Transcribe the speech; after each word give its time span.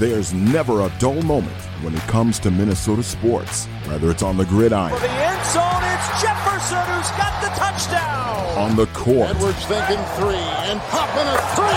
There's 0.00 0.32
never 0.32 0.80
a 0.80 0.92
dull 0.98 1.20
moment 1.20 1.60
when 1.82 1.94
it 1.94 2.00
comes 2.08 2.38
to 2.38 2.50
Minnesota 2.50 3.02
sports. 3.02 3.66
Whether 3.84 4.10
it's 4.10 4.22
on 4.22 4.38
the 4.38 4.46
gridiron. 4.46 4.94
For 4.94 4.98
the 4.98 5.10
end 5.10 5.44
zone, 5.44 5.84
it's 5.92 6.22
Jefferson 6.22 6.80
who's 6.88 7.10
got 7.20 7.42
the 7.42 7.48
touchdown. 7.48 8.56
On 8.56 8.76
the 8.76 8.86
court. 8.94 9.28
Edwards 9.28 9.62
thinking 9.66 10.02
three 10.16 10.46
and 10.70 10.80
popping 10.88 11.28
a 11.28 11.36
three. 11.54 11.68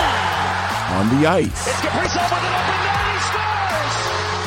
On 0.96 1.20
the 1.20 1.28
ice. 1.28 1.68
It's 1.68 1.82
Kaprizov 1.82 2.32
with 2.32 2.44
an 2.48 2.54
open 2.56 2.86
net. 2.86 2.93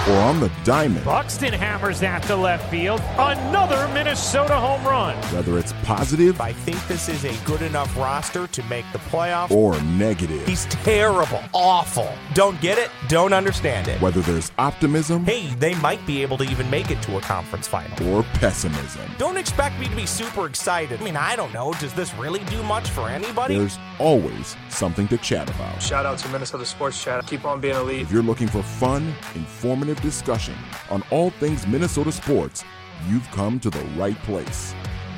He 0.07 0.12
scores. 0.12 0.16
Or 0.16 0.23
on 0.23 0.41
the 0.41 0.50
diamond. 0.64 1.04
Buxton 1.04 1.52
hammers 1.52 2.00
that 2.00 2.23
to 2.25 2.36
left 2.36 2.70
field. 2.70 3.00
Another 3.18 3.88
Minnesota 3.93 4.56
home 4.56 4.84
run. 4.84 5.16
Whether 5.32 5.59
it's 5.59 5.73
positive. 5.84 6.41
I 6.41 6.52
think 6.52 6.84
this 6.86 7.09
is 7.09 7.25
a 7.25 7.45
good 7.45 7.62
enough 7.62 7.96
roster 7.96 8.46
to 8.46 8.62
make 8.64 8.84
the 8.92 8.98
playoffs. 8.98 9.50
Or 9.50 9.80
negative. 9.82 10.46
He's 10.46 10.66
terrible. 10.66 11.41
Awful. 11.52 12.12
Don't 12.34 12.61
get 12.61 12.79
it. 12.79 12.91
Don't 13.09 13.32
understand 13.32 13.88
it. 13.88 14.00
Whether 14.00 14.20
there's 14.23 14.52
optimism. 14.59 15.24
Hey, 15.24 15.47
they 15.59 15.74
might 15.77 16.05
be 16.06 16.23
able 16.23 16.38
to 16.38 16.45
even 16.45 16.69
make 16.70 16.91
it 16.91 17.02
to 17.02 17.16
a 17.16 17.20
conference 17.20 17.66
final. 17.66 18.14
Or 18.14 18.23
pessimism. 18.34 19.11
Don't 19.19 19.36
expect 19.36 19.78
me 19.78 19.88
to 19.88 19.97
be 19.97 20.06
super 20.06 20.47
excited. 20.47 21.00
I 21.00 21.05
mean, 21.05 21.16
I 21.16 21.36
don't 21.36 21.52
know. 21.52 21.73
Does 21.80 21.92
this 21.95 22.14
really 22.14 22.45
do 22.45 22.62
much 22.62 22.91
for 22.91 23.09
anybody? 23.09 23.59
There's 23.59 23.78
always 23.98 24.56
something 24.69 25.09
to 25.09 25.16
chat 25.19 25.48
about. 25.50 25.83
Shout 25.83 26.06
out 26.06 26.19
to 26.19 26.28
Minnesota 26.28 26.66
Sports 26.66 27.02
Chat. 27.02 27.27
Keep 27.27 27.45
on 27.45 27.61
being 27.61 27.77
elite. 27.77 28.02
If 28.02 28.12
you're 28.12 28.23
looking 28.23 28.48
for 28.48 28.62
fun, 28.62 29.14
informative 29.34 29.95
discussion 30.02 30.56
on 30.91 31.02
all 31.10 31.30
things 31.30 31.66
Minnesota 31.66 32.12
sports, 32.12 32.64
you've 33.09 33.27
come 33.30 33.59
to 33.60 33.70
the 33.70 33.84
right 33.96 34.19
place. 34.24 34.74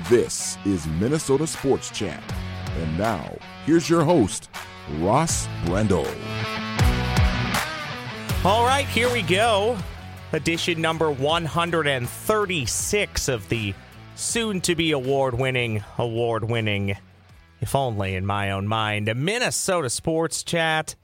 This 0.09 0.56
is 0.64 0.87
Minnesota 0.87 1.46
Sports 1.46 1.91
Chat. 1.91 2.23
And 2.78 2.98
now, 2.98 3.37
here's 3.66 3.91
your 3.91 4.04
host, 4.04 4.48
Ross 4.98 5.48
Brendel. 5.64 6.06
All 8.45 8.64
right, 8.64 8.87
here 8.87 9.12
we 9.12 9.23
go. 9.23 9.77
Edition 10.32 10.80
number 10.80 11.10
136 11.10 13.29
of 13.29 13.49
the 13.49 13.74
soon 14.15 14.60
to 14.60 14.74
be 14.74 14.93
award 14.93 15.38
winning, 15.38 15.82
award 15.96 16.45
winning, 16.45 16.96
if 17.60 17.74
only 17.74 18.15
in 18.15 18.24
my 18.24 18.51
own 18.51 18.68
mind, 18.68 19.12
Minnesota 19.16 19.90
Sports 19.90 20.43
Chat. 20.43 20.95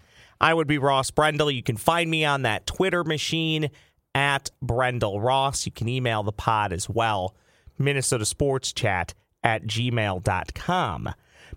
I 0.45 0.53
would 0.53 0.67
be 0.67 0.77
Ross 0.77 1.11
Brendel. 1.11 1.51
You 1.51 1.63
can 1.63 1.79
find 1.79 2.11
me 2.11 2.23
on 2.27 2.43
that 2.43 2.67
Twitter 2.67 3.03
machine 3.03 3.71
at 4.15 4.51
Brendel 4.61 5.19
Ross. 5.19 5.65
You 5.65 5.73
can 5.73 5.89
email 5.89 6.23
the 6.23 6.33
pod 6.33 6.71
as 6.71 6.87
well, 6.87 7.35
Minnesota 7.79 8.27
Sports 8.27 8.75
Chat 8.75 9.15
at 9.43 9.65
gmail.com. 9.65 11.09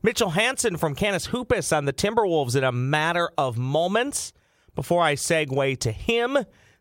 Mitchell 0.01 0.29
Hansen 0.29 0.77
from 0.77 0.95
Canis 0.95 1.25
Hoopus 1.25 1.73
on 1.73 1.83
the 1.83 1.91
Timberwolves 1.91 2.55
in 2.55 2.63
a 2.63 2.71
matter 2.71 3.29
of 3.37 3.57
moments. 3.57 4.31
Before 4.73 5.01
I 5.01 5.15
segue 5.15 5.79
to 5.79 5.91
him, 5.91 6.37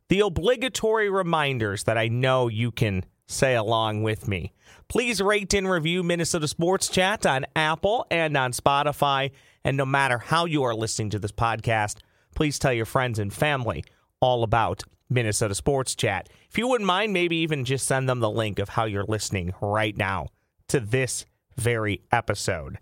the 0.09 0.20
obligatory 0.20 1.11
reminders 1.11 1.83
that 1.85 1.98
I 1.98 2.07
know 2.07 2.47
you 2.47 2.70
can 2.70 3.05
say 3.27 3.57
along 3.57 4.05
with 4.05 4.29
me. 4.29 4.53
Please 4.87 5.20
rate 5.20 5.53
and 5.55 5.69
review 5.69 6.05
Minnesota 6.05 6.47
Sports 6.47 6.89
Chat 6.89 7.27
on 7.27 7.47
Apple 7.57 8.07
and 8.13 8.37
on 8.37 8.53
Spotify. 8.53 9.33
And 9.67 9.77
no 9.77 9.84
matter 9.84 10.19
how 10.19 10.45
you 10.45 10.62
are 10.62 10.77
listening 10.77 11.11
to 11.11 11.19
this 11.19 11.33
podcast, 11.33 11.97
please 12.36 12.56
tell 12.56 12.72
your 12.72 12.86
friends 12.86 13.19
and 13.19 13.34
family 13.34 13.83
all 14.20 14.45
about 14.45 14.84
Minnesota 15.11 15.56
Sports 15.56 15.97
Chat. 15.97 16.28
If 16.48 16.56
you 16.56 16.69
wouldn't 16.69 16.86
mind, 16.86 17.12
maybe 17.12 17.39
even 17.39 17.64
just 17.64 17.84
send 17.84 18.08
them 18.08 18.20
the 18.20 18.31
link 18.31 18.61
of 18.61 18.69
how 18.69 18.84
you're 18.84 19.03
listening 19.03 19.53
right 19.61 19.97
now 19.97 20.28
to 20.69 20.78
this 20.78 21.27
very 21.56 22.00
episode. 22.12 22.78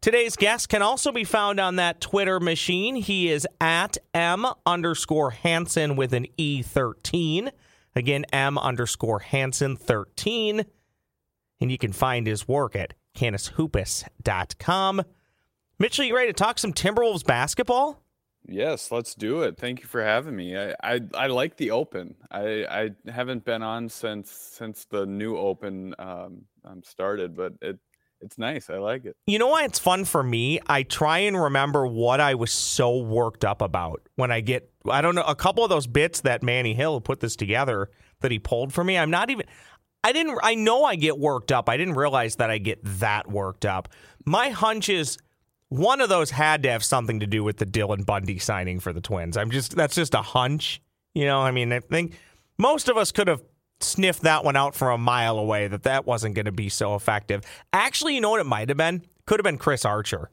Today's 0.00 0.36
guest 0.36 0.68
can 0.68 0.82
also 0.82 1.10
be 1.10 1.24
found 1.24 1.58
on 1.58 1.74
that 1.76 2.00
Twitter 2.00 2.38
machine. 2.38 2.94
He 2.94 3.28
is 3.28 3.44
at 3.60 3.98
M 4.14 4.46
underscore 4.64 5.32
Hansen 5.32 5.96
with 5.96 6.12
an 6.12 6.28
E13. 6.38 7.50
Again, 7.96 8.24
M 8.32 8.56
underscore 8.56 9.18
Hansen 9.18 9.74
13. 9.74 10.64
And 11.60 11.72
you 11.72 11.78
can 11.78 11.92
find 11.92 12.28
his 12.28 12.46
work 12.46 12.76
at 12.76 12.94
canishoopus.com. 13.16 15.02
Mitchell, 15.78 16.04
you 16.04 16.14
ready 16.14 16.28
to 16.28 16.32
talk 16.32 16.58
some 16.58 16.72
Timberwolves 16.72 17.24
basketball? 17.24 18.00
Yes, 18.46 18.92
let's 18.92 19.14
do 19.14 19.42
it. 19.42 19.56
Thank 19.56 19.80
you 19.80 19.86
for 19.86 20.02
having 20.02 20.36
me. 20.36 20.56
I, 20.56 20.74
I, 20.82 21.00
I 21.14 21.26
like 21.28 21.56
the 21.56 21.70
open. 21.70 22.14
I, 22.30 22.64
I 22.70 23.10
haven't 23.10 23.44
been 23.44 23.62
on 23.62 23.88
since 23.88 24.30
since 24.30 24.84
the 24.84 25.06
new 25.06 25.36
open 25.36 25.94
um, 25.98 26.42
um, 26.64 26.82
started, 26.84 27.34
but 27.34 27.54
it 27.62 27.78
it's 28.20 28.38
nice. 28.38 28.70
I 28.70 28.76
like 28.76 29.04
it. 29.04 29.16
You 29.26 29.38
know 29.38 29.48
why 29.48 29.64
it's 29.64 29.78
fun 29.78 30.04
for 30.04 30.22
me? 30.22 30.60
I 30.66 30.82
try 30.82 31.18
and 31.18 31.40
remember 31.40 31.86
what 31.86 32.20
I 32.20 32.34
was 32.34 32.52
so 32.52 32.98
worked 32.98 33.44
up 33.44 33.60
about 33.60 34.02
when 34.16 34.30
I 34.30 34.40
get 34.40 34.70
I 34.88 35.00
don't 35.00 35.14
know 35.14 35.22
a 35.22 35.34
couple 35.34 35.64
of 35.64 35.70
those 35.70 35.86
bits 35.86 36.20
that 36.20 36.42
Manny 36.42 36.74
Hill 36.74 37.00
put 37.00 37.20
this 37.20 37.36
together 37.36 37.90
that 38.20 38.30
he 38.30 38.38
pulled 38.38 38.72
for 38.72 38.84
me. 38.84 38.96
I'm 38.98 39.10
not 39.10 39.30
even 39.30 39.46
I 40.04 40.12
didn't 40.12 40.38
I 40.42 40.54
know 40.54 40.84
I 40.84 40.96
get 40.96 41.18
worked 41.18 41.50
up. 41.50 41.68
I 41.68 41.78
didn't 41.78 41.94
realize 41.94 42.36
that 42.36 42.50
I 42.50 42.58
get 42.58 42.78
that 43.00 43.30
worked 43.30 43.64
up. 43.64 43.88
My 44.26 44.50
hunch 44.50 44.90
is 44.90 45.18
one 45.74 46.00
of 46.00 46.08
those 46.08 46.30
had 46.30 46.62
to 46.62 46.70
have 46.70 46.84
something 46.84 47.20
to 47.20 47.26
do 47.26 47.42
with 47.42 47.56
the 47.56 47.66
Dylan 47.66 48.06
Bundy 48.06 48.38
signing 48.38 48.78
for 48.78 48.92
the 48.92 49.00
Twins. 49.00 49.36
I'm 49.36 49.50
just 49.50 49.74
that's 49.74 49.94
just 49.94 50.14
a 50.14 50.22
hunch. 50.22 50.80
You 51.14 51.26
know, 51.26 51.40
I 51.40 51.50
mean, 51.50 51.72
I 51.72 51.80
think 51.80 52.14
most 52.58 52.88
of 52.88 52.96
us 52.96 53.10
could 53.10 53.26
have 53.26 53.42
sniffed 53.80 54.22
that 54.22 54.44
one 54.44 54.56
out 54.56 54.74
from 54.74 54.94
a 54.94 54.98
mile 54.98 55.38
away 55.38 55.66
that 55.66 55.82
that 55.82 56.06
wasn't 56.06 56.36
going 56.36 56.44
to 56.44 56.52
be 56.52 56.68
so 56.68 56.94
effective. 56.94 57.42
Actually, 57.72 58.14
you 58.14 58.20
know 58.20 58.30
what 58.30 58.40
it 58.40 58.46
might 58.46 58.68
have 58.68 58.78
been? 58.78 59.02
Could 59.26 59.40
have 59.40 59.44
been 59.44 59.58
Chris 59.58 59.84
Archer. 59.84 60.30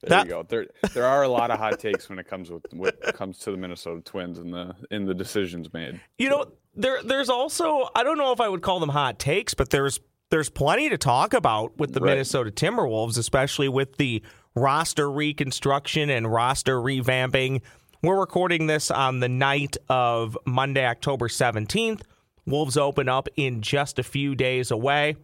There 0.00 0.10
that, 0.10 0.26
you 0.26 0.32
go. 0.32 0.42
There, 0.42 0.66
there 0.92 1.06
are 1.06 1.22
a 1.22 1.28
lot 1.28 1.50
of 1.50 1.58
hot 1.58 1.78
takes 1.78 2.08
when 2.08 2.18
it 2.18 2.28
comes 2.28 2.50
with 2.50 2.64
what 2.72 3.00
comes 3.14 3.38
to 3.38 3.52
the 3.52 3.56
Minnesota 3.56 4.02
Twins 4.02 4.38
and 4.38 4.52
the 4.52 4.74
in 4.90 5.06
the 5.06 5.14
decisions 5.14 5.72
made. 5.72 6.00
You 6.18 6.30
know, 6.30 6.46
there 6.74 7.02
there's 7.04 7.30
also 7.30 7.88
I 7.94 8.02
don't 8.02 8.18
know 8.18 8.32
if 8.32 8.40
I 8.40 8.48
would 8.48 8.62
call 8.62 8.80
them 8.80 8.90
hot 8.90 9.18
takes, 9.18 9.54
but 9.54 9.70
there's 9.70 10.00
there's 10.34 10.50
plenty 10.50 10.88
to 10.88 10.98
talk 10.98 11.32
about 11.32 11.78
with 11.78 11.92
the 11.94 12.00
right. 12.00 12.10
Minnesota 12.10 12.50
Timberwolves, 12.50 13.16
especially 13.18 13.68
with 13.68 13.98
the 13.98 14.20
roster 14.56 15.08
reconstruction 15.08 16.10
and 16.10 16.30
roster 16.30 16.78
revamping. 16.78 17.62
We're 18.02 18.18
recording 18.18 18.66
this 18.66 18.90
on 18.90 19.20
the 19.20 19.28
night 19.28 19.76
of 19.88 20.36
Monday, 20.44 20.84
October 20.84 21.28
17th. 21.28 22.02
Wolves 22.46 22.76
open 22.76 23.08
up 23.08 23.28
in 23.36 23.62
just 23.62 24.00
a 24.00 24.02
few 24.02 24.34
days 24.34 24.72
away. 24.72 25.14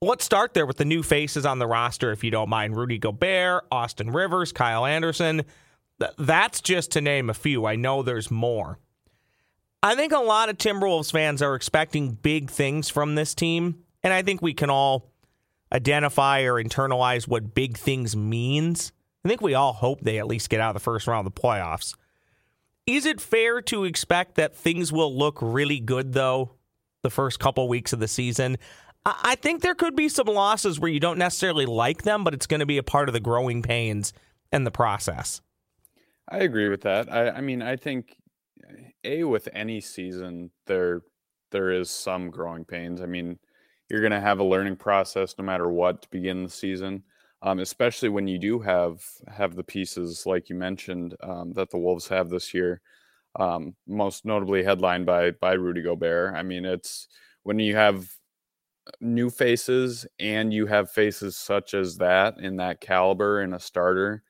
Let's 0.00 0.24
start 0.24 0.52
there 0.52 0.66
with 0.66 0.78
the 0.78 0.84
new 0.84 1.04
faces 1.04 1.46
on 1.46 1.60
the 1.60 1.68
roster, 1.68 2.10
if 2.10 2.24
you 2.24 2.32
don't 2.32 2.48
mind. 2.48 2.76
Rudy 2.76 2.98
Gobert, 2.98 3.66
Austin 3.70 4.10
Rivers, 4.10 4.50
Kyle 4.50 4.84
Anderson. 4.84 5.42
That's 6.18 6.60
just 6.60 6.90
to 6.90 7.00
name 7.00 7.30
a 7.30 7.34
few. 7.34 7.66
I 7.66 7.76
know 7.76 8.02
there's 8.02 8.32
more. 8.32 8.80
I 9.80 9.94
think 9.94 10.12
a 10.12 10.18
lot 10.18 10.48
of 10.48 10.58
Timberwolves 10.58 11.12
fans 11.12 11.40
are 11.40 11.54
expecting 11.54 12.14
big 12.14 12.50
things 12.50 12.88
from 12.88 13.14
this 13.14 13.32
team, 13.32 13.84
and 14.02 14.12
I 14.12 14.22
think 14.22 14.42
we 14.42 14.54
can 14.54 14.70
all 14.70 15.10
identify 15.72 16.42
or 16.42 16.62
internalize 16.62 17.28
what 17.28 17.54
big 17.54 17.76
things 17.76 18.16
means. 18.16 18.92
I 19.24 19.28
think 19.28 19.40
we 19.40 19.54
all 19.54 19.72
hope 19.72 20.00
they 20.00 20.18
at 20.18 20.26
least 20.26 20.50
get 20.50 20.60
out 20.60 20.70
of 20.70 20.74
the 20.74 20.80
first 20.80 21.06
round 21.06 21.26
of 21.26 21.34
the 21.34 21.40
playoffs. 21.40 21.94
Is 22.86 23.06
it 23.06 23.20
fair 23.20 23.60
to 23.62 23.84
expect 23.84 24.34
that 24.36 24.56
things 24.56 24.92
will 24.92 25.16
look 25.16 25.38
really 25.40 25.78
good, 25.78 26.12
though, 26.12 26.52
the 27.02 27.10
first 27.10 27.38
couple 27.38 27.68
weeks 27.68 27.92
of 27.92 28.00
the 28.00 28.08
season? 28.08 28.56
I 29.06 29.36
think 29.36 29.62
there 29.62 29.74
could 29.74 29.96
be 29.96 30.08
some 30.08 30.26
losses 30.26 30.78
where 30.78 30.90
you 30.90 31.00
don't 31.00 31.18
necessarily 31.18 31.66
like 31.66 32.02
them, 32.02 32.24
but 32.24 32.34
it's 32.34 32.46
going 32.46 32.60
to 32.60 32.66
be 32.66 32.78
a 32.78 32.82
part 32.82 33.08
of 33.08 33.12
the 33.12 33.20
growing 33.20 33.62
pains 33.62 34.12
and 34.52 34.66
the 34.66 34.70
process. 34.70 35.40
I 36.28 36.38
agree 36.38 36.68
with 36.68 36.82
that. 36.82 37.12
I, 37.12 37.30
I 37.30 37.40
mean, 37.40 37.62
I 37.62 37.76
think 37.76 38.16
a 39.04 39.24
with 39.24 39.48
any 39.52 39.80
season 39.80 40.50
there 40.66 41.02
there 41.50 41.70
is 41.70 41.90
some 41.90 42.30
growing 42.30 42.64
pains. 42.64 43.00
I 43.00 43.06
mean, 43.06 43.38
you're 43.90 44.00
going 44.00 44.12
to 44.12 44.20
have 44.20 44.38
a 44.38 44.44
learning 44.44 44.76
process 44.76 45.34
no 45.38 45.44
matter 45.44 45.68
what 45.70 46.02
to 46.02 46.08
begin 46.10 46.44
the 46.44 46.50
season 46.50 47.02
um, 47.42 47.58
especially 47.58 48.08
when 48.08 48.26
you 48.28 48.38
do 48.38 48.58
have 48.60 49.02
have 49.28 49.54
the 49.56 49.64
pieces 49.64 50.26
like 50.26 50.48
you 50.50 50.56
mentioned 50.56 51.16
um, 51.22 51.52
that 51.54 51.70
the 51.70 51.78
Wolves 51.78 52.06
have 52.08 52.28
this 52.28 52.52
year, 52.52 52.82
um, 53.38 53.74
most 53.86 54.24
notably 54.24 54.62
headlined 54.62 55.06
by 55.06 55.30
by 55.32 55.52
Rudy 55.52 55.82
Gobert. 55.82 56.34
I 56.34 56.42
mean, 56.42 56.64
it's 56.64 57.08
when 57.42 57.58
you 57.58 57.76
have 57.76 58.10
new 59.00 59.30
faces 59.30 60.06
and 60.18 60.52
you 60.52 60.66
have 60.66 60.90
faces 60.90 61.36
such 61.36 61.74
as 61.74 61.96
that 61.98 62.38
in 62.40 62.56
that 62.56 62.80
caliber 62.80 63.42
in 63.42 63.54
a 63.54 63.60
starter. 63.60 64.22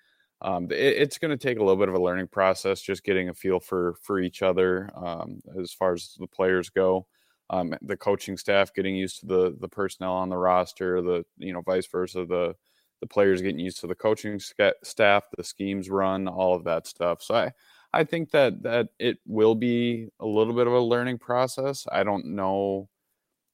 Um, 0.43 0.67
it, 0.71 0.77
it's 0.77 1.19
going 1.19 1.31
to 1.31 1.37
take 1.37 1.59
a 1.59 1.63
little 1.65 1.77
bit 1.77 1.89
of 1.89 1.95
a 1.95 2.03
learning 2.03 2.29
process, 2.29 2.81
just 2.81 3.05
getting 3.05 3.29
a 3.29 3.35
feel 3.35 3.61
for 3.61 3.95
for 4.03 4.21
each 4.21 4.43
other 4.43 4.91
um, 4.97 5.41
as 5.61 5.73
far 5.73 5.93
as 5.95 6.17
the 6.19 6.27
players 6.27 6.71
go. 6.71 7.07
Um, 7.51 7.75
the 7.83 7.97
coaching 7.97 8.37
staff 8.37 8.73
getting 8.75 8.95
used 8.97 9.21
to 9.21 9.27
the 9.27 9.57
the 9.61 9.69
personnel 9.69 10.15
on 10.15 10.29
the 10.29 10.37
roster, 10.37 11.03
the 11.03 11.25
you 11.39 11.53
know 11.53 11.63
vice 11.63 11.87
versa, 11.87 12.25
the 12.25 12.55
the 13.01 13.07
players 13.07 13.43
getting 13.43 13.59
used 13.59 13.81
to 13.81 13.87
the 13.87 13.95
coaching 13.95 14.39
staff, 14.83 15.25
the 15.37 15.45
schemes 15.45 15.91
run, 15.91 16.29
all 16.29 16.55
of 16.55 16.65
that 16.65 16.87
stuff. 16.87 17.23
So 17.23 17.35
I, 17.35 17.53
I 17.93 18.05
think 18.05 18.31
that 18.33 18.63
that 18.63 18.89
it 18.99 19.19
will 19.27 19.55
be 19.55 20.09
a 20.21 20.27
little 20.27 20.55
bit 20.55 20.67
of 20.67 20.73
a 20.75 20.81
learning 20.81 21.19
process. 21.19 21.87
I 21.91 22.05
don't 22.05 22.27
know 22.27 22.89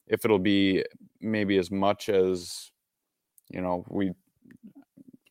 if 0.07 0.25
it'll 0.25 0.39
be 0.39 0.85
maybe 1.21 1.59
as 1.59 1.71
much 1.71 2.09
as 2.09 2.71
you 3.51 3.61
know 3.61 3.85
we 3.89 4.13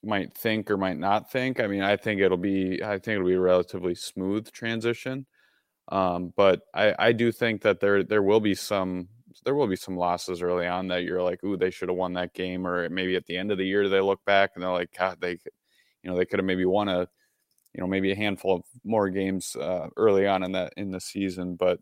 might 0.03 0.33
think 0.33 0.69
or 0.69 0.77
might 0.77 0.97
not 0.97 1.31
think. 1.31 1.59
I 1.59 1.67
mean, 1.67 1.81
I 1.81 1.97
think 1.97 2.21
it'll 2.21 2.37
be 2.37 2.81
I 2.83 2.99
think 2.99 3.15
it'll 3.15 3.27
be 3.27 3.33
a 3.33 3.39
relatively 3.39 3.95
smooth 3.95 4.51
transition. 4.51 5.25
Um, 5.89 6.33
but 6.35 6.61
I, 6.73 6.95
I 6.97 7.11
do 7.11 7.31
think 7.31 7.61
that 7.61 7.79
there 7.79 8.03
there 8.03 8.23
will 8.23 8.39
be 8.39 8.55
some 8.55 9.07
there 9.43 9.55
will 9.55 9.67
be 9.67 9.75
some 9.75 9.97
losses 9.97 10.41
early 10.41 10.65
on 10.67 10.87
that 10.87 11.03
you're 11.03 11.21
like, 11.21 11.43
ooh, 11.43 11.57
they 11.57 11.69
should 11.69 11.89
have 11.89 11.97
won 11.97 12.13
that 12.13 12.33
game, 12.33 12.65
or 12.65 12.89
maybe 12.89 13.15
at 13.15 13.25
the 13.25 13.37
end 13.37 13.51
of 13.51 13.57
the 13.57 13.65
year 13.65 13.87
they 13.89 14.01
look 14.01 14.23
back 14.25 14.51
and 14.55 14.63
they're 14.63 14.71
like, 14.71 14.95
God, 14.97 15.17
they, 15.19 15.31
you 16.03 16.09
know, 16.09 16.15
they 16.15 16.25
could 16.25 16.39
have 16.39 16.45
maybe 16.45 16.65
won 16.65 16.87
a, 16.87 17.07
you 17.73 17.81
know, 17.81 17.87
maybe 17.87 18.11
a 18.11 18.15
handful 18.15 18.55
of 18.55 18.63
more 18.83 19.09
games 19.09 19.55
uh, 19.55 19.87
early 19.97 20.25
on 20.25 20.43
in 20.43 20.53
that 20.53 20.73
in 20.77 20.91
the 20.91 21.01
season. 21.01 21.55
But 21.55 21.79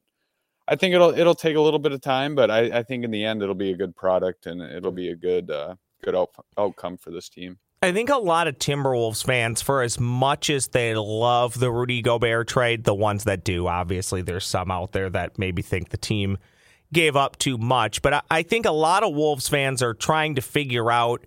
I 0.67 0.75
think 0.75 0.95
it'll 0.95 1.17
it'll 1.17 1.35
take 1.35 1.55
a 1.55 1.61
little 1.61 1.79
bit 1.79 1.91
of 1.91 2.01
time, 2.01 2.35
but 2.35 2.49
I, 2.49 2.79
I 2.79 2.83
think 2.83 3.03
in 3.03 3.11
the 3.11 3.23
end 3.23 3.41
it'll 3.41 3.55
be 3.55 3.71
a 3.71 3.77
good 3.77 3.95
product 3.95 4.47
and 4.47 4.61
it'll 4.61 4.91
be 4.91 5.09
a 5.09 5.15
good 5.15 5.51
uh, 5.51 5.75
good 6.03 6.15
out, 6.15 6.29
outcome 6.57 6.97
for 6.97 7.11
this 7.11 7.29
team. 7.29 7.59
I 7.83 7.91
think 7.91 8.09
a 8.09 8.15
lot 8.15 8.47
of 8.47 8.59
Timberwolves 8.59 9.25
fans, 9.25 9.61
for 9.61 9.81
as 9.81 9.99
much 9.99 10.49
as 10.49 10.69
they 10.69 10.95
love 10.95 11.59
the 11.59 11.69
Rudy 11.69 12.01
Gobert 12.01 12.47
trade, 12.47 12.85
the 12.85 12.95
ones 12.95 13.25
that 13.25 13.43
do, 13.43 13.67
obviously, 13.67 14.21
there's 14.21 14.45
some 14.45 14.71
out 14.71 14.93
there 14.93 15.09
that 15.09 15.37
maybe 15.37 15.61
think 15.61 15.89
the 15.89 15.97
team 15.97 16.37
gave 16.93 17.17
up 17.17 17.37
too 17.37 17.57
much. 17.57 18.01
But 18.01 18.23
I 18.31 18.41
think 18.43 18.65
a 18.65 18.71
lot 18.71 19.03
of 19.03 19.13
Wolves 19.13 19.49
fans 19.49 19.83
are 19.83 19.93
trying 19.93 20.35
to 20.35 20.41
figure 20.41 20.89
out 20.89 21.25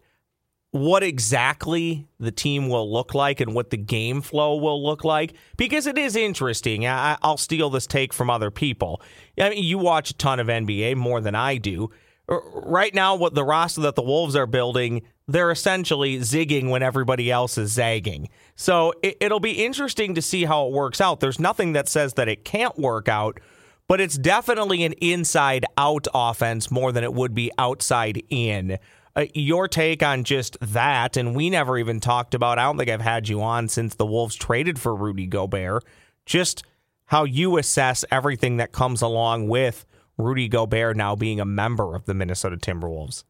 what 0.70 1.02
exactly 1.02 2.08
the 2.18 2.32
team 2.32 2.70
will 2.70 2.90
look 2.90 3.12
like 3.12 3.40
and 3.40 3.54
what 3.54 3.68
the 3.68 3.76
game 3.76 4.22
flow 4.22 4.56
will 4.56 4.82
look 4.82 5.04
like 5.04 5.34
because 5.58 5.86
it 5.86 5.98
is 5.98 6.16
interesting. 6.16 6.86
I, 6.86 7.18
will 7.22 7.36
steal 7.36 7.68
this 7.68 7.86
take 7.86 8.14
from 8.14 8.30
other 8.30 8.50
people. 8.50 9.02
I 9.38 9.50
mean, 9.50 9.62
you 9.62 9.76
watch 9.76 10.08
a 10.08 10.14
ton 10.14 10.40
of 10.40 10.46
NBA 10.46 10.96
more 10.96 11.20
than 11.20 11.34
I 11.34 11.58
do. 11.58 11.90
Right 12.28 12.94
now, 12.94 13.14
what 13.14 13.34
the 13.34 13.44
roster 13.44 13.82
that 13.82 13.94
the 13.94 14.02
Wolves 14.02 14.34
are 14.34 14.46
building, 14.46 15.02
they're 15.28 15.50
essentially 15.50 16.18
zigging 16.18 16.70
when 16.70 16.82
everybody 16.82 17.30
else 17.30 17.58
is 17.58 17.72
zagging. 17.72 18.28
So 18.54 18.92
it, 19.02 19.16
it'll 19.20 19.40
be 19.40 19.64
interesting 19.64 20.14
to 20.14 20.22
see 20.22 20.44
how 20.44 20.66
it 20.66 20.72
works 20.72 21.00
out. 21.00 21.20
There's 21.20 21.40
nothing 21.40 21.72
that 21.72 21.88
says 21.88 22.14
that 22.14 22.28
it 22.28 22.44
can't 22.44 22.78
work 22.78 23.08
out 23.08 23.40
but 23.88 24.00
it's 24.00 24.18
definitely 24.18 24.84
an 24.84 24.92
inside 24.94 25.64
out 25.78 26.06
offense 26.12 26.70
more 26.70 26.92
than 26.92 27.04
it 27.04 27.14
would 27.14 27.34
be 27.34 27.50
outside 27.58 28.22
in. 28.30 28.78
Uh, 29.14 29.26
your 29.34 29.68
take 29.68 30.02
on 30.02 30.24
just 30.24 30.58
that, 30.60 31.16
and 31.16 31.34
we 31.34 31.48
never 31.48 31.78
even 31.78 32.00
talked 32.00 32.34
about, 32.34 32.58
I 32.58 32.64
don't 32.64 32.76
think 32.76 32.90
I've 32.90 33.00
had 33.00 33.28
you 33.28 33.42
on 33.42 33.68
since 33.68 33.94
the 33.94 34.06
Wolves 34.06 34.34
traded 34.34 34.78
for 34.78 34.94
Rudy 34.94 35.26
Gobert, 35.26 35.84
just 36.26 36.64
how 37.06 37.24
you 37.24 37.56
assess 37.56 38.04
everything 38.10 38.56
that 38.58 38.72
comes 38.72 39.00
along 39.00 39.48
with 39.48 39.86
Rudy 40.18 40.48
Gobert 40.48 40.96
now 40.96 41.14
being 41.14 41.40
a 41.40 41.44
member 41.44 41.94
of 41.94 42.04
the 42.04 42.14
Minnesota 42.14 42.56
Timberwolves. 42.56 43.24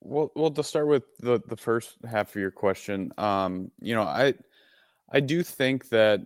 Well, 0.00 0.30
well, 0.36 0.50
to 0.50 0.62
start 0.62 0.86
with 0.86 1.04
the 1.18 1.40
the 1.46 1.56
first 1.56 1.96
half 2.08 2.30
of 2.30 2.36
your 2.40 2.50
question, 2.50 3.12
um, 3.18 3.70
you 3.80 3.94
know, 3.94 4.02
I 4.02 4.34
I 5.12 5.20
do 5.20 5.42
think 5.42 5.88
that 5.90 6.20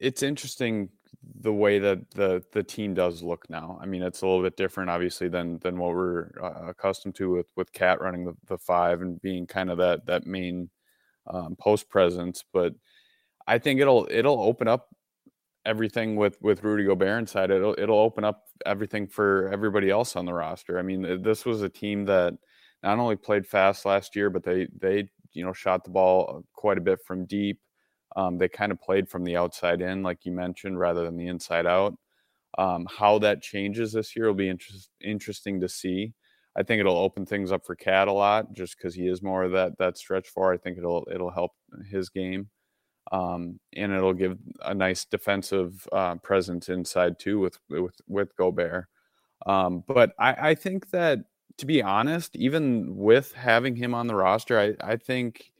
it's 0.00 0.22
interesting 0.22 0.88
the 1.40 1.52
way 1.52 1.78
that 1.78 2.10
the 2.12 2.42
the 2.52 2.62
team 2.62 2.94
does 2.94 3.22
look 3.22 3.48
now. 3.48 3.78
I 3.80 3.86
mean, 3.86 4.02
it's 4.02 4.22
a 4.22 4.26
little 4.26 4.42
bit 4.42 4.56
different, 4.56 4.90
obviously, 4.90 5.28
than 5.28 5.58
than 5.60 5.78
what 5.78 5.94
we're 5.94 6.30
uh, 6.42 6.68
accustomed 6.68 7.14
to 7.16 7.30
with 7.30 7.46
with 7.56 7.72
KAT 7.72 8.00
running 8.00 8.24
the, 8.24 8.34
the 8.46 8.58
five 8.58 9.02
and 9.02 9.20
being 9.22 9.46
kind 9.46 9.70
of 9.70 9.78
that 9.78 10.06
that 10.06 10.26
main 10.26 10.70
um, 11.28 11.56
post 11.56 11.88
presence. 11.90 12.44
But 12.52 12.74
I 13.46 13.58
think 13.58 13.80
it'll 13.80 14.08
it'll 14.10 14.40
open 14.42 14.68
up 14.68 14.88
everything 15.66 16.16
with 16.16 16.40
with 16.42 16.64
Rudy 16.64 16.84
Gobert 16.84 17.20
inside. 17.20 17.50
It'll 17.50 17.74
it'll 17.78 17.98
open 18.00 18.24
up 18.24 18.44
everything 18.66 19.06
for 19.06 19.48
everybody 19.52 19.90
else 19.90 20.16
on 20.16 20.26
the 20.26 20.34
roster. 20.34 20.78
I 20.78 20.82
mean, 20.82 21.22
this 21.22 21.44
was 21.44 21.62
a 21.62 21.68
team 21.68 22.04
that 22.06 22.34
not 22.84 22.98
only 22.98 23.16
played 23.16 23.46
fast 23.46 23.84
last 23.86 24.14
year, 24.14 24.30
but 24.30 24.44
they 24.44 24.68
they 24.78 25.08
you 25.32 25.44
know 25.44 25.52
shot 25.52 25.84
the 25.84 25.90
ball 25.90 26.44
quite 26.54 26.78
a 26.78 26.82
bit 26.82 27.00
from 27.06 27.24
deep. 27.26 27.60
Um, 28.16 28.38
they 28.38 28.48
kind 28.48 28.70
of 28.70 28.80
played 28.80 29.08
from 29.08 29.24
the 29.24 29.36
outside 29.36 29.80
in, 29.80 30.02
like 30.02 30.24
you 30.24 30.32
mentioned, 30.32 30.78
rather 30.78 31.04
than 31.04 31.16
the 31.16 31.26
inside 31.28 31.66
out. 31.66 31.94
Um, 32.58 32.86
how 32.88 33.18
that 33.20 33.42
changes 33.42 33.92
this 33.92 34.14
year 34.14 34.28
will 34.28 34.34
be 34.34 34.48
inter- 34.48 34.74
interesting 35.02 35.60
to 35.60 35.68
see. 35.68 36.14
I 36.56 36.62
think 36.62 36.78
it'll 36.78 36.96
open 36.96 37.26
things 37.26 37.50
up 37.50 37.66
for 37.66 37.74
KAT 37.74 38.06
a 38.06 38.12
lot, 38.12 38.52
just 38.52 38.76
because 38.76 38.94
he 38.94 39.08
is 39.08 39.22
more 39.22 39.42
of 39.44 39.52
that 39.52 39.78
that 39.78 39.98
stretch 39.98 40.28
four. 40.28 40.52
I 40.52 40.58
think 40.58 40.78
it'll 40.78 41.08
it'll 41.12 41.30
help 41.32 41.52
his 41.90 42.10
game, 42.10 42.50
um, 43.12 43.60
and 43.74 43.92
it'll 43.92 44.14
give 44.14 44.38
a 44.62 44.74
nice 44.74 45.04
defensive 45.04 45.88
uh, 45.92 46.16
presence 46.16 46.68
inside 46.68 47.18
too 47.18 47.40
with 47.40 47.58
with 47.70 47.96
with 48.08 48.36
Gobert. 48.36 48.86
Um, 49.46 49.84
but 49.86 50.12
I, 50.18 50.50
I 50.50 50.54
think 50.54 50.90
that 50.90 51.20
to 51.58 51.66
be 51.66 51.82
honest, 51.82 52.36
even 52.36 52.96
with 52.96 53.32
having 53.32 53.76
him 53.76 53.94
on 53.94 54.06
the 54.06 54.14
roster, 54.14 54.58
I 54.58 54.74
I 54.80 54.96
think 54.96 55.52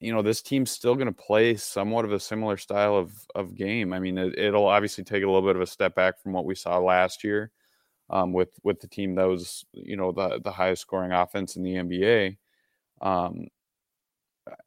you 0.00 0.12
know 0.12 0.22
this 0.22 0.42
team's 0.42 0.70
still 0.70 0.94
going 0.94 1.06
to 1.06 1.12
play 1.12 1.56
somewhat 1.56 2.04
of 2.04 2.12
a 2.12 2.20
similar 2.20 2.56
style 2.56 2.96
of 2.96 3.12
of 3.34 3.54
game. 3.54 3.92
I 3.92 4.00
mean, 4.00 4.18
it, 4.18 4.52
will 4.52 4.66
obviously 4.66 5.04
take 5.04 5.22
a 5.22 5.26
little 5.26 5.46
bit 5.46 5.56
of 5.56 5.62
a 5.62 5.66
step 5.66 5.94
back 5.94 6.20
from 6.20 6.32
what 6.32 6.44
we 6.44 6.54
saw 6.54 6.78
last 6.78 7.24
year 7.24 7.50
um, 8.10 8.32
with 8.32 8.50
with 8.62 8.80
the 8.80 8.88
team 8.88 9.14
that 9.16 9.24
was 9.24 9.64
you 9.72 9.96
know 9.96 10.12
the 10.12 10.40
the 10.42 10.52
highest 10.52 10.82
scoring 10.82 11.12
offense 11.12 11.56
in 11.56 11.62
the 11.62 11.74
NBA. 11.74 12.36
Um, 13.00 13.48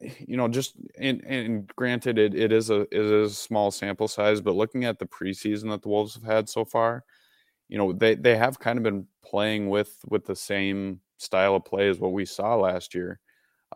you 0.00 0.36
know, 0.36 0.48
just 0.48 0.76
and, 0.98 1.22
and 1.24 1.66
granted, 1.76 2.18
it, 2.18 2.34
it 2.34 2.52
is 2.52 2.70
a 2.70 2.82
it 2.82 2.92
is 2.92 3.32
a 3.32 3.34
small 3.34 3.70
sample 3.70 4.08
size, 4.08 4.40
but 4.40 4.54
looking 4.54 4.84
at 4.84 4.98
the 4.98 5.06
preseason 5.06 5.70
that 5.70 5.82
the 5.82 5.88
Wolves 5.88 6.14
have 6.14 6.24
had 6.24 6.48
so 6.48 6.64
far, 6.64 7.04
you 7.72 7.78
know 7.78 7.90
they 7.94 8.14
they 8.14 8.36
have 8.36 8.58
kind 8.58 8.76
of 8.78 8.82
been 8.84 9.06
playing 9.24 9.70
with 9.70 9.96
with 10.10 10.26
the 10.26 10.36
same 10.36 11.00
style 11.16 11.56
of 11.56 11.64
play 11.64 11.88
as 11.88 11.98
what 11.98 12.12
we 12.12 12.26
saw 12.26 12.54
last 12.54 12.94
year. 12.94 13.18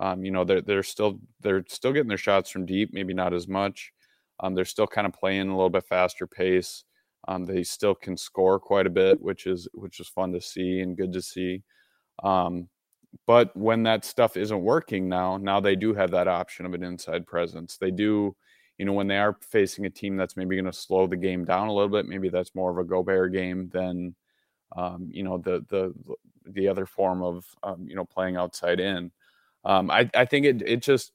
Um, 0.00 0.22
you 0.22 0.30
know, 0.30 0.44
they're 0.44 0.60
they're 0.60 0.82
still 0.82 1.18
they're 1.40 1.64
still 1.66 1.94
getting 1.94 2.08
their 2.08 2.18
shots 2.18 2.50
from 2.50 2.66
deep, 2.66 2.90
maybe 2.92 3.14
not 3.14 3.32
as 3.32 3.48
much. 3.48 3.92
Um, 4.40 4.54
they're 4.54 4.66
still 4.66 4.86
kind 4.86 5.06
of 5.06 5.14
playing 5.14 5.48
a 5.48 5.56
little 5.56 5.70
bit 5.70 5.86
faster 5.88 6.26
pace. 6.26 6.84
Um, 7.26 7.46
they 7.46 7.62
still 7.62 7.94
can 7.94 8.18
score 8.18 8.60
quite 8.60 8.86
a 8.86 8.90
bit, 8.90 9.18
which 9.22 9.46
is 9.46 9.66
which 9.72 9.98
is 9.98 10.08
fun 10.08 10.30
to 10.34 10.42
see 10.42 10.80
and 10.80 10.94
good 10.96 11.12
to 11.14 11.22
see. 11.22 11.62
Um, 12.22 12.68
but 13.26 13.56
when 13.56 13.82
that 13.84 14.04
stuff 14.04 14.36
isn't 14.36 14.62
working 14.62 15.08
now, 15.08 15.38
now 15.38 15.60
they 15.60 15.76
do 15.76 15.94
have 15.94 16.10
that 16.10 16.28
option 16.28 16.66
of 16.66 16.74
an 16.74 16.82
inside 16.84 17.26
presence. 17.26 17.78
They 17.78 17.90
do, 17.90 18.36
you 18.78 18.84
know, 18.84 18.92
when 18.92 19.06
they 19.06 19.18
are 19.18 19.36
facing 19.40 19.86
a 19.86 19.90
team 19.90 20.16
that's 20.16 20.36
maybe 20.36 20.56
going 20.56 20.66
to 20.66 20.72
slow 20.72 21.06
the 21.06 21.16
game 21.16 21.44
down 21.44 21.68
a 21.68 21.72
little 21.72 21.88
bit, 21.88 22.06
maybe 22.06 22.28
that's 22.28 22.54
more 22.54 22.70
of 22.70 22.78
a 22.78 22.84
Gobert 22.84 23.32
game 23.32 23.68
than, 23.72 24.14
um, 24.76 25.08
you 25.10 25.22
know, 25.22 25.38
the 25.38 25.64
the 25.68 25.94
the 26.46 26.68
other 26.68 26.86
form 26.86 27.22
of 27.22 27.44
um, 27.62 27.86
you 27.88 27.96
know 27.96 28.04
playing 28.04 28.36
outside 28.36 28.80
in 28.80 29.10
um, 29.66 29.90
I, 29.90 30.08
I 30.14 30.24
think 30.24 30.46
it 30.46 30.62
it 30.62 30.80
just 30.80 31.10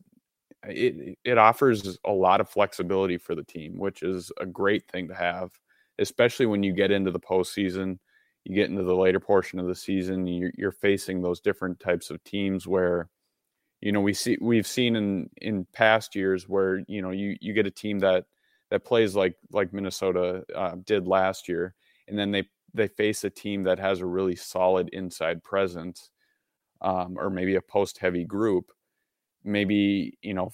it 0.63 1.17
it 1.23 1.37
offers 1.37 1.97
a 2.05 2.11
lot 2.11 2.41
of 2.41 2.49
flexibility 2.49 3.17
for 3.17 3.33
the 3.33 3.43
team, 3.43 3.77
which 3.77 4.03
is 4.03 4.31
a 4.39 4.45
great 4.45 4.87
thing 4.91 5.07
to 5.07 5.15
have, 5.15 5.51
especially 5.99 6.45
when 6.45 6.61
you 6.61 6.73
get 6.73 6.91
into 6.91 7.11
the 7.11 7.19
postseason. 7.19 7.97
You 8.43 8.55
get 8.55 8.69
into 8.69 8.83
the 8.83 8.95
later 8.95 9.19
portion 9.19 9.59
of 9.59 9.67
the 9.67 9.75
season, 9.75 10.25
you're, 10.25 10.51
you're 10.57 10.71
facing 10.71 11.21
those 11.21 11.39
different 11.39 11.79
types 11.79 12.09
of 12.09 12.23
teams 12.23 12.67
where, 12.67 13.07
you 13.81 13.91
know, 13.91 14.01
we 14.01 14.13
see 14.13 14.37
we've 14.41 14.67
seen 14.67 14.95
in 14.95 15.29
in 15.41 15.65
past 15.73 16.15
years 16.15 16.47
where 16.47 16.83
you 16.87 17.01
know 17.01 17.11
you 17.11 17.35
you 17.41 17.53
get 17.53 17.65
a 17.65 17.71
team 17.71 17.99
that 17.99 18.25
that 18.69 18.85
plays 18.85 19.15
like 19.15 19.35
like 19.51 19.73
Minnesota 19.73 20.43
uh, 20.55 20.75
did 20.85 21.07
last 21.07 21.47
year, 21.49 21.75
and 22.07 22.17
then 22.17 22.31
they 22.31 22.47
they 22.73 22.87
face 22.87 23.23
a 23.23 23.29
team 23.29 23.63
that 23.63 23.79
has 23.79 23.99
a 23.99 24.05
really 24.05 24.35
solid 24.35 24.89
inside 24.89 25.43
presence 25.43 26.09
um, 26.81 27.17
or 27.17 27.29
maybe 27.29 27.55
a 27.55 27.61
post 27.61 27.97
heavy 27.97 28.25
group, 28.25 28.71
maybe, 29.43 30.17
you 30.21 30.33
know, 30.33 30.51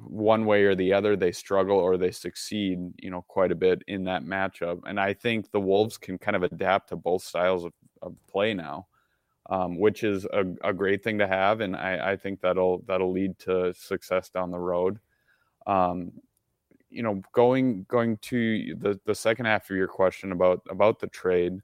one 0.00 0.44
way 0.44 0.64
or 0.64 0.74
the 0.74 0.92
other 0.92 1.16
they 1.16 1.32
struggle 1.32 1.78
or 1.78 1.96
they 1.96 2.10
succeed, 2.10 2.78
you 3.00 3.10
know, 3.10 3.22
quite 3.28 3.52
a 3.52 3.56
bit 3.56 3.82
in 3.86 4.04
that 4.04 4.24
matchup. 4.24 4.80
And 4.86 4.98
I 4.98 5.12
think 5.12 5.50
the 5.50 5.60
Wolves 5.60 5.98
can 5.98 6.18
kind 6.18 6.36
of 6.36 6.42
adapt 6.42 6.88
to 6.88 6.96
both 6.96 7.22
styles 7.22 7.64
of, 7.64 7.72
of 8.02 8.16
play 8.28 8.54
now. 8.54 8.86
Um, 9.50 9.78
which 9.78 10.04
is 10.04 10.24
a, 10.24 10.44
a, 10.62 10.72
great 10.72 11.04
thing 11.04 11.18
to 11.18 11.26
have, 11.26 11.60
and 11.60 11.76
I, 11.76 12.12
I, 12.12 12.16
think 12.16 12.40
that'll 12.40 12.82
that'll 12.86 13.12
lead 13.12 13.38
to 13.40 13.74
success 13.74 14.30
down 14.30 14.50
the 14.50 14.58
road. 14.58 15.00
Um, 15.66 16.12
you 16.88 17.02
know, 17.02 17.20
going 17.32 17.84
going 17.86 18.16
to 18.22 18.74
the 18.76 18.98
the 19.04 19.14
second 19.14 19.44
half 19.44 19.68
of 19.68 19.76
your 19.76 19.88
question 19.88 20.32
about 20.32 20.62
about 20.70 20.98
the 20.98 21.08
trade, 21.08 21.60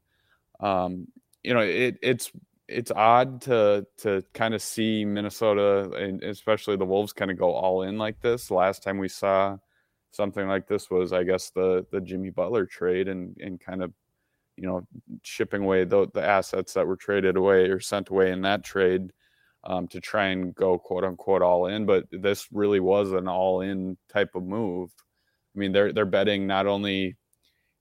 um, 0.61 1.09
you 1.43 1.55
know, 1.55 1.61
it, 1.61 1.97
it's 2.03 2.31
it's 2.69 2.91
odd 2.91 3.41
to 3.43 3.87
to 3.99 4.23
kind 4.33 4.55
of 4.55 4.63
see 4.63 5.05
Minnesota 5.05 5.91
and 5.93 6.23
especially 6.23 6.77
the 6.77 6.85
Wolves 6.85 7.13
kind 7.13 7.31
of 7.31 7.39
go 7.39 7.53
all 7.53 7.83
in 7.83 7.99
like 7.99 8.21
this. 8.21 8.51
Last 8.51 8.83
time 8.83 8.99
we 8.99 9.09
saw 9.09 9.57
something 10.13 10.47
like 10.47 10.67
this 10.67 10.91
was, 10.91 11.13
I 11.13 11.25
guess, 11.25 11.51
the 11.51 11.87
the 11.91 12.01
Jimmy 12.01 12.31
Butler 12.31 12.67
trade 12.67 13.09
and 13.09 13.37
and 13.39 13.61
kind 13.61 13.83
of 13.83 13.93
you 14.61 14.67
know 14.67 14.87
shipping 15.23 15.63
away 15.63 15.85
the 15.85 16.07
the 16.15 16.23
assets 16.23 16.75
that 16.75 16.87
were 16.87 16.97
traded 16.97 17.37
away 17.37 17.69
or 17.69 17.81
sent 17.81 18.11
away 18.11 18.31
in 18.31 18.43
that 18.43 18.63
trade 18.63 19.13
um, 19.65 19.89
to 19.89 20.01
try 20.01 20.27
and 20.27 20.55
go 20.55 20.79
quote 20.79 21.05
unquote 21.05 21.43
all 21.43 21.67
in. 21.67 21.87
But 21.87 22.05
this 22.13 22.49
really 22.53 22.81
was 22.81 23.13
an 23.13 23.27
all 23.29 23.63
in 23.63 23.97
type 24.09 24.35
of 24.35 24.45
move. 24.45 24.91
I 25.55 25.59
mean, 25.59 25.73
they're 25.73 25.93
they're 25.93 26.05
betting 26.05 26.47
not 26.47 26.67
only 26.67 27.17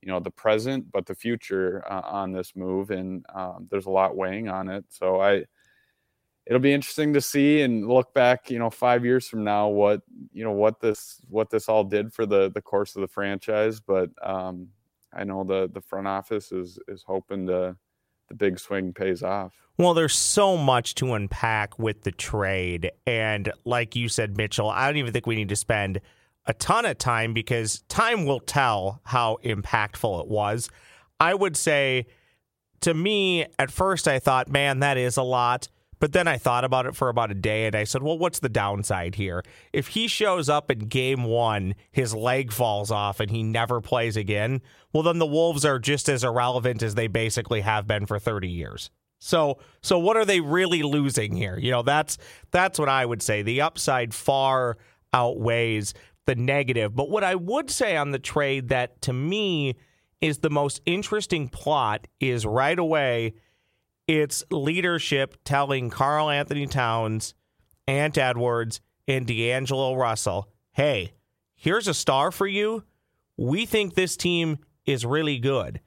you 0.02 0.08
know 0.08 0.20
the 0.22 0.32
present 0.32 0.90
but 0.92 1.06
the 1.06 1.16
future 1.16 1.84
uh, 1.90 2.02
on 2.06 2.32
this 2.32 2.56
move 2.56 2.90
and 2.90 3.26
um, 3.36 3.68
there's 3.70 3.86
a 3.86 3.90
lot 3.90 4.16
weighing 4.16 4.48
on 4.48 4.70
it 4.70 4.86
so 4.88 5.20
i 5.20 5.44
it'll 6.50 6.60
be 6.60 6.74
interesting 6.74 7.14
to 7.14 7.22
see 7.22 7.62
and 7.62 7.88
look 7.88 8.12
back, 8.14 8.50
you 8.50 8.58
know, 8.58 8.72
five 8.72 9.06
years 9.06 9.28
from 9.28 9.44
now, 9.44 9.68
what 9.68 10.02
you 10.34 10.44
know 10.44 10.52
what 10.52 10.82
this 10.82 11.22
what 11.30 11.50
this 11.50 11.70
all 11.70 11.84
did 11.84 12.12
for 12.12 12.26
the 12.26 12.52
the 12.52 12.62
course 12.62 12.96
of 12.96 13.02
the 13.02 13.08
franchise. 13.08 13.80
But 13.80 14.10
um, 14.22 14.68
I 15.14 15.24
know 15.24 15.44
the 15.44 15.70
the 15.72 15.82
front 15.82 16.08
office 16.08 16.52
is 16.52 16.80
is 16.88 17.04
hoping 17.06 17.48
to 17.48 17.78
the 18.28 18.36
big 18.36 18.60
swing 18.60 18.94
pays 18.94 19.24
off. 19.24 19.54
Well, 19.78 19.94
there's 19.94 20.16
so 20.16 20.58
much 20.58 20.96
to 20.96 21.14
unpack 21.14 21.80
with 21.80 22.04
the 22.04 22.12
trade. 22.12 22.92
And 23.08 23.52
like 23.66 23.96
you 23.96 24.10
said, 24.10 24.38
Mitchell, 24.38 24.70
I 24.70 24.88
don't 24.88 24.98
even 24.98 25.14
think 25.14 25.26
we 25.26 25.36
need 25.36 25.50
to 25.50 25.56
spend 25.56 26.02
a 26.46 26.54
ton 26.54 26.86
of 26.86 26.98
time 26.98 27.34
because 27.34 27.82
time 27.88 28.26
will 28.26 28.40
tell 28.40 29.02
how 29.04 29.38
impactful 29.44 30.22
it 30.22 30.28
was. 30.28 30.70
I 31.20 31.34
would 31.34 31.58
say 31.58 32.08
to 32.82 32.94
me, 32.94 33.46
at 33.58 33.72
first, 33.72 34.08
I 34.08 34.20
thought, 34.20 34.50
man, 34.50 34.80
that 34.80 34.98
is 34.98 35.18
a 35.18 35.24
lot. 35.24 35.68
But 36.00 36.14
then 36.14 36.28
I 36.28 36.38
thought 36.38 36.64
about 36.64 36.86
it 36.86 36.96
for 36.96 37.10
about 37.10 37.32
a 37.32 37.36
day 37.36 37.66
and 37.66 37.76
I 37.76 37.84
said, 37.84 38.02
well, 38.02 38.18
what's 38.18 38.40
the 38.40 38.50
downside 38.50 39.16
here? 39.16 39.44
If 39.74 39.90
he 39.90 40.08
shows 40.08 40.50
up 40.50 40.72
in 40.72 40.80
game 40.80 41.24
one, 41.24 41.76
his 41.92 42.16
leg 42.16 42.52
falls 42.52 42.90
off 42.90 43.20
and 43.20 43.30
he 43.30 43.44
never 43.44 43.82
plays 43.82 44.16
again, 44.16 44.62
well, 44.94 45.04
then 45.04 45.20
the 45.20 45.26
Wolves 45.26 45.66
are 45.66 45.80
just 45.80 46.10
as 46.10 46.24
irrelevant 46.24 46.82
as 46.82 46.96
they 46.96 47.08
basically 47.08 47.62
have 47.62 47.86
been 47.86 48.06
for 48.06 48.18
30 48.18 48.48
years. 48.48 48.90
So, 49.20 49.60
so 49.82 50.00
what 50.00 50.16
are 50.16 50.26
they 50.26 50.40
really 50.40 50.82
losing 50.82 51.36
here? 51.36 51.60
You 51.60 51.72
know, 51.72 51.82
that's 51.82 52.18
that's 52.52 52.80
what 52.80 52.88
I 52.88 53.06
would 53.06 53.22
say. 53.22 53.42
The 53.42 53.62
upside 53.62 54.14
far 54.14 54.78
outweighs 55.14 55.94
the 56.26 56.36
negative. 56.36 56.96
But 56.96 57.10
what 57.10 57.24
I 57.24 57.36
would 57.36 57.70
say 57.70 57.98
on 57.98 58.12
the 58.12 58.20
trade 58.20 58.70
that 58.70 59.02
to 59.04 59.14
me 59.14 59.76
is 60.22 60.40
the 60.40 60.50
most 60.50 60.82
interesting 60.86 61.50
plot 61.50 62.08
is 62.20 62.46
right 62.46 62.78
away 62.78 63.34
it's 64.10 64.44
leadership 64.50 65.38
telling 65.46 65.92
Karl 65.92 66.32
Anthony 66.32 66.66
Towns, 66.66 67.36
Ant 67.88 68.18
Edwards, 68.18 68.82
and 69.08 69.28
D'Angelo 69.28 69.94
Russell, 69.94 70.50
hey, 70.72 71.14
here's 71.56 71.88
a 71.88 71.94
star 71.94 72.32
for 72.32 72.48
you. 72.48 72.84
We 73.38 73.68
think 73.68 73.94
this 73.94 74.18
team 74.18 74.58
is 74.88 75.06
really 75.06 75.38
good. 75.38 75.80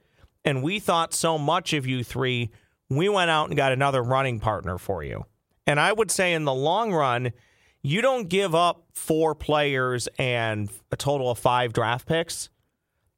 And 0.45 0.63
we 0.63 0.79
thought 0.79 1.13
so 1.13 1.37
much 1.37 1.73
of 1.73 1.85
you 1.85 2.01
three, 2.01 2.49
we 2.89 3.09
went 3.09 3.29
out 3.29 3.49
and 3.49 3.57
got 3.57 3.73
another 3.73 4.01
running 4.01 4.39
partner 4.39 4.77
for 4.77 5.03
you. 5.03 5.25
And 5.67 5.77
I 5.77 5.91
would 5.91 6.09
say 6.09 6.31
in 6.31 6.45
the 6.45 6.53
long 6.53 6.93
run, 6.93 7.33
you 7.81 8.01
don't 8.01 8.29
give 8.29 8.55
up 8.55 8.85
four 8.93 9.35
players 9.35 10.07
and 10.17 10.69
a 10.93 10.95
total 10.95 11.29
of 11.29 11.39
five 11.39 11.73
draft 11.73 12.07
picks 12.07 12.49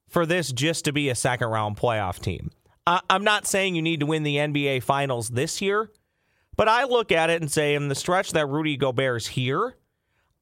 for 0.08 0.26
this 0.26 0.52
just 0.52 0.86
to 0.86 0.92
be 0.92 1.10
a 1.10 1.16
second 1.16 1.50
round 1.50 1.78
playoff 1.78 2.20
team. 2.20 2.50
I, 2.88 3.02
am 3.10 3.24
not 3.24 3.48
saying 3.48 3.76
you 3.76 3.82
need 3.82 4.00
to 4.02 4.06
win 4.06 4.24
the 4.24 4.38
NBA 4.38 4.84
Finals 4.84 5.30
this 5.30 5.62
year, 5.62 5.90
but 6.56 6.68
I 6.68 6.84
look 6.86 7.12
at 7.12 7.30
it 7.30 7.42
and 7.42 7.52
say, 7.52 7.76
in 7.76 7.88
the 7.88 7.96
stretch 7.96 8.32
that 8.32 8.48
Rudy 8.48 8.78
Gobert's 8.78 9.28
here, 9.28 9.76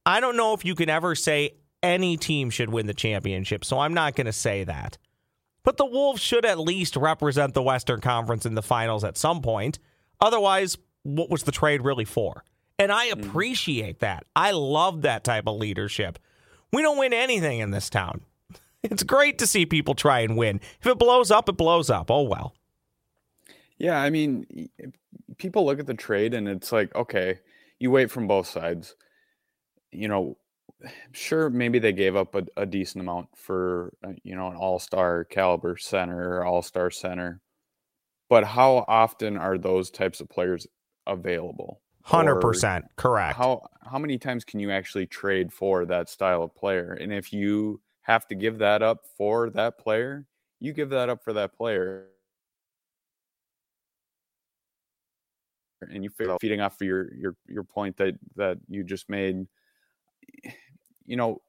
I 0.05 0.19
don't 0.19 0.37
know 0.37 0.53
if 0.53 0.65
you 0.65 0.75
can 0.75 0.89
ever 0.89 1.15
say 1.15 1.51
any 1.81 2.17
team 2.17 2.49
should 2.49 2.69
win 2.69 2.85
the 2.85 2.93
championship, 2.93 3.63
so 3.65 3.79
I'm 3.79 3.93
not 3.93 4.15
going 4.15 4.25
to 4.25 4.33
say 4.33 4.63
that. 4.63 4.97
But 5.63 5.77
the 5.77 5.85
Wolves 5.85 6.21
should 6.21 6.45
at 6.45 6.59
least 6.59 6.95
represent 6.97 7.53
the 7.53 7.63
Western 7.63 8.01
Conference 8.01 8.45
in 8.45 8.55
the 8.55 8.61
finals 8.61 9.03
at 9.03 9.17
some 9.17 9.41
point. 9.41 9.79
Otherwise, 10.19 10.77
what 11.03 11.29
was 11.29 11.43
the 11.43 11.51
trade 11.51 11.81
really 11.81 12.05
for? 12.05 12.43
And 12.77 12.91
I 12.91 13.09
hmm. 13.09 13.21
appreciate 13.21 13.99
that. 13.99 14.25
I 14.35 14.51
love 14.51 15.03
that 15.03 15.23
type 15.23 15.47
of 15.47 15.57
leadership. 15.57 16.19
We 16.71 16.81
don't 16.81 16.97
win 16.97 17.13
anything 17.13 17.59
in 17.59 17.71
this 17.71 17.89
town. 17.89 18.21
It's 18.83 19.03
great 19.03 19.39
to 19.39 19.47
see 19.47 19.65
people 19.65 19.95
try 19.95 20.19
and 20.19 20.37
win. 20.37 20.59
If 20.81 20.87
it 20.87 20.99
blows 20.99 21.31
up, 21.31 21.47
it 21.49 21.57
blows 21.57 21.89
up. 21.89 22.11
Oh 22.11 22.23
well. 22.23 22.53
Yeah, 23.77 23.99
I 23.99 24.09
mean, 24.09 24.69
people 25.37 25.65
look 25.65 25.79
at 25.79 25.87
the 25.87 25.93
trade 25.93 26.33
and 26.33 26.47
it's 26.47 26.71
like, 26.71 26.93
okay, 26.95 27.39
you 27.79 27.91
wait 27.91 28.11
from 28.11 28.27
both 28.27 28.47
sides. 28.47 28.95
You 29.91 30.07
know, 30.07 30.37
sure, 31.11 31.49
maybe 31.49 31.79
they 31.79 31.91
gave 31.91 32.15
up 32.15 32.35
a, 32.35 32.45
a 32.57 32.65
decent 32.65 33.01
amount 33.01 33.29
for 33.35 33.93
uh, 34.05 34.13
you 34.23 34.35
know 34.35 34.47
an 34.47 34.55
all-star 34.55 35.23
caliber 35.25 35.77
center 35.77 36.37
or 36.37 36.45
all-star 36.45 36.91
center, 36.91 37.41
but 38.29 38.43
how 38.43 38.85
often 38.87 39.37
are 39.37 39.57
those 39.57 39.89
types 39.89 40.19
of 40.19 40.29
players 40.29 40.67
available? 41.07 41.81
Hundred 42.03 42.41
percent 42.41 42.85
correct. 42.97 43.37
How 43.37 43.67
how 43.81 43.97
many 43.97 44.17
times 44.17 44.43
can 44.43 44.59
you 44.59 44.71
actually 44.71 45.07
trade 45.07 45.53
for 45.53 45.85
that 45.85 46.09
style 46.09 46.43
of 46.43 46.53
player? 46.53 46.97
And 46.99 47.13
if 47.13 47.31
you 47.31 47.79
have 48.03 48.27
to 48.27 48.35
give 48.35 48.59
that 48.59 48.81
up 48.83 49.01
for 49.17 49.49
that 49.51 49.77
player, 49.79 50.27
you 50.59 50.73
give 50.73 50.89
that 50.91 51.09
up 51.09 51.23
for 51.23 51.33
that 51.33 51.55
player. 51.55 52.07
And 55.91 56.03
you 56.03 56.09
feel 56.09 56.37
feeding 56.39 56.61
off 56.61 56.79
of 56.81 56.87
your 56.87 57.13
your 57.13 57.35
your 57.47 57.63
point 57.63 57.97
that 57.97 58.15
that 58.37 58.57
you 58.69 58.83
just 58.83 59.09
made. 59.09 59.45
Eh, 60.45 60.51
you 61.05 61.17
know, 61.17 61.41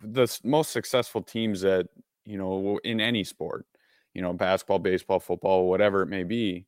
the 0.00 0.26
most 0.44 0.72
successful 0.72 1.22
teams 1.22 1.60
that 1.62 1.88
you 2.24 2.36
know 2.38 2.78
in 2.84 3.00
any 3.00 3.24
sport, 3.24 3.66
you 4.14 4.22
know, 4.22 4.32
basketball, 4.32 4.78
baseball, 4.78 5.20
football, 5.20 5.68
whatever 5.68 6.02
it 6.02 6.06
may 6.08 6.24
be, 6.24 6.66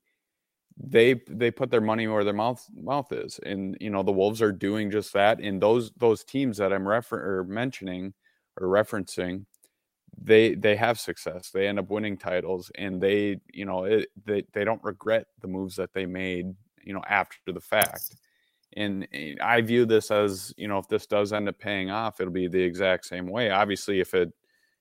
they 0.77 1.21
they 1.29 1.51
put 1.51 1.71
their 1.71 1.81
money 1.81 2.09
where 2.09 2.25
their 2.25 2.35
mouth 2.35 2.67
mouth 2.75 3.13
is, 3.13 3.41
and 3.45 3.77
you 3.81 3.91
know 3.91 4.03
the 4.03 4.13
Wolves 4.13 4.43
are 4.43 4.53
doing 4.53 4.91
just 4.91 5.13
that. 5.15 5.41
And 5.41 5.63
those 5.63 5.93
those 5.99 6.25
teams 6.25 6.59
that 6.59 6.73
I'm 6.73 6.89
refer 6.89 7.41
or 7.41 7.45
mentioning 7.45 8.15
or 8.61 8.69
referencing 8.69 9.45
they 10.23 10.55
they 10.55 10.77
have 10.77 10.99
success 10.99 11.51
they 11.51 11.67
end 11.67 11.79
up 11.79 11.91
winning 11.91 12.17
titles 12.17 12.71
and 12.77 13.01
they 13.01 13.39
you 13.53 13.65
know 13.65 13.85
it, 13.85 14.09
they, 14.25 14.45
they 14.53 14.65
don't 14.65 14.83
regret 14.85 15.27
the 15.41 15.49
moves 15.49 15.77
that 15.77 15.93
they 15.93 16.07
made 16.07 16.55
you 16.83 16.93
know 16.93 17.03
after 17.09 17.53
the 17.53 17.61
fact. 17.61 18.15
And 18.77 19.07
eh, 19.13 19.35
i 19.43 19.61
view 19.61 19.87
this 19.87 20.11
as 20.11 20.53
you 20.57 20.69
know 20.69 20.79
if 20.79 20.89
this 20.89 21.07
does 21.07 21.33
end 21.33 21.49
up 21.49 21.59
paying 21.59 21.91
off 21.91 22.21
it'll 22.21 22.33
be 22.33 22.49
the 22.49 22.63
exact 22.63 23.07
same 23.07 23.27
way. 23.27 23.51
Obviously 23.51 24.01
if 24.01 24.15
it 24.15 24.33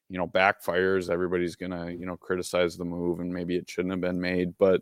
you 0.10 0.18
know 0.18 0.28
backfires 0.28 1.10
everybody's 1.10 1.56
gonna 1.56 1.92
you 1.92 2.06
know 2.06 2.18
criticize 2.18 2.78
the 2.78 2.86
move 2.86 3.20
and 3.20 3.34
maybe 3.34 3.56
it 3.56 3.70
shouldn't 3.70 3.94
have 3.94 4.02
been 4.02 4.20
made 4.20 4.56
but 4.58 4.82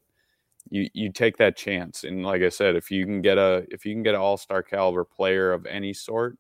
you 0.70 0.90
you 0.94 1.12
take 1.12 1.38
that 1.38 1.56
chance. 1.58 2.04
And 2.04 2.26
like 2.26 2.42
i 2.42 2.50
said 2.50 2.76
if 2.76 2.92
you 2.92 3.06
can 3.06 3.22
get 3.22 3.38
a 3.38 3.66
if 3.70 3.86
you 3.86 3.94
can 3.94 4.04
get 4.04 4.16
an 4.16 4.22
all-star 4.22 4.64
caliber 4.64 5.06
player 5.06 5.54
of 5.54 5.66
any 5.66 5.94
sort 5.94 6.38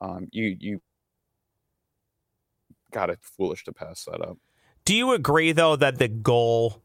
um, 0.00 0.28
you 0.32 0.56
you 0.60 0.80
God, 2.94 3.10
it's 3.10 3.28
foolish 3.28 3.64
to 3.64 3.72
pass 3.72 4.04
that 4.04 4.20
up. 4.20 4.38
Do 4.84 4.94
you 4.94 5.12
agree 5.12 5.52
though 5.52 5.76
that 5.76 5.98
the 5.98 6.08
goal 6.08 6.82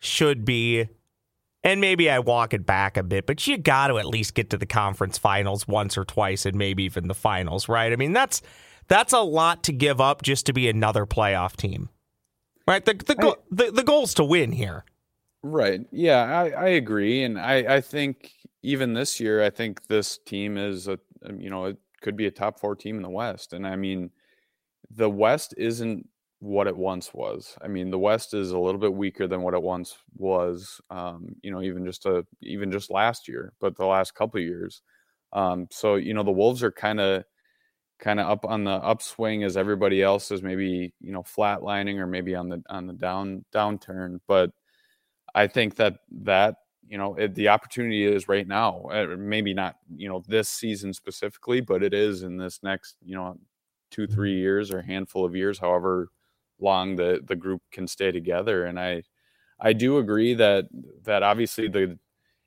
should 0.00 0.44
be 0.44 0.88
and 1.62 1.80
maybe 1.80 2.08
I 2.08 2.20
walk 2.20 2.54
it 2.54 2.64
back 2.64 2.96
a 2.96 3.02
bit, 3.02 3.26
but 3.26 3.46
you 3.46 3.58
got 3.58 3.88
to 3.88 3.98
at 3.98 4.06
least 4.06 4.34
get 4.34 4.48
to 4.50 4.56
the 4.56 4.64
conference 4.64 5.18
finals 5.18 5.68
once 5.68 5.98
or 5.98 6.06
twice 6.06 6.46
and 6.46 6.56
maybe 6.56 6.84
even 6.84 7.06
the 7.06 7.14
finals, 7.14 7.68
right? 7.68 7.92
I 7.92 7.96
mean, 7.96 8.14
that's 8.14 8.40
that's 8.88 9.12
a 9.12 9.20
lot 9.20 9.62
to 9.64 9.72
give 9.72 10.00
up 10.00 10.22
just 10.22 10.46
to 10.46 10.52
be 10.52 10.68
another 10.68 11.04
playoff 11.04 11.56
team. 11.56 11.90
Right? 12.66 12.84
The 12.84 12.94
the, 12.94 13.16
I, 13.18 13.34
the, 13.50 13.72
the 13.72 13.82
goal's 13.82 14.14
to 14.14 14.24
win 14.24 14.52
here. 14.52 14.84
Right. 15.42 15.82
Yeah, 15.92 16.22
I, 16.22 16.50
I 16.50 16.68
agree. 16.68 17.22
And 17.24 17.38
I, 17.38 17.76
I 17.76 17.80
think 17.82 18.32
even 18.62 18.94
this 18.94 19.20
year, 19.20 19.42
I 19.42 19.50
think 19.50 19.86
this 19.86 20.18
team 20.18 20.56
is 20.56 20.88
a 20.88 20.98
you 21.36 21.50
know, 21.50 21.66
it 21.66 21.76
could 22.00 22.16
be 22.16 22.26
a 22.26 22.30
top 22.30 22.58
four 22.58 22.74
team 22.74 22.96
in 22.96 23.02
the 23.02 23.10
West. 23.10 23.52
And 23.52 23.66
I 23.66 23.76
mean, 23.76 24.10
the 24.94 25.10
West 25.10 25.54
isn't 25.56 26.08
what 26.40 26.66
it 26.66 26.76
once 26.76 27.12
was. 27.12 27.56
I 27.62 27.68
mean, 27.68 27.90
the 27.90 27.98
West 27.98 28.34
is 28.34 28.50
a 28.50 28.58
little 28.58 28.80
bit 28.80 28.94
weaker 28.94 29.26
than 29.26 29.42
what 29.42 29.54
it 29.54 29.62
once 29.62 29.96
was. 30.16 30.80
Um, 30.90 31.36
you 31.42 31.50
know, 31.50 31.62
even 31.62 31.84
just 31.84 32.06
a 32.06 32.26
even 32.42 32.72
just 32.72 32.90
last 32.90 33.28
year, 33.28 33.52
but 33.60 33.76
the 33.76 33.86
last 33.86 34.14
couple 34.14 34.40
years. 34.40 34.82
Um, 35.32 35.68
so 35.70 35.96
you 35.96 36.14
know, 36.14 36.22
the 36.22 36.32
Wolves 36.32 36.62
are 36.62 36.72
kind 36.72 37.00
of 37.00 37.24
kind 37.98 38.18
of 38.18 38.28
up 38.28 38.44
on 38.46 38.64
the 38.64 38.70
upswing 38.70 39.44
as 39.44 39.56
everybody 39.56 40.02
else 40.02 40.30
is 40.30 40.42
maybe 40.42 40.94
you 41.00 41.12
know 41.12 41.22
flatlining 41.22 41.98
or 41.98 42.06
maybe 42.06 42.34
on 42.34 42.48
the 42.48 42.62
on 42.70 42.86
the 42.86 42.94
down 42.94 43.44
downturn. 43.54 44.18
But 44.26 44.50
I 45.34 45.46
think 45.46 45.76
that 45.76 45.98
that 46.22 46.56
you 46.88 46.98
know 46.98 47.14
it, 47.16 47.34
the 47.34 47.48
opportunity 47.48 48.04
is 48.04 48.28
right 48.28 48.46
now. 48.46 48.82
Uh, 48.92 49.16
maybe 49.18 49.54
not 49.54 49.76
you 49.94 50.08
know 50.08 50.22
this 50.26 50.48
season 50.48 50.94
specifically, 50.94 51.60
but 51.60 51.82
it 51.82 51.94
is 51.94 52.22
in 52.22 52.36
this 52.38 52.60
next 52.62 52.96
you 53.04 53.14
know 53.16 53.36
two 53.90 54.06
three 54.06 54.38
years 54.38 54.70
or 54.70 54.82
handful 54.82 55.24
of 55.24 55.36
years 55.36 55.58
however 55.58 56.08
long 56.60 56.96
the 56.96 57.20
the 57.26 57.36
group 57.36 57.62
can 57.72 57.86
stay 57.86 58.12
together. 58.12 58.66
And 58.66 58.78
i 58.78 59.02
i 59.60 59.72
do 59.72 59.98
agree 59.98 60.34
that 60.34 60.66
that 61.04 61.22
obviously 61.22 61.68
the 61.68 61.98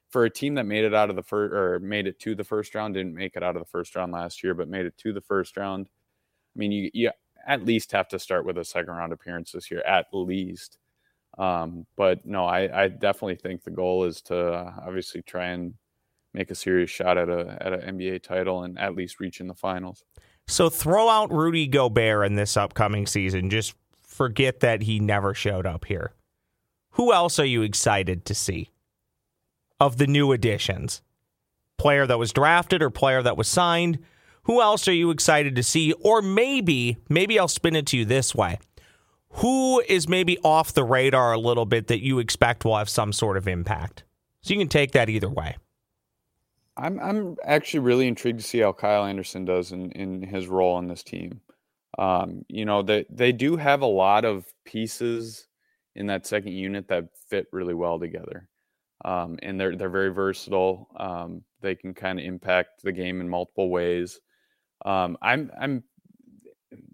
for 0.10 0.26
a 0.26 0.30
team 0.30 0.56
that 0.56 0.66
made 0.66 0.86
it 0.86 0.94
out 0.94 1.10
of 1.10 1.16
the 1.16 1.24
first 1.24 1.54
or 1.54 1.80
made 1.80 2.08
it 2.08 2.20
to 2.20 2.36
the 2.36 2.44
first 2.44 2.76
round 2.76 2.94
didn't 2.94 3.16
make 3.16 3.36
it 3.36 3.44
out 3.44 3.56
of 3.56 3.62
the 3.62 3.70
first 3.70 3.96
round 3.96 4.12
last 4.12 4.44
year 4.44 4.54
but 4.54 4.70
made 4.70 4.86
it 4.86 4.98
to 4.98 5.14
the 5.14 5.22
first 5.22 5.58
round 5.58 5.90
i 6.56 6.60
mean 6.60 6.72
you, 6.72 6.90
you 6.94 7.12
at 7.46 7.66
least 7.66 7.92
have 7.92 8.08
to 8.10 8.20
start 8.20 8.46
with 8.46 8.58
a 8.58 8.66
second 8.66 8.94
round 8.94 9.14
appearance 9.14 9.52
this 9.52 9.70
year 9.70 9.82
at 9.86 10.06
least. 10.14 10.78
Um, 11.38 11.86
but 11.96 12.26
no 12.26 12.46
I, 12.46 12.84
I 12.84 12.88
definitely 12.90 13.36
think 13.36 13.64
the 13.64 13.72
goal 13.72 14.04
is 14.04 14.22
to 14.24 14.38
uh, 14.38 14.74
obviously 14.86 15.24
try 15.24 15.48
and 15.48 15.74
make 16.34 16.52
a 16.52 16.56
serious 16.56 16.92
shot 16.92 17.18
at 17.18 17.30
a 17.30 17.58
at 17.60 17.74
an 17.74 17.98
nba 17.98 18.22
title 18.22 18.64
and 18.64 18.78
at 18.78 18.96
least 18.96 19.20
reach 19.20 19.40
in 19.40 19.48
the 19.48 19.54
finals 19.56 20.04
so 20.48 20.70
throw 20.70 21.10
out 21.10 21.32
Rudy 21.32 21.68
Gobert 21.68 22.26
in 22.26 22.36
this 22.36 22.58
upcoming 22.58 23.08
season. 23.08 23.50
Just 23.50 23.76
forget 24.02 24.60
that 24.60 24.84
he 24.84 25.00
never 25.00 25.34
showed 25.34 25.66
up 25.66 25.86
here. 25.86 26.14
Who 26.92 27.12
else 27.12 27.40
are 27.40 27.46
you 27.46 27.64
excited 27.64 28.26
to 28.26 28.36
see 28.36 28.70
of 29.80 29.98
the 29.98 30.08
new 30.08 30.32
additions? 30.32 31.02
Player 31.78 32.06
that 32.06 32.20
was 32.20 32.32
drafted 32.32 32.82
or 32.82 32.90
player 32.90 33.24
that 33.24 33.38
was 33.38 33.48
signed? 33.48 34.00
Who 34.44 34.62
else 34.62 34.88
are 34.88 34.94
you 34.94 35.10
excited 35.10 35.56
to 35.56 35.64
see? 35.64 35.94
Or 35.94 36.22
maybe, 36.22 36.98
maybe 37.10 37.40
I'll 37.40 37.48
spin 37.48 37.76
it 37.76 37.88
to 37.88 37.98
you 37.98 38.06
this 38.06 38.36
way. 38.36 38.60
Who 39.38 39.82
is 39.88 40.08
maybe 40.08 40.38
off 40.44 40.74
the 40.74 40.84
radar 40.84 41.34
a 41.34 41.40
little 41.40 41.66
bit 41.66 41.88
that 41.88 42.04
you 42.04 42.20
expect 42.20 42.64
will 42.64 42.78
have 42.78 42.90
some 42.90 43.12
sort 43.12 43.38
of 43.38 43.48
impact? 43.48 44.04
So 44.42 44.54
you 44.54 44.60
can 44.60 44.68
take 44.68 44.92
that 44.92 45.10
either 45.10 45.30
way. 45.30 45.56
I'm 46.77 47.00
I'm 47.00 47.36
actually 47.44 47.82
really 47.82 48.08
intrigued 48.08 48.39
to 48.39 48.46
see 48.46 48.60
how 48.60 48.74
Kyle 48.74 49.06
Anderson 49.06 49.46
does 49.46 49.72
in, 49.72 49.92
in 49.92 50.24
his 50.24 50.48
role 50.48 50.75
on 50.75 50.88
this 50.88 51.03
team. 51.03 51.42
Um, 52.00 52.44
you 52.48 52.65
know, 52.65 52.82
they 52.82 53.06
they 53.10 53.32
do 53.32 53.58
have 53.58 53.82
a 53.82 53.88
lot 53.88 54.25
of 54.25 54.46
pieces 54.65 55.48
in 55.96 56.08
that 56.08 56.25
second 56.25 56.53
unit 56.53 56.88
that 56.88 57.06
fit 57.30 57.48
really 57.51 57.75
well 57.75 58.00
together. 58.00 58.50
Um, 59.06 59.38
and 59.44 59.60
they're 59.60 59.75
they're 59.75 59.89
very 59.89 60.13
versatile. 60.13 60.88
Um, 60.98 61.44
they 61.62 61.75
can 61.75 61.94
kind 61.94 62.20
of 62.20 62.25
impact 62.25 62.84
the 62.84 62.92
game 62.92 63.22
in 63.22 63.30
multiple 63.30 63.70
ways. 63.70 64.20
Um, 64.86 65.18
I'm 65.22 65.51
I'm 65.60 65.84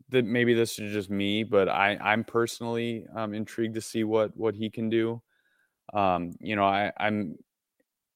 that 0.09 0.25
maybe 0.25 0.53
this 0.53 0.79
is 0.79 0.91
just 0.91 1.09
me, 1.09 1.43
but 1.43 1.69
I 1.69 1.98
I'm 2.01 2.24
personally 2.24 3.05
um, 3.15 3.33
intrigued 3.33 3.75
to 3.75 3.81
see 3.81 4.03
what 4.03 4.36
what 4.36 4.55
he 4.55 4.69
can 4.69 4.89
do. 4.89 5.21
Um, 5.93 6.33
you 6.39 6.55
know, 6.55 6.65
I 6.65 6.91
I'm 6.98 7.38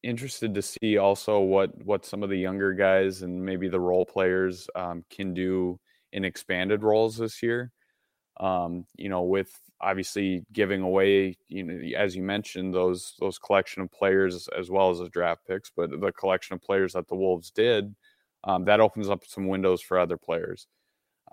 interested 0.03 0.53
to 0.53 0.61
see 0.61 0.97
also 0.97 1.39
what 1.39 1.71
what 1.83 2.05
some 2.05 2.23
of 2.23 2.29
the 2.29 2.37
younger 2.37 2.73
guys 2.73 3.21
and 3.21 3.43
maybe 3.43 3.69
the 3.69 3.79
role 3.79 4.05
players 4.05 4.67
um, 4.75 5.03
can 5.09 5.33
do 5.33 5.79
in 6.11 6.25
expanded 6.25 6.83
roles 6.83 7.17
this 7.17 7.41
year. 7.41 7.71
Um, 8.39 8.85
you 8.95 9.09
know, 9.09 9.23
with 9.23 9.51
obviously 9.79 10.45
giving 10.51 10.81
away, 10.81 11.37
you 11.47 11.63
know, 11.63 11.97
as 11.97 12.15
you 12.15 12.23
mentioned, 12.23 12.73
those 12.73 13.15
those 13.19 13.37
collection 13.39 13.81
of 13.81 13.91
players 13.91 14.47
as 14.57 14.69
well 14.69 14.89
as 14.89 14.99
the 14.99 15.09
draft 15.09 15.41
picks, 15.47 15.71
but 15.75 15.89
the 15.89 16.11
collection 16.11 16.55
of 16.55 16.61
players 16.61 16.93
that 16.93 17.07
the 17.07 17.15
Wolves 17.15 17.51
did, 17.51 17.95
um, 18.43 18.65
that 18.65 18.79
opens 18.79 19.09
up 19.09 19.23
some 19.25 19.47
windows 19.47 19.81
for 19.81 19.99
other 19.99 20.17
players. 20.17 20.67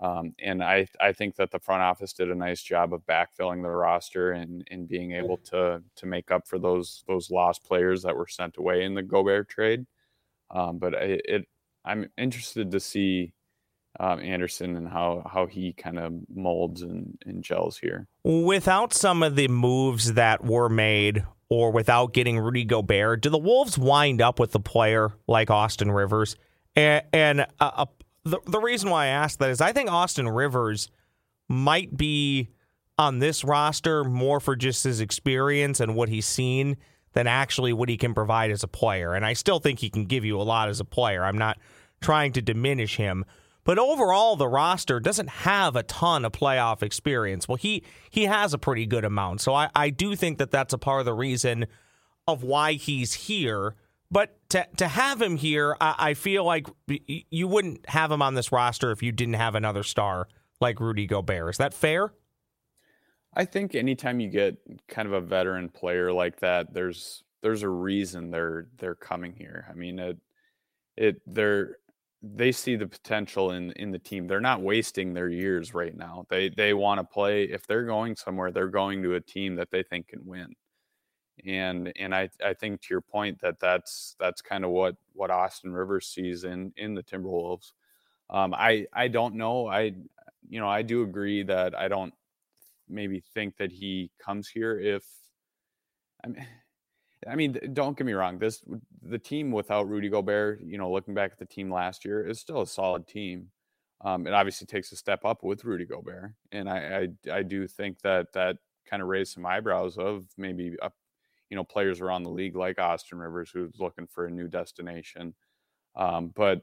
Um, 0.01 0.33
and 0.39 0.63
I, 0.63 0.87
I 0.99 1.13
think 1.13 1.35
that 1.35 1.51
the 1.51 1.59
front 1.59 1.83
office 1.83 2.11
did 2.11 2.31
a 2.31 2.35
nice 2.35 2.63
job 2.63 2.91
of 2.91 3.05
backfilling 3.05 3.61
the 3.61 3.69
roster 3.69 4.31
and, 4.31 4.67
and 4.71 4.87
being 4.87 5.11
able 5.11 5.37
to 5.37 5.83
to 5.95 6.05
make 6.07 6.31
up 6.31 6.47
for 6.47 6.57
those 6.57 7.03
those 7.07 7.29
lost 7.29 7.63
players 7.63 8.01
that 8.01 8.17
were 8.17 8.27
sent 8.27 8.57
away 8.57 8.83
in 8.83 8.95
the 8.95 9.03
Gobert 9.03 9.47
trade. 9.47 9.85
Um, 10.49 10.79
but 10.79 10.95
it, 10.95 11.21
it, 11.25 11.47
I'm 11.85 12.09
interested 12.17 12.71
to 12.71 12.79
see 12.79 13.33
um, 13.99 14.19
Anderson 14.19 14.75
and 14.75 14.87
how 14.87 15.29
how 15.31 15.45
he 15.45 15.73
kind 15.73 15.99
of 15.99 16.13
molds 16.33 16.81
and, 16.81 17.17
and 17.27 17.43
gels 17.43 17.77
here. 17.77 18.07
Without 18.23 18.93
some 18.93 19.21
of 19.21 19.35
the 19.35 19.49
moves 19.49 20.13
that 20.13 20.43
were 20.43 20.69
made, 20.69 21.23
or 21.49 21.69
without 21.69 22.13
getting 22.13 22.39
Rudy 22.39 22.65
Gobert, 22.65 23.21
do 23.21 23.29
the 23.29 23.37
Wolves 23.37 23.77
wind 23.77 24.21
up 24.21 24.39
with 24.39 24.55
a 24.55 24.59
player 24.59 25.11
like 25.27 25.51
Austin 25.51 25.91
Rivers? 25.91 26.37
And, 26.75 27.03
and 27.11 27.41
a, 27.41 27.47
a, 27.59 27.87
the 28.23 28.39
the 28.45 28.59
reason 28.59 28.89
why 28.89 29.05
I 29.05 29.07
asked 29.07 29.39
that 29.39 29.49
is 29.49 29.61
I 29.61 29.71
think 29.73 29.91
Austin 29.91 30.27
Rivers 30.27 30.89
might 31.47 31.95
be 31.97 32.49
on 32.97 33.19
this 33.19 33.43
roster 33.43 34.03
more 34.03 34.39
for 34.39 34.55
just 34.55 34.83
his 34.83 35.01
experience 35.01 35.79
and 35.79 35.95
what 35.95 36.09
he's 36.09 36.25
seen 36.25 36.77
than 37.13 37.27
actually 37.27 37.73
what 37.73 37.89
he 37.89 37.97
can 37.97 38.13
provide 38.13 38.51
as 38.51 38.63
a 38.63 38.67
player. 38.67 39.13
And 39.13 39.25
I 39.25 39.33
still 39.33 39.59
think 39.59 39.79
he 39.79 39.89
can 39.89 40.05
give 40.05 40.23
you 40.23 40.39
a 40.39 40.43
lot 40.43 40.69
as 40.69 40.79
a 40.79 40.85
player. 40.85 41.25
I'm 41.25 41.37
not 41.37 41.57
trying 41.99 42.31
to 42.33 42.41
diminish 42.41 42.97
him. 42.97 43.25
But 43.63 43.77
overall, 43.77 44.35
the 44.35 44.47
roster 44.47 44.99
doesn't 44.99 45.29
have 45.29 45.75
a 45.75 45.83
ton 45.83 46.25
of 46.25 46.31
playoff 46.31 46.81
experience. 46.81 47.47
Well, 47.47 47.57
he 47.57 47.83
he 48.09 48.25
has 48.25 48.53
a 48.53 48.57
pretty 48.57 48.85
good 48.87 49.05
amount. 49.05 49.41
So 49.41 49.53
I, 49.53 49.69
I 49.75 49.89
do 49.91 50.15
think 50.15 50.39
that 50.39 50.51
that's 50.51 50.73
a 50.73 50.79
part 50.79 51.01
of 51.01 51.05
the 51.05 51.13
reason 51.13 51.67
of 52.27 52.43
why 52.43 52.73
he's 52.73 53.13
here. 53.13 53.75
But 54.11 54.37
to 54.49 54.67
to 54.77 54.87
have 54.87 55.21
him 55.21 55.37
here, 55.37 55.77
I, 55.79 55.95
I 55.97 56.13
feel 56.13 56.43
like 56.43 56.67
you 56.87 57.47
wouldn't 57.47 57.89
have 57.89 58.11
him 58.11 58.21
on 58.21 58.35
this 58.35 58.51
roster 58.51 58.91
if 58.91 59.01
you 59.01 59.11
didn't 59.11 59.35
have 59.35 59.55
another 59.55 59.83
star 59.83 60.27
like 60.59 60.79
Rudy 60.79 61.07
Gobert. 61.07 61.49
Is 61.49 61.57
that 61.57 61.73
fair? 61.73 62.13
I 63.33 63.45
think 63.45 63.73
anytime 63.73 64.19
you 64.19 64.29
get 64.29 64.57
kind 64.89 65.07
of 65.07 65.13
a 65.13 65.21
veteran 65.21 65.69
player 65.69 66.11
like 66.11 66.41
that, 66.41 66.73
there's 66.73 67.23
there's 67.41 67.63
a 67.63 67.69
reason 67.69 68.29
they're 68.29 68.67
they're 68.77 68.95
coming 68.95 69.33
here. 69.33 69.65
I 69.69 69.73
mean, 69.73 69.97
it 69.97 70.17
it 70.97 71.21
they're 71.25 71.77
they 72.21 72.51
see 72.51 72.75
the 72.75 72.87
potential 72.87 73.51
in 73.51 73.71
in 73.71 73.91
the 73.91 73.99
team. 73.99 74.27
They're 74.27 74.41
not 74.41 74.61
wasting 74.61 75.13
their 75.13 75.29
years 75.29 75.73
right 75.73 75.95
now. 75.95 76.25
They 76.29 76.49
they 76.49 76.73
want 76.73 76.99
to 76.99 77.05
play. 77.05 77.43
If 77.45 77.65
they're 77.65 77.85
going 77.85 78.17
somewhere, 78.17 78.51
they're 78.51 78.67
going 78.67 79.01
to 79.03 79.15
a 79.15 79.21
team 79.21 79.55
that 79.55 79.71
they 79.71 79.83
think 79.83 80.09
can 80.09 80.25
win 80.25 80.53
and 81.45 81.91
and 81.97 82.13
I 82.13 82.29
I 82.43 82.53
think 82.53 82.81
to 82.81 82.87
your 82.89 83.01
point 83.01 83.39
that 83.41 83.59
that's 83.59 84.15
that's 84.19 84.41
kind 84.41 84.63
of 84.63 84.71
what 84.71 84.95
what 85.13 85.31
Austin 85.31 85.73
Rivers 85.73 86.07
sees 86.07 86.43
in 86.43 86.73
in 86.77 86.93
the 86.95 87.03
Timberwolves. 87.03 87.73
Um, 88.29 88.53
I 88.53 88.87
I 88.93 89.07
don't 89.07 89.35
know. 89.35 89.67
I 89.67 89.93
you 90.49 90.59
know 90.59 90.69
I 90.69 90.81
do 90.81 91.03
agree 91.03 91.43
that 91.43 91.77
I 91.77 91.87
don't 91.87 92.13
maybe 92.89 93.21
think 93.33 93.57
that 93.57 93.71
he 93.71 94.11
comes 94.19 94.47
here 94.49 94.79
if 94.79 95.03
I 96.23 96.27
mean. 96.27 96.47
I 97.29 97.35
mean, 97.35 97.55
don't 97.73 97.95
get 97.95 98.07
me 98.07 98.13
wrong. 98.13 98.39
This 98.39 98.63
the 99.03 99.19
team 99.19 99.51
without 99.51 99.87
Rudy 99.87 100.09
Gobert, 100.09 100.59
you 100.63 100.79
know, 100.79 100.91
looking 100.91 101.13
back 101.13 101.31
at 101.31 101.37
the 101.37 101.45
team 101.45 101.71
last 101.71 102.03
year, 102.03 102.27
is 102.27 102.39
still 102.39 102.61
a 102.61 102.65
solid 102.65 103.05
team. 103.07 103.51
Um, 104.03 104.25
it 104.25 104.33
obviously 104.33 104.65
takes 104.65 104.91
a 104.91 104.95
step 104.95 105.23
up 105.23 105.43
with 105.43 105.63
Rudy 105.63 105.85
Gobert, 105.85 106.33
and 106.51 106.67
I 106.67 107.09
I, 107.27 107.31
I 107.31 107.43
do 107.43 107.67
think 107.67 108.01
that 108.01 108.33
that 108.33 108.57
kind 108.89 109.03
of 109.03 109.07
raised 109.07 109.33
some 109.33 109.45
eyebrows 109.45 109.97
of 109.97 110.25
maybe 110.37 110.75
a 110.81 110.91
you 111.51 111.57
know 111.57 111.63
players 111.65 112.01
around 112.01 112.23
the 112.23 112.29
league 112.29 112.55
like 112.55 112.79
Austin 112.79 113.19
Rivers 113.19 113.51
who's 113.53 113.75
looking 113.77 114.07
for 114.07 114.25
a 114.25 114.31
new 114.31 114.47
destination. 114.47 115.35
Um, 115.95 116.31
but 116.33 116.61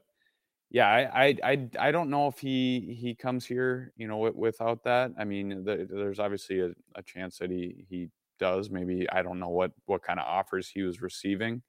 yeah, 0.70 0.88
I, 0.88 1.26
I, 1.26 1.36
I 1.44 1.68
I 1.78 1.90
don't 1.92 2.10
know 2.10 2.26
if 2.26 2.38
he 2.38 2.96
he 3.00 3.14
comes 3.14 3.46
here 3.46 3.92
you 3.96 4.08
know 4.08 4.16
without 4.34 4.82
that. 4.84 5.12
I 5.18 5.24
mean, 5.24 5.64
the, 5.64 5.86
there's 5.88 6.18
obviously 6.18 6.60
a, 6.60 6.70
a, 6.94 7.02
chance 7.02 7.38
that 7.38 7.50
he 7.50 7.84
he 7.88 8.08
does. 8.40 8.70
Maybe 8.70 9.08
I 9.10 9.22
don't 9.22 9.38
know 9.38 9.50
what 9.50 9.72
what 9.84 10.02
kind 10.02 10.18
of 10.18 10.26
offers 10.26 10.68
he 10.68 10.82
was 10.82 11.02
receiving 11.02 11.62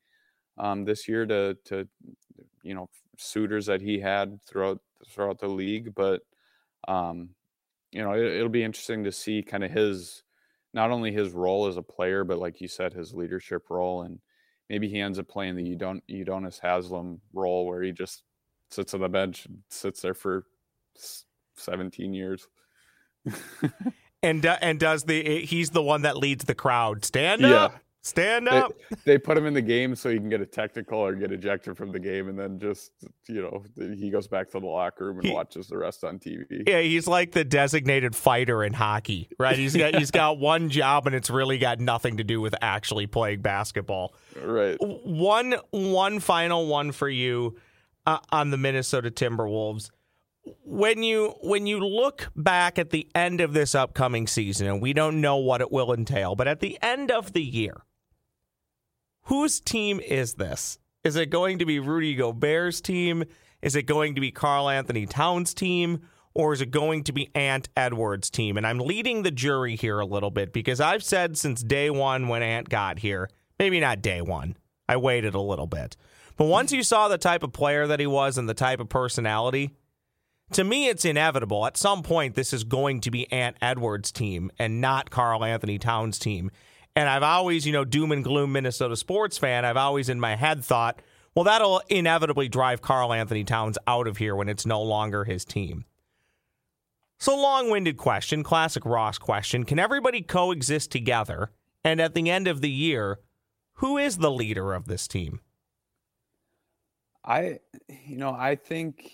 um, 0.58 0.86
this 0.86 1.08
year 1.08 1.26
to 1.26 1.58
to 1.66 1.88
you 2.64 2.74
know 2.74 2.90
suitors 3.18 3.66
that 3.66 3.82
he 3.82 4.00
had 4.00 4.40
throughout 4.46 4.80
throughout 5.08 5.40
the 5.40 5.48
league, 5.48 5.94
but 5.94 6.22
um, 6.88 7.30
you 7.92 8.02
know 8.02 8.14
it, 8.14 8.24
it'll 8.24 8.50
be 8.50 8.64
interesting 8.64 9.04
to 9.04 9.12
see 9.12 9.42
kind 9.42 9.64
of 9.64 9.72
his 9.72 10.24
not 10.74 10.92
only 10.92 11.12
his 11.12 11.32
role 11.32 11.68
as 11.68 11.78
a 11.78 11.82
player, 11.82 12.24
but 12.24 12.40
like 12.40 12.62
you 12.62 12.68
said, 12.68 12.94
his 12.94 13.14
leadership 13.14 13.70
role, 13.70 14.04
and 14.04 14.20
maybe 14.70 14.88
he 14.88 15.00
ends 15.00 15.20
up 15.20 15.28
playing 15.28 15.56
the 15.56 15.76
Udon- 15.76 16.02
Udonis 16.10 16.60
Haslem 16.60 17.22
role, 17.34 17.66
where 17.66 17.82
he 17.82 17.92
just 17.92 18.24
sits 18.70 18.94
on 18.94 19.02
the 19.02 19.10
bench, 19.10 19.46
and 19.46 19.60
sits 19.70 20.02
there 20.02 20.14
for 20.14 20.46
seventeen 21.56 22.14
years. 22.14 22.48
and 24.24 24.46
uh, 24.46 24.58
and 24.62 24.80
does 24.80 25.04
the 25.04 25.46
he's 25.46 25.72
the 25.72 25.84
one 25.84 26.04
that 26.04 26.18
leads 26.18 26.46
the 26.46 26.56
crowd 26.56 27.04
stand 27.04 27.44
up 27.44 27.72
yeah. 27.72 27.80
Stand 28.02 28.48
up. 28.48 28.72
They, 28.90 28.96
they, 29.04 29.18
put 29.18 29.38
him 29.38 29.46
in 29.46 29.54
the 29.54 29.62
game 29.62 29.94
so 29.94 30.10
he 30.10 30.18
can 30.18 30.30
get 30.30 30.40
a 30.40 30.46
technical 30.46 31.00
or 31.00 31.14
get 31.16 31.34
ejected 31.34 31.76
from 31.76 31.92
the 31.92 32.00
game, 32.00 32.30
and 32.30 32.40
then 32.40 32.58
just 32.58 32.92
you 33.28 33.42
know 33.42 33.64
he 33.78 34.10
goes 34.10 34.26
back 34.26 34.50
to 34.52 34.60
the 34.60 34.66
locker 34.66 35.06
room 35.06 35.18
and 35.18 35.28
he, 35.28 35.34
watches 35.34 35.68
the 35.68 35.78
rest 35.78 36.06
on 36.06 36.18
TV. 36.18 36.64
Yeah, 36.66 36.80
he's 36.80 37.08
like 37.08 37.34
the 37.34 37.44
designated 37.44 38.16
fighter 38.16 38.64
in 38.64 38.72
hockey, 38.72 39.28
right? 39.38 39.58
He's 39.58 39.76
got 39.76 39.96
he's 39.96 40.12
got 40.12 40.38
one 40.40 40.70
job, 40.70 41.08
and 41.08 41.16
it's 41.16 41.30
really 41.30 41.58
got 41.58 41.82
nothing 41.82 42.18
to 42.18 42.24
do 42.24 42.40
with 42.40 42.56
actually 42.62 43.06
playing 43.06 43.42
basketball. 43.42 44.14
Right. 44.42 44.78
One 44.80 45.56
one 45.72 46.22
final 46.22 46.68
one 46.68 46.94
for 46.94 47.10
you 47.10 47.58
uh, 48.06 48.20
on 48.32 48.52
the 48.52 48.58
Minnesota 48.58 49.12
Timberwolves 49.12 49.90
when 50.64 51.04
you 51.04 51.36
when 51.42 51.68
you 51.68 51.80
look 51.80 52.32
back 52.36 52.80
at 52.80 52.92
the 52.92 53.08
end 53.14 53.42
of 53.42 53.54
this 53.54 53.76
upcoming 53.76 54.26
season 54.26 54.68
and 54.68 54.82
we 54.82 54.94
don't 54.94 55.20
know 55.22 55.38
what 55.38 55.62
it 55.62 55.72
will 55.72 55.94
entail 55.94 56.36
but 56.36 56.48
at 56.48 56.60
the 56.60 56.78
end 56.82 57.12
of 57.12 57.34
the 57.34 57.42
year 57.42 57.84
whose 59.30 59.60
team 59.60 60.00
is 60.00 60.34
this? 60.34 60.80
Is 61.04 61.16
it 61.16 61.30
going 61.30 61.60
to 61.60 61.66
be 61.66 61.80
Rudy 61.80 62.16
Gobert's 62.16 62.82
team? 62.82 63.24
Is 63.62 63.76
it 63.76 63.84
going 63.84 64.16
to 64.16 64.22
be 64.22 64.32
Karl-Anthony 64.32 65.06
Towns' 65.06 65.54
team? 65.54 66.02
Or 66.34 66.52
is 66.52 66.62
it 66.62 66.72
going 66.72 67.04
to 67.06 67.14
be 67.14 67.30
Ant 67.36 67.70
Edwards' 67.78 68.30
team? 68.30 68.58
And 68.58 68.66
I'm 68.66 68.80
leading 68.80 69.24
the 69.24 69.32
jury 69.32 69.76
here 69.76 70.00
a 70.00 70.06
little 70.06 70.32
bit 70.32 70.52
because 70.52 70.82
I've 70.82 71.04
said 71.04 71.38
since 71.38 71.64
day 71.64 71.90
one 71.90 72.28
when 72.28 72.44
Ant 72.44 72.70
got 72.70 73.00
here, 73.00 73.30
maybe 73.58 73.80
not 73.80 74.02
day 74.02 74.22
one, 74.22 74.58
I 74.88 74.98
waited 74.98 75.36
a 75.36 75.42
little 75.42 75.68
bit. 75.68 75.96
But 76.36 76.46
once 76.46 76.72
you 76.72 76.84
saw 76.84 77.08
the 77.08 77.18
type 77.18 77.44
of 77.44 77.54
player 77.54 77.86
that 77.88 78.00
he 78.00 78.08
was 78.08 78.38
and 78.38 78.50
the 78.50 78.54
type 78.54 78.80
of 78.80 78.90
personality, 78.90 79.76
to 80.54 80.64
me, 80.64 80.88
it's 80.88 81.06
inevitable. 81.06 81.68
At 81.68 81.78
some 81.78 82.02
point, 82.02 82.34
this 82.34 82.54
is 82.54 82.64
going 82.64 83.02
to 83.02 83.12
be 83.12 83.32
Ant 83.32 83.58
Edwards' 83.62 84.12
team 84.12 84.50
and 84.58 84.82
not 84.82 85.12
Karl-Anthony 85.12 85.78
Towns' 85.78 86.18
team. 86.18 86.50
And 87.00 87.08
I've 87.08 87.24
always, 87.24 87.66
you 87.66 87.72
know, 87.72 87.86
doom 87.86 88.12
and 88.12 88.26
gloom 88.26 88.52
Minnesota 88.52 88.98
sports 88.98 89.38
fan, 89.38 89.64
I've 89.64 89.78
always 89.78 90.10
in 90.10 90.20
my 90.20 90.36
head 90.36 90.66
thought, 90.66 91.02
well, 91.34 91.46
that'll 91.46 91.82
inevitably 91.88 92.50
drive 92.50 92.82
Karl-Anthony 92.82 93.46
Towns 93.46 93.78
out 93.88 94.06
of 94.06 94.18
here 94.18 94.36
when 94.36 94.50
it's 94.50 94.66
no 94.66 94.82
longer 94.82 95.24
his 95.24 95.46
team. 95.46 95.86
So, 97.18 97.40
long 97.40 97.70
winded 97.70 97.96
question, 97.96 98.44
classic 98.44 98.86
Ross 98.86 99.18
question. 99.18 99.64
Can 99.64 99.80
everybody 99.80 100.22
coexist 100.22 100.92
together? 100.92 101.52
And 101.86 102.02
at 102.02 102.16
the 102.16 102.30
end 102.30 102.50
of 102.50 102.60
the 102.60 102.70
year, 102.70 103.20
Who 103.76 103.98
is 103.98 104.18
the 104.18 104.30
leader 104.30 104.74
of 104.74 104.88
this 104.88 105.08
team? 105.08 105.40
I, 107.24 107.60
you 107.88 108.18
know, 108.18 108.32
I 108.32 108.56
think, 108.56 109.10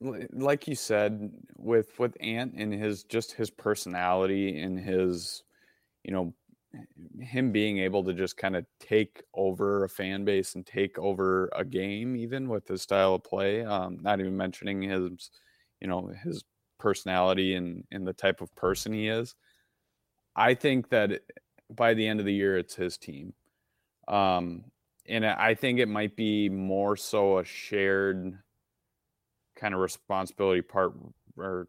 like 0.00 0.68
you 0.68 0.76
said, 0.76 1.32
with 1.56 1.98
with 1.98 2.16
Ant 2.20 2.54
and 2.56 2.72
his 2.72 3.02
just 3.02 3.32
his 3.32 3.50
personality 3.50 4.56
and 4.60 4.78
his, 4.78 5.42
you 6.04 6.12
know, 6.12 6.34
him 7.20 7.52
being 7.52 7.78
able 7.78 8.02
to 8.04 8.14
just 8.14 8.36
kind 8.36 8.56
of 8.56 8.64
take 8.80 9.22
over 9.34 9.84
a 9.84 9.88
fan 9.88 10.24
base 10.24 10.54
and 10.54 10.66
take 10.66 10.98
over 10.98 11.50
a 11.54 11.64
game, 11.64 12.16
even 12.16 12.48
with 12.48 12.66
his 12.66 12.82
style 12.82 13.14
of 13.14 13.24
play. 13.24 13.64
Um, 13.64 13.98
not 14.00 14.20
even 14.20 14.36
mentioning 14.36 14.82
his, 14.82 15.30
you 15.80 15.88
know, 15.88 16.10
his 16.24 16.44
personality 16.78 17.54
and 17.54 17.84
and 17.92 18.06
the 18.06 18.12
type 18.12 18.40
of 18.40 18.54
person 18.56 18.92
he 18.92 19.08
is. 19.08 19.34
I 20.34 20.54
think 20.54 20.88
that 20.90 21.20
by 21.70 21.94
the 21.94 22.06
end 22.06 22.20
of 22.20 22.26
the 22.26 22.34
year, 22.34 22.58
it's 22.58 22.74
his 22.74 22.96
team. 22.96 23.34
Um, 24.08 24.64
and 25.06 25.26
I 25.26 25.54
think 25.54 25.78
it 25.78 25.88
might 25.88 26.16
be 26.16 26.48
more 26.48 26.96
so 26.96 27.38
a 27.38 27.44
shared 27.44 28.38
kind 29.56 29.74
of 29.74 29.80
responsibility 29.80 30.62
part 30.62 30.94
or 31.36 31.68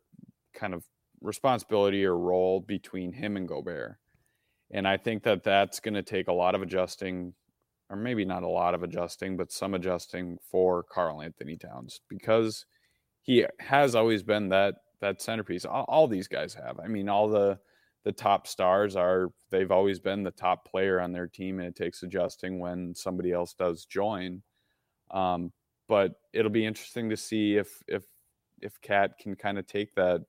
kind 0.53 0.73
of 0.73 0.83
responsibility 1.21 2.05
or 2.05 2.17
role 2.17 2.59
between 2.59 3.11
him 3.11 3.37
and 3.37 3.47
Gobert. 3.47 3.97
And 4.73 4.87
I 4.87 4.97
think 4.97 5.23
that 5.23 5.43
that's 5.43 5.79
going 5.79 5.93
to 5.93 6.03
take 6.03 6.27
a 6.27 6.33
lot 6.33 6.55
of 6.55 6.61
adjusting, 6.61 7.33
or 7.89 7.95
maybe 7.95 8.25
not 8.25 8.43
a 8.43 8.47
lot 8.47 8.73
of 8.73 8.83
adjusting, 8.83 9.37
but 9.37 9.51
some 9.51 9.75
adjusting 9.75 10.37
for 10.49 10.83
Karl-Anthony 10.83 11.55
Towns 11.57 12.01
because 12.09 12.65
he 13.21 13.45
has 13.59 13.95
always 13.95 14.23
been 14.23 14.49
that 14.49 14.75
that 14.99 15.21
centerpiece. 15.21 15.65
All, 15.65 15.85
all 15.87 16.07
these 16.07 16.27
guys 16.27 16.53
have. 16.55 16.79
I 16.79 16.87
mean, 16.87 17.07
all 17.07 17.29
the 17.29 17.59
the 18.03 18.11
top 18.11 18.47
stars 18.47 18.95
are 18.95 19.29
they've 19.49 19.71
always 19.71 19.99
been 19.99 20.23
the 20.23 20.31
top 20.31 20.69
player 20.69 20.99
on 20.99 21.11
their 21.11 21.27
team 21.27 21.59
and 21.59 21.67
it 21.67 21.75
takes 21.75 22.03
adjusting 22.03 22.59
when 22.59 22.93
somebody 22.93 23.31
else 23.31 23.53
does 23.53 23.85
join 23.85 24.41
um, 25.11 25.51
but 25.87 26.13
it'll 26.33 26.51
be 26.51 26.65
interesting 26.65 27.09
to 27.09 27.17
see 27.17 27.55
if 27.55 27.81
if 27.87 28.03
if 28.61 28.79
KAT 28.81 29.17
can 29.17 29.35
kind 29.35 29.57
of 29.57 29.67
take 29.67 29.93
that 29.95 30.21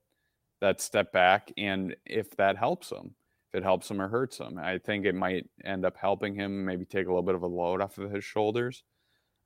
that 0.60 0.80
step 0.80 1.12
back 1.12 1.50
and 1.56 1.96
if 2.06 2.30
that 2.36 2.56
helps 2.56 2.90
him 2.90 3.14
it 3.54 3.62
helps 3.62 3.90
him 3.90 4.00
or 4.00 4.08
hurts 4.08 4.38
him 4.38 4.58
i 4.58 4.78
think 4.78 5.06
it 5.06 5.14
might 5.14 5.48
end 5.64 5.84
up 5.84 5.96
helping 5.96 6.34
him 6.34 6.64
maybe 6.64 6.84
take 6.84 7.06
a 7.06 7.10
little 7.10 7.22
bit 7.22 7.34
of 7.34 7.42
a 7.42 7.46
load 7.46 7.80
off 7.80 7.98
of 7.98 8.10
his 8.10 8.24
shoulders 8.24 8.82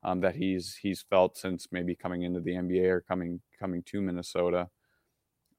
um, 0.03 0.21
that 0.21 0.35
he's 0.35 0.75
he's 0.81 1.01
felt 1.01 1.37
since 1.37 1.67
maybe 1.71 1.95
coming 1.95 2.23
into 2.23 2.39
the 2.39 2.51
nba 2.51 2.89
or 2.89 3.01
coming 3.01 3.41
coming 3.59 3.83
to 3.83 4.01
minnesota 4.01 4.69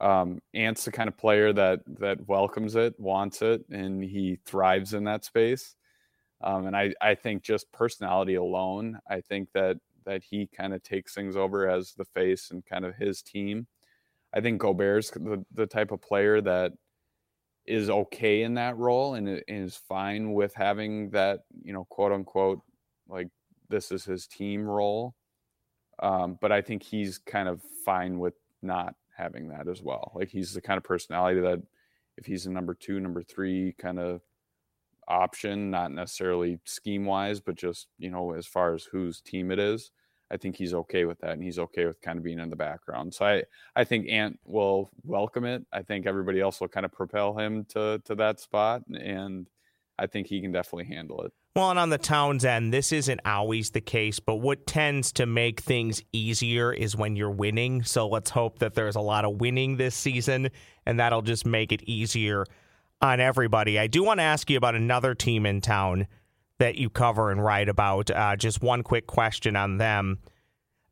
um, 0.00 0.40
Ant's 0.54 0.84
the 0.84 0.92
kind 0.92 1.08
of 1.08 1.18
player 1.18 1.52
that 1.52 1.80
that 1.98 2.26
welcomes 2.26 2.74
it, 2.74 2.98
wants 2.98 3.42
it, 3.42 3.62
and 3.70 4.02
he 4.02 4.38
thrives 4.46 4.94
in 4.94 5.04
that 5.04 5.24
space. 5.24 5.76
Um, 6.42 6.66
and 6.66 6.74
I, 6.74 6.94
I 7.02 7.14
think 7.14 7.42
just 7.42 7.70
personality 7.70 8.36
alone, 8.36 8.98
I 9.08 9.20
think 9.20 9.50
that 9.52 9.76
that 10.06 10.22
he 10.24 10.46
kind 10.46 10.72
of 10.72 10.82
takes 10.82 11.14
things 11.14 11.36
over 11.36 11.68
as 11.68 11.92
the 11.92 12.06
face 12.06 12.50
and 12.50 12.64
kind 12.64 12.86
of 12.86 12.96
his 12.96 13.20
team. 13.20 13.66
I 14.32 14.40
think 14.40 14.60
Gobert's 14.60 15.10
the, 15.10 15.44
the 15.52 15.66
type 15.66 15.92
of 15.92 16.00
player 16.00 16.40
that 16.40 16.72
is 17.70 17.88
okay 17.88 18.42
in 18.42 18.54
that 18.54 18.76
role 18.76 19.14
and 19.14 19.42
is 19.46 19.76
fine 19.76 20.32
with 20.32 20.52
having 20.54 21.10
that, 21.10 21.44
you 21.62 21.72
know, 21.72 21.86
quote 21.88 22.12
unquote, 22.12 22.60
like 23.08 23.28
this 23.68 23.92
is 23.92 24.04
his 24.04 24.26
team 24.26 24.66
role. 24.66 25.14
Um, 26.02 26.36
but 26.40 26.50
I 26.50 26.62
think 26.62 26.82
he's 26.82 27.18
kind 27.18 27.48
of 27.48 27.62
fine 27.84 28.18
with 28.18 28.34
not 28.62 28.94
having 29.16 29.48
that 29.48 29.68
as 29.68 29.82
well. 29.82 30.12
Like 30.14 30.30
he's 30.30 30.52
the 30.52 30.60
kind 30.60 30.78
of 30.78 30.84
personality 30.84 31.40
that 31.40 31.62
if 32.16 32.26
he's 32.26 32.46
a 32.46 32.50
number 32.50 32.74
two, 32.74 32.98
number 32.98 33.22
three 33.22 33.74
kind 33.78 33.98
of 33.98 34.22
option, 35.06 35.70
not 35.70 35.92
necessarily 35.92 36.58
scheme 36.64 37.04
wise, 37.04 37.40
but 37.40 37.54
just, 37.54 37.86
you 37.98 38.10
know, 38.10 38.32
as 38.32 38.46
far 38.46 38.74
as 38.74 38.84
whose 38.84 39.20
team 39.20 39.50
it 39.50 39.58
is, 39.58 39.90
I 40.30 40.36
think 40.36 40.56
he's 40.56 40.74
okay 40.74 41.04
with 41.04 41.18
that 41.20 41.32
and 41.32 41.42
he's 41.42 41.58
okay 41.58 41.86
with 41.86 42.00
kind 42.00 42.18
of 42.18 42.24
being 42.24 42.38
in 42.38 42.50
the 42.50 42.56
background. 42.56 43.14
So 43.14 43.24
I, 43.24 43.42
I 43.74 43.84
think 43.84 44.08
Ant 44.08 44.38
will 44.44 44.90
welcome 45.02 45.44
it. 45.44 45.66
I 45.72 45.82
think 45.82 46.06
everybody 46.06 46.40
else 46.40 46.60
will 46.60 46.68
kind 46.68 46.86
of 46.86 46.92
propel 46.92 47.36
him 47.36 47.64
to 47.70 48.00
to 48.04 48.14
that 48.16 48.40
spot 48.40 48.82
and 48.88 49.48
I 49.98 50.06
think 50.06 50.28
he 50.28 50.40
can 50.40 50.50
definitely 50.50 50.94
handle 50.94 51.22
it. 51.22 51.32
Well, 51.54 51.70
and 51.70 51.78
on 51.78 51.90
the 51.90 51.98
Towns 51.98 52.44
end, 52.44 52.72
this 52.72 52.90
isn't 52.90 53.20
always 53.26 53.70
the 53.70 53.80
case, 53.80 54.18
but 54.18 54.36
what 54.36 54.66
tends 54.66 55.12
to 55.12 55.26
make 55.26 55.60
things 55.60 56.02
easier 56.12 56.72
is 56.72 56.96
when 56.96 57.16
you're 57.16 57.30
winning. 57.30 57.82
So 57.82 58.08
let's 58.08 58.30
hope 58.30 58.60
that 58.60 58.74
there's 58.74 58.96
a 58.96 59.00
lot 59.00 59.24
of 59.24 59.40
winning 59.40 59.76
this 59.76 59.94
season, 59.94 60.50
and 60.86 61.00
that'll 61.00 61.22
just 61.22 61.44
make 61.44 61.72
it 61.72 61.82
easier 61.82 62.46
on 63.02 63.20
everybody. 63.20 63.78
I 63.78 63.88
do 63.88 64.02
want 64.02 64.20
to 64.20 64.24
ask 64.24 64.48
you 64.48 64.56
about 64.56 64.74
another 64.74 65.14
team 65.14 65.44
in 65.44 65.60
town 65.60 66.06
that 66.60 66.76
you 66.76 66.90
cover 66.90 67.32
and 67.32 67.42
write 67.42 67.68
about. 67.68 68.10
Uh, 68.10 68.36
just 68.36 68.62
one 68.62 68.82
quick 68.82 69.06
question 69.06 69.56
on 69.56 69.78
them. 69.78 70.18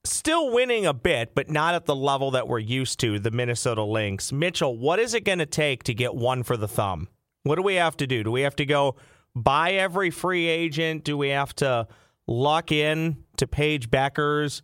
Still 0.02 0.50
winning 0.50 0.86
a 0.86 0.94
bit, 0.94 1.34
but 1.34 1.50
not 1.50 1.74
at 1.74 1.84
the 1.84 1.94
level 1.94 2.30
that 2.32 2.48
we're 2.48 2.58
used 2.58 2.98
to, 3.00 3.18
the 3.18 3.30
Minnesota 3.30 3.82
Lynx. 3.82 4.32
Mitchell, 4.32 4.76
what 4.76 4.98
is 4.98 5.12
it 5.12 5.24
going 5.24 5.38
to 5.38 5.46
take 5.46 5.84
to 5.84 5.94
get 5.94 6.14
one 6.14 6.42
for 6.42 6.56
the 6.56 6.66
thumb? 6.66 7.08
What 7.42 7.56
do 7.56 7.62
we 7.62 7.74
have 7.74 7.96
to 7.98 8.06
do? 8.06 8.24
Do 8.24 8.32
we 8.32 8.40
have 8.40 8.56
to 8.56 8.64
go 8.64 8.96
buy 9.36 9.72
every 9.72 10.10
free 10.10 10.46
agent? 10.46 11.04
Do 11.04 11.18
we 11.18 11.28
have 11.28 11.54
to 11.56 11.86
lock 12.26 12.72
in 12.72 13.24
to 13.36 13.46
Paige 13.46 13.90
Bueckers? 13.90 14.62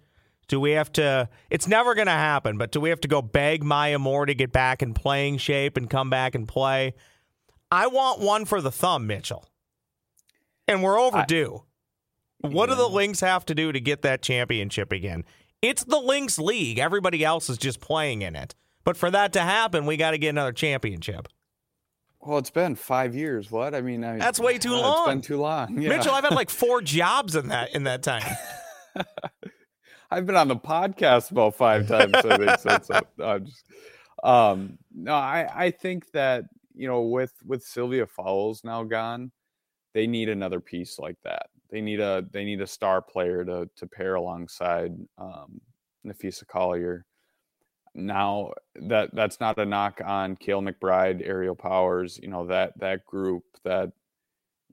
Do 0.48 0.58
we 0.58 0.72
have 0.72 0.90
to? 0.92 1.28
It's 1.50 1.68
never 1.68 1.94
going 1.94 2.06
to 2.06 2.12
happen, 2.12 2.56
but 2.56 2.72
do 2.72 2.80
we 2.80 2.88
have 2.88 3.00
to 3.02 3.08
go 3.08 3.20
beg 3.20 3.62
Maya 3.62 3.98
Moore 3.98 4.24
to 4.24 4.34
get 4.34 4.52
back 4.52 4.82
in 4.82 4.94
playing 4.94 5.36
shape 5.36 5.76
and 5.76 5.90
come 5.90 6.08
back 6.08 6.34
and 6.34 6.48
play? 6.48 6.94
I 7.70 7.88
want 7.88 8.20
one 8.20 8.46
for 8.46 8.62
the 8.62 8.72
thumb, 8.72 9.06
Mitchell. 9.06 9.44
And 10.66 10.82
we're 10.82 10.98
overdue. 10.98 11.62
I, 12.42 12.48
what 12.48 12.68
yeah. 12.68 12.76
do 12.76 12.82
the 12.82 12.88
Lynx 12.88 13.20
have 13.20 13.44
to 13.46 13.54
do 13.54 13.72
to 13.72 13.80
get 13.80 14.02
that 14.02 14.22
championship 14.22 14.92
again? 14.92 15.24
It's 15.62 15.84
the 15.84 15.98
Lynx 15.98 16.38
League. 16.38 16.78
Everybody 16.78 17.24
else 17.24 17.48
is 17.48 17.58
just 17.58 17.80
playing 17.80 18.22
in 18.22 18.36
it. 18.36 18.54
But 18.84 18.96
for 18.96 19.10
that 19.10 19.32
to 19.32 19.40
happen, 19.40 19.86
we 19.86 19.96
got 19.96 20.10
to 20.10 20.18
get 20.18 20.28
another 20.30 20.52
championship. 20.52 21.28
Well, 22.20 22.38
it's 22.38 22.50
been 22.50 22.74
five 22.74 23.14
years. 23.14 23.50
What? 23.50 23.74
I 23.74 23.82
mean, 23.82 24.02
I, 24.02 24.18
that's 24.18 24.40
way 24.40 24.58
too 24.58 24.72
long. 24.72 25.08
It's 25.08 25.08
been 25.08 25.20
too 25.22 25.40
long. 25.40 25.80
Yeah. 25.80 25.90
Mitchell, 25.90 26.12
I've 26.12 26.24
had 26.24 26.34
like 26.34 26.50
four 26.50 26.80
jobs 26.82 27.36
in 27.36 27.48
that 27.48 27.74
in 27.74 27.84
that 27.84 28.02
time. 28.02 28.36
I've 30.10 30.26
been 30.26 30.36
on 30.36 30.48
the 30.48 30.56
podcast 30.56 31.30
about 31.30 31.54
five 31.54 31.88
times. 31.88 32.14
I 32.14 32.22
think 32.22 32.58
so. 32.60 32.78
so 32.82 33.00
I'm 33.24 33.44
just, 33.44 33.64
um, 34.22 34.78
no, 34.94 35.12
I 35.12 35.48
I 35.54 35.70
think 35.70 36.10
that 36.12 36.44
you 36.74 36.86
know 36.86 37.02
with 37.02 37.32
with 37.44 37.62
Sylvia 37.62 38.06
Fowles 38.06 38.64
now 38.64 38.84
gone, 38.84 39.30
they 39.94 40.06
need 40.06 40.28
another 40.28 40.60
piece 40.60 40.98
like 40.98 41.16
that. 41.24 41.46
They 41.70 41.80
need 41.80 42.00
a 42.00 42.24
they 42.30 42.44
need 42.44 42.60
a 42.60 42.66
star 42.66 43.00
player 43.00 43.44
to 43.44 43.68
to 43.74 43.86
pair 43.86 44.16
alongside 44.16 44.92
um, 45.18 45.60
Napheesa 46.06 46.46
Collier 46.46 47.06
now 47.94 48.52
that 48.74 49.14
that's 49.14 49.40
not 49.40 49.58
a 49.58 49.64
knock 49.64 50.00
on 50.04 50.36
Kayla 50.36 50.74
McBride, 50.74 51.26
Aerial 51.26 51.54
Powers, 51.54 52.18
you 52.20 52.28
know, 52.28 52.46
that 52.46 52.78
that 52.78 53.04
group 53.06 53.44
that 53.64 53.92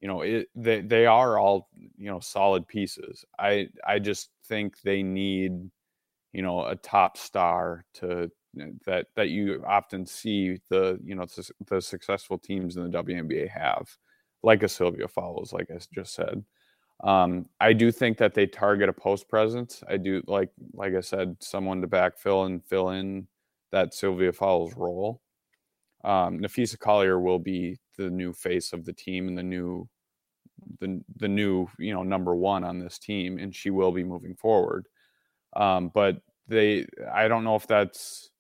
you 0.01 0.07
know, 0.07 0.21
it 0.21 0.49
they 0.55 0.81
they 0.81 1.05
are 1.05 1.38
all, 1.38 1.69
you 1.97 2.10
know, 2.10 2.19
solid 2.19 2.67
pieces. 2.67 3.23
I 3.38 3.69
I 3.86 3.99
just 3.99 4.31
think 4.47 4.81
they 4.81 5.03
need, 5.03 5.69
you 6.34 6.41
know, 6.41 6.65
a 6.65 6.75
top 6.75 7.17
star 7.17 7.86
to 7.95 8.31
that 8.86 9.07
that 9.15 9.29
you 9.29 9.63
often 9.67 10.05
see 10.05 10.60
the, 10.69 10.99
you 11.03 11.15
know, 11.15 11.27
the 11.67 11.81
successful 11.81 12.39
teams 12.39 12.77
in 12.77 12.89
the 12.89 13.03
WNBA 13.03 13.49
have, 13.49 13.95
like 14.43 14.63
a 14.63 14.67
Sylvia 14.69 15.08
Fowles, 15.08 15.54
like 15.54 15.69
I 15.71 15.80
just 15.93 16.13
said. 16.13 16.43
Um, 17.04 17.47
I 17.60 17.73
do 17.73 17.91
think 17.91 18.17
that 18.19 18.34
they 18.34 18.45
target 18.45 18.89
a 18.89 18.93
post 18.93 19.27
presence. 19.27 19.84
I 19.89 19.97
do 19.97 20.21
like, 20.27 20.49
like 20.73 20.93
I 20.93 21.01
said, 21.01 21.36
someone 21.39 21.82
to 21.82 21.88
backfill 21.88 22.45
and 22.45 22.63
fill 22.65 22.89
in 22.91 23.27
that 23.71 23.93
Sylvia 23.93 24.32
Fowles 24.34 24.75
role. 24.75 25.21
Um, 26.04 26.39
Napheesa 26.39 26.80
Collier 26.80 27.19
will 27.19 27.39
be 27.39 27.80
the 27.97 28.10
new 28.10 28.34
face 28.34 28.73
of 28.73 28.86
the 28.86 28.93
team 28.93 29.27
and 29.27 29.38
the 29.38 29.43
new, 29.43 29.88
the 30.80 31.01
the 31.17 31.27
new 31.27 31.67
you 31.80 31.93
know 31.93 32.04
number 32.04 32.36
one 32.36 32.63
on 32.63 32.80
this 32.80 32.99
team, 32.99 33.38
and 33.39 33.56
she 33.56 33.69
will 33.69 33.91
be 33.91 34.04
moving 34.04 34.36
forward. 34.36 34.88
Um, 35.56 35.91
but 35.93 36.17
they, 36.47 36.86
I 37.13 37.27
don't 37.27 37.43
know 37.43 37.56
if 37.56 37.67
that's, 37.67 38.32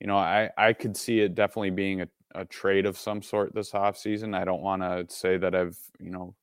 you 0.00 0.06
know, 0.06 0.16
I 0.16 0.50
I 0.58 0.72
could 0.72 0.96
see 0.96 1.20
it 1.20 1.34
definitely 1.34 1.70
being 1.70 2.02
a, 2.02 2.08
a 2.34 2.44
trade 2.44 2.86
of 2.86 2.98
some 2.98 3.22
sort 3.22 3.54
this 3.54 3.74
off 3.74 3.96
season. 3.96 4.34
I 4.34 4.44
don't 4.44 4.62
want 4.62 4.82
to 4.82 5.06
say 5.08 5.36
that 5.38 5.54
I've 5.54 5.78
you 6.00 6.10
know 6.10 6.34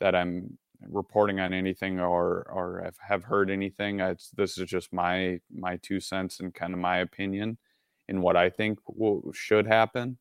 that 0.00 0.14
I'm 0.14 0.58
reporting 0.88 1.40
on 1.40 1.52
anything 1.52 2.00
or 2.00 2.46
or 2.50 2.92
have 3.00 3.24
heard 3.24 3.50
anything. 3.50 4.00
It's, 4.00 4.30
this 4.30 4.58
is 4.58 4.68
just 4.68 4.92
my 4.92 5.40
my 5.50 5.78
two 5.82 6.00
cents 6.00 6.40
and 6.40 6.54
kind 6.54 6.72
of 6.72 6.78
my 6.78 6.98
opinion 6.98 7.58
in 8.08 8.22
what 8.22 8.36
I 8.36 8.50
think 8.50 8.78
should 9.32 9.66
happen. 9.66 10.18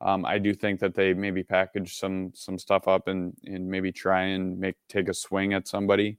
Um, 0.00 0.24
I 0.24 0.38
do 0.38 0.54
think 0.54 0.80
that 0.80 0.94
they 0.94 1.12
maybe 1.14 1.42
package 1.42 1.96
some 1.96 2.32
some 2.34 2.58
stuff 2.58 2.88
up 2.88 3.08
and 3.08 3.34
and 3.44 3.68
maybe 3.68 3.92
try 3.92 4.22
and 4.24 4.58
make 4.58 4.76
take 4.88 5.08
a 5.08 5.14
swing 5.14 5.54
at 5.54 5.68
somebody 5.68 6.18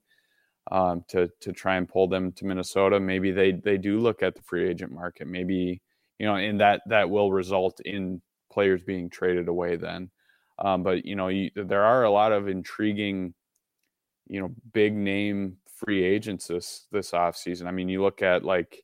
um, 0.71 1.03
to 1.09 1.29
to 1.41 1.53
try 1.53 1.77
and 1.77 1.87
pull 1.87 2.07
them 2.07 2.31
to 2.33 2.45
Minnesota. 2.45 2.99
Maybe 2.99 3.31
they 3.31 3.53
they 3.53 3.77
do 3.77 3.99
look 3.99 4.21
at 4.23 4.35
the 4.35 4.41
free 4.41 4.67
agent 4.69 4.91
market. 4.91 5.27
Maybe 5.27 5.81
you 6.19 6.25
know, 6.25 6.35
and 6.35 6.59
that 6.59 6.81
that 6.87 7.09
will 7.09 7.31
result 7.31 7.79
in 7.85 8.21
players 8.51 8.83
being 8.83 9.09
traded 9.09 9.47
away 9.47 9.75
then. 9.75 10.09
Um, 10.59 10.83
but 10.83 11.05
you 11.05 11.15
know, 11.15 11.29
you, 11.29 11.49
there 11.55 11.83
are 11.83 12.03
a 12.03 12.11
lot 12.11 12.31
of 12.31 12.47
intriguing, 12.47 13.33
you 14.27 14.41
know, 14.41 14.53
big 14.73 14.93
name 14.93 15.57
free 15.73 16.03
agents 16.03 16.47
this 16.47 16.85
this 16.91 17.11
offseason. 17.11 17.65
I 17.65 17.71
mean, 17.71 17.89
you 17.89 18.01
look 18.01 18.21
at 18.21 18.43
like 18.43 18.83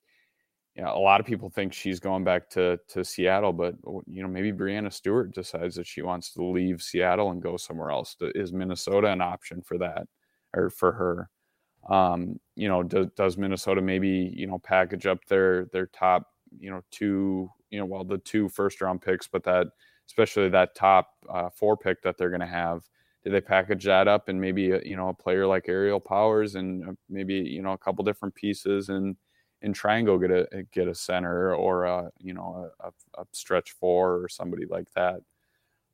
you 0.76 0.84
know, 0.84 0.94
a 0.94 1.00
lot 1.00 1.22
of 1.22 1.26
people 1.26 1.50
think 1.50 1.72
she's 1.74 2.00
going 2.00 2.24
back 2.24 2.50
to 2.52 2.80
to 2.90 3.04
Seattle, 3.04 3.54
but 3.54 3.76
you 4.08 4.22
know 4.22 4.28
maybe 4.28 4.52
Breanna 4.52 4.92
Stewart 4.92 5.34
decides 5.34 5.76
that 5.76 5.88
she 5.88 6.02
wants 6.02 6.34
to 6.34 6.44
leave 6.44 6.82
Seattle 6.82 7.32
and 7.32 7.42
go 7.42 7.58
somewhere 7.58 7.92
else. 7.92 8.16
Is 8.20 8.52
Minnesota 8.52 9.08
an 9.08 9.22
option 9.22 9.62
for 9.62 9.78
that 9.78 10.08
or 10.54 10.70
for 10.70 10.92
her? 10.92 11.30
Um, 11.94 12.40
you 12.56 12.68
know, 12.68 12.84
does, 12.84 13.08
does 13.16 13.38
Minnesota 13.38 13.82
maybe 13.82 14.34
you 14.36 14.48
know 14.48 14.60
package 14.60 15.06
up 15.06 15.24
their 15.26 15.66
their 15.66 15.88
top 15.88 16.28
you 16.58 16.70
know 16.70 16.82
two 16.92 17.50
you 17.76 17.82
know 17.82 17.86
well 17.86 18.06
the 18.06 18.18
two 18.20 18.48
first 18.48 18.80
round 18.80 19.02
picks, 19.02 19.28
but 19.28 19.44
that 19.44 19.68
especially 20.08 20.50
that 20.50 20.76
top 20.76 21.10
uh, 21.30 21.50
four 21.50 21.76
pick 21.76 22.02
that 22.04 22.18
they're 22.18 22.30
going 22.30 22.40
to 22.40 22.46
have. 22.46 22.84
Do 23.24 23.32
they 23.32 23.42
package 23.42 23.84
that 23.86 24.08
up 24.08 24.30
and 24.30 24.40
maybe 24.40 24.80
you 24.86 24.96
know 24.96 25.10
a 25.10 25.14
player 25.14 25.46
like 25.46 25.68
Aerial 25.68 26.00
Powers 26.00 26.56
and 26.56 26.88
uh, 26.88 26.92
maybe 27.10 27.36
you 27.36 27.62
know 27.62 27.74
a 27.74 27.78
couple 27.78 28.06
different 28.06 28.34
pieces 28.36 28.90
and 28.90 29.18
and 29.62 29.76
try 29.76 29.98
and 29.98 30.06
go 30.06 30.18
get 30.18 30.32
a 30.32 30.64
get 30.72 30.88
a 30.88 30.96
center 30.96 31.54
or 31.54 31.86
a 31.86 32.10
you 32.20 32.34
know 32.34 32.70
a, 32.80 32.90
a 33.20 33.26
stretch 33.34 33.72
four 33.72 34.24
or 34.24 34.30
somebody 34.30 34.66
like 34.66 34.88
that. 34.96 35.20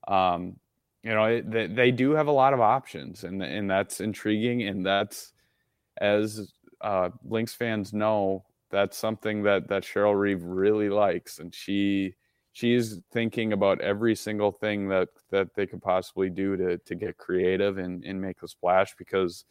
Um, 0.07 0.57
you 1.03 1.11
know 1.11 1.25
it, 1.25 1.49
they, 1.49 1.67
they 1.67 1.91
do 1.91 2.11
have 2.11 2.27
a 2.27 2.31
lot 2.31 2.53
of 2.53 2.59
options, 2.59 3.23
and 3.23 3.41
and 3.41 3.69
that's 3.69 4.01
intriguing, 4.01 4.63
and 4.63 4.85
that's 4.85 5.33
as 5.97 6.53
uh, 6.81 7.09
Lynx 7.23 7.53
fans 7.53 7.93
know 7.93 8.43
that's 8.71 8.97
something 8.97 9.43
that 9.43 9.67
that 9.69 9.83
Cheryl 9.83 10.19
Reeve 10.19 10.43
really 10.43 10.89
likes, 10.89 11.39
and 11.39 11.53
she 11.53 12.15
she's 12.53 12.99
thinking 13.11 13.53
about 13.53 13.81
every 13.81 14.15
single 14.15 14.51
thing 14.51 14.89
that 14.89 15.09
that 15.29 15.53
they 15.55 15.67
could 15.67 15.81
possibly 15.81 16.29
do 16.29 16.57
to 16.57 16.77
to 16.77 16.95
get 16.95 17.17
creative 17.17 17.77
and 17.77 18.03
and 18.03 18.21
make 18.21 18.41
a 18.41 18.47
splash 18.47 18.95
because 18.97 19.45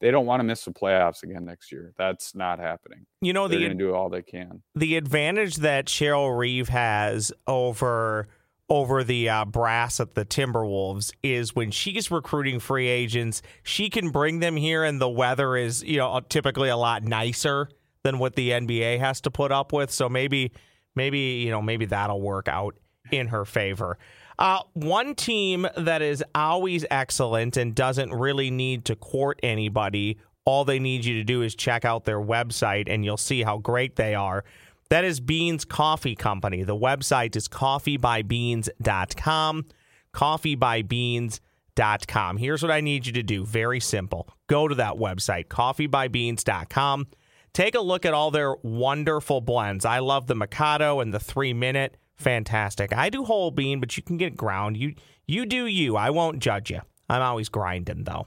they 0.00 0.10
don't 0.10 0.26
want 0.26 0.40
to 0.40 0.44
miss 0.44 0.64
the 0.64 0.70
playoffs 0.72 1.22
again 1.22 1.44
next 1.44 1.72
year. 1.72 1.94
That's 1.96 2.34
not 2.34 2.58
happening. 2.58 3.06
You 3.20 3.32
know, 3.32 3.48
they're 3.48 3.58
the 3.58 3.66
going 3.66 3.78
to 3.78 3.84
do 3.84 3.94
all 3.94 4.10
they 4.10 4.22
can. 4.22 4.62
The 4.74 4.96
advantage 4.96 5.56
that 5.56 5.86
Cheryl 5.86 6.36
Reeve 6.36 6.68
has 6.68 7.32
over 7.46 8.28
over 8.70 9.04
the 9.04 9.28
uh, 9.28 9.44
brass 9.44 10.00
at 10.00 10.14
the 10.14 10.24
Timberwolves 10.24 11.12
is 11.22 11.54
when 11.54 11.70
she's 11.70 12.10
recruiting 12.10 12.60
free 12.60 12.88
agents, 12.88 13.42
she 13.62 13.90
can 13.90 14.08
bring 14.10 14.40
them 14.40 14.56
here, 14.56 14.84
and 14.84 15.00
the 15.00 15.08
weather 15.08 15.56
is 15.56 15.82
you 15.82 15.98
know 15.98 16.20
typically 16.28 16.68
a 16.68 16.76
lot 16.76 17.02
nicer 17.02 17.68
than 18.04 18.18
what 18.18 18.36
the 18.36 18.50
NBA 18.50 19.00
has 19.00 19.20
to 19.22 19.32
put 19.32 19.50
up 19.50 19.72
with. 19.72 19.90
So 19.90 20.08
maybe 20.08 20.52
maybe 20.94 21.18
you 21.18 21.50
know 21.50 21.60
maybe 21.60 21.86
that'll 21.86 22.20
work 22.20 22.46
out 22.46 22.76
in 23.10 23.26
her 23.28 23.44
favor. 23.44 23.98
Uh, 24.38 24.60
one 24.74 25.14
team 25.14 25.66
that 25.76 26.02
is 26.02 26.22
always 26.34 26.84
excellent 26.90 27.56
and 27.56 27.74
doesn't 27.74 28.12
really 28.12 28.50
need 28.50 28.84
to 28.84 28.94
court 28.96 29.40
anybody. 29.42 30.18
All 30.44 30.64
they 30.64 30.78
need 30.78 31.04
you 31.04 31.14
to 31.14 31.24
do 31.24 31.42
is 31.42 31.54
check 31.54 31.84
out 31.84 32.04
their 32.04 32.20
website 32.20 32.84
and 32.88 33.04
you'll 33.04 33.16
see 33.16 33.42
how 33.42 33.58
great 33.58 33.96
they 33.96 34.14
are. 34.14 34.44
That 34.90 35.04
is 35.04 35.20
Beans 35.20 35.64
Coffee 35.64 36.16
Company. 36.16 36.62
The 36.62 36.76
website 36.76 37.36
is 37.36 37.48
coffeebybeans.com. 37.48 39.64
Coffeebybeans.com. 40.12 42.36
Here's 42.36 42.62
what 42.62 42.70
I 42.70 42.80
need 42.80 43.06
you 43.06 43.12
to 43.14 43.22
do 43.22 43.46
very 43.46 43.80
simple 43.80 44.28
go 44.46 44.68
to 44.68 44.74
that 44.74 44.94
website, 44.94 45.46
coffeebybeans.com. 45.46 47.06
Take 47.54 47.76
a 47.76 47.80
look 47.80 48.04
at 48.04 48.12
all 48.12 48.32
their 48.32 48.56
wonderful 48.62 49.40
blends. 49.40 49.84
I 49.84 50.00
love 50.00 50.26
the 50.26 50.34
Mikado 50.34 50.98
and 50.98 51.14
the 51.14 51.20
three 51.20 51.54
minute 51.54 51.96
fantastic. 52.16 52.92
I 52.92 53.10
do 53.10 53.24
whole 53.24 53.52
bean, 53.52 53.78
but 53.78 53.96
you 53.96 54.02
can 54.02 54.16
get 54.16 54.36
ground. 54.36 54.76
You 54.76 54.94
you 55.26 55.46
do 55.46 55.66
you. 55.66 55.96
I 55.96 56.10
won't 56.10 56.40
judge 56.40 56.70
you. 56.70 56.80
I'm 57.08 57.22
always 57.22 57.48
grinding 57.48 58.04
though. 58.04 58.26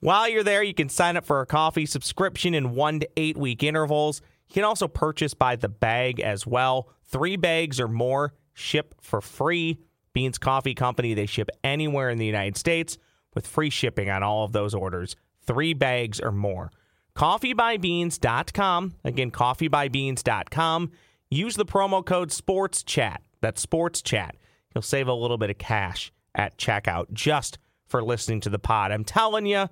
While 0.00 0.28
you're 0.28 0.44
there, 0.44 0.62
you 0.62 0.74
can 0.74 0.90
sign 0.90 1.16
up 1.16 1.24
for 1.24 1.40
a 1.40 1.46
coffee 1.46 1.86
subscription 1.86 2.54
in 2.54 2.74
1 2.74 3.00
to 3.00 3.08
8 3.16 3.36
week 3.38 3.62
intervals. 3.62 4.20
You 4.48 4.54
can 4.54 4.64
also 4.64 4.86
purchase 4.86 5.34
by 5.34 5.56
the 5.56 5.68
bag 5.68 6.20
as 6.20 6.46
well. 6.46 6.90
3 7.06 7.36
bags 7.36 7.80
or 7.80 7.88
more 7.88 8.34
ship 8.52 8.94
for 9.00 9.20
free. 9.22 9.78
Beans 10.12 10.38
Coffee 10.38 10.74
Company, 10.74 11.14
they 11.14 11.26
ship 11.26 11.48
anywhere 11.64 12.10
in 12.10 12.18
the 12.18 12.26
United 12.26 12.56
States 12.56 12.98
with 13.34 13.46
free 13.46 13.70
shipping 13.70 14.10
on 14.10 14.22
all 14.22 14.44
of 14.44 14.52
those 14.52 14.74
orders. 14.74 15.16
3 15.46 15.72
bags 15.72 16.20
or 16.20 16.32
more. 16.32 16.70
coffeebybeans.com. 17.18 18.94
Again, 19.02 19.30
coffeebybeans.com. 19.32 20.92
Use 21.30 21.56
the 21.56 21.66
promo 21.66 22.04
code 22.04 22.30
Sports 22.30 22.84
Chat. 22.84 23.22
That's 23.40 23.60
Sports 23.60 24.02
Chat. 24.02 24.36
You'll 24.72 24.82
save 24.82 25.08
a 25.08 25.12
little 25.12 25.36
bit 25.36 25.50
of 25.50 25.58
cash 25.58 26.12
at 26.36 26.56
checkout 26.58 27.12
just 27.12 27.58
for 27.88 28.04
listening 28.04 28.40
to 28.42 28.50
the 28.50 28.60
pod. 28.60 28.92
I'm 28.92 29.02
telling 29.02 29.46
you, 29.46 29.68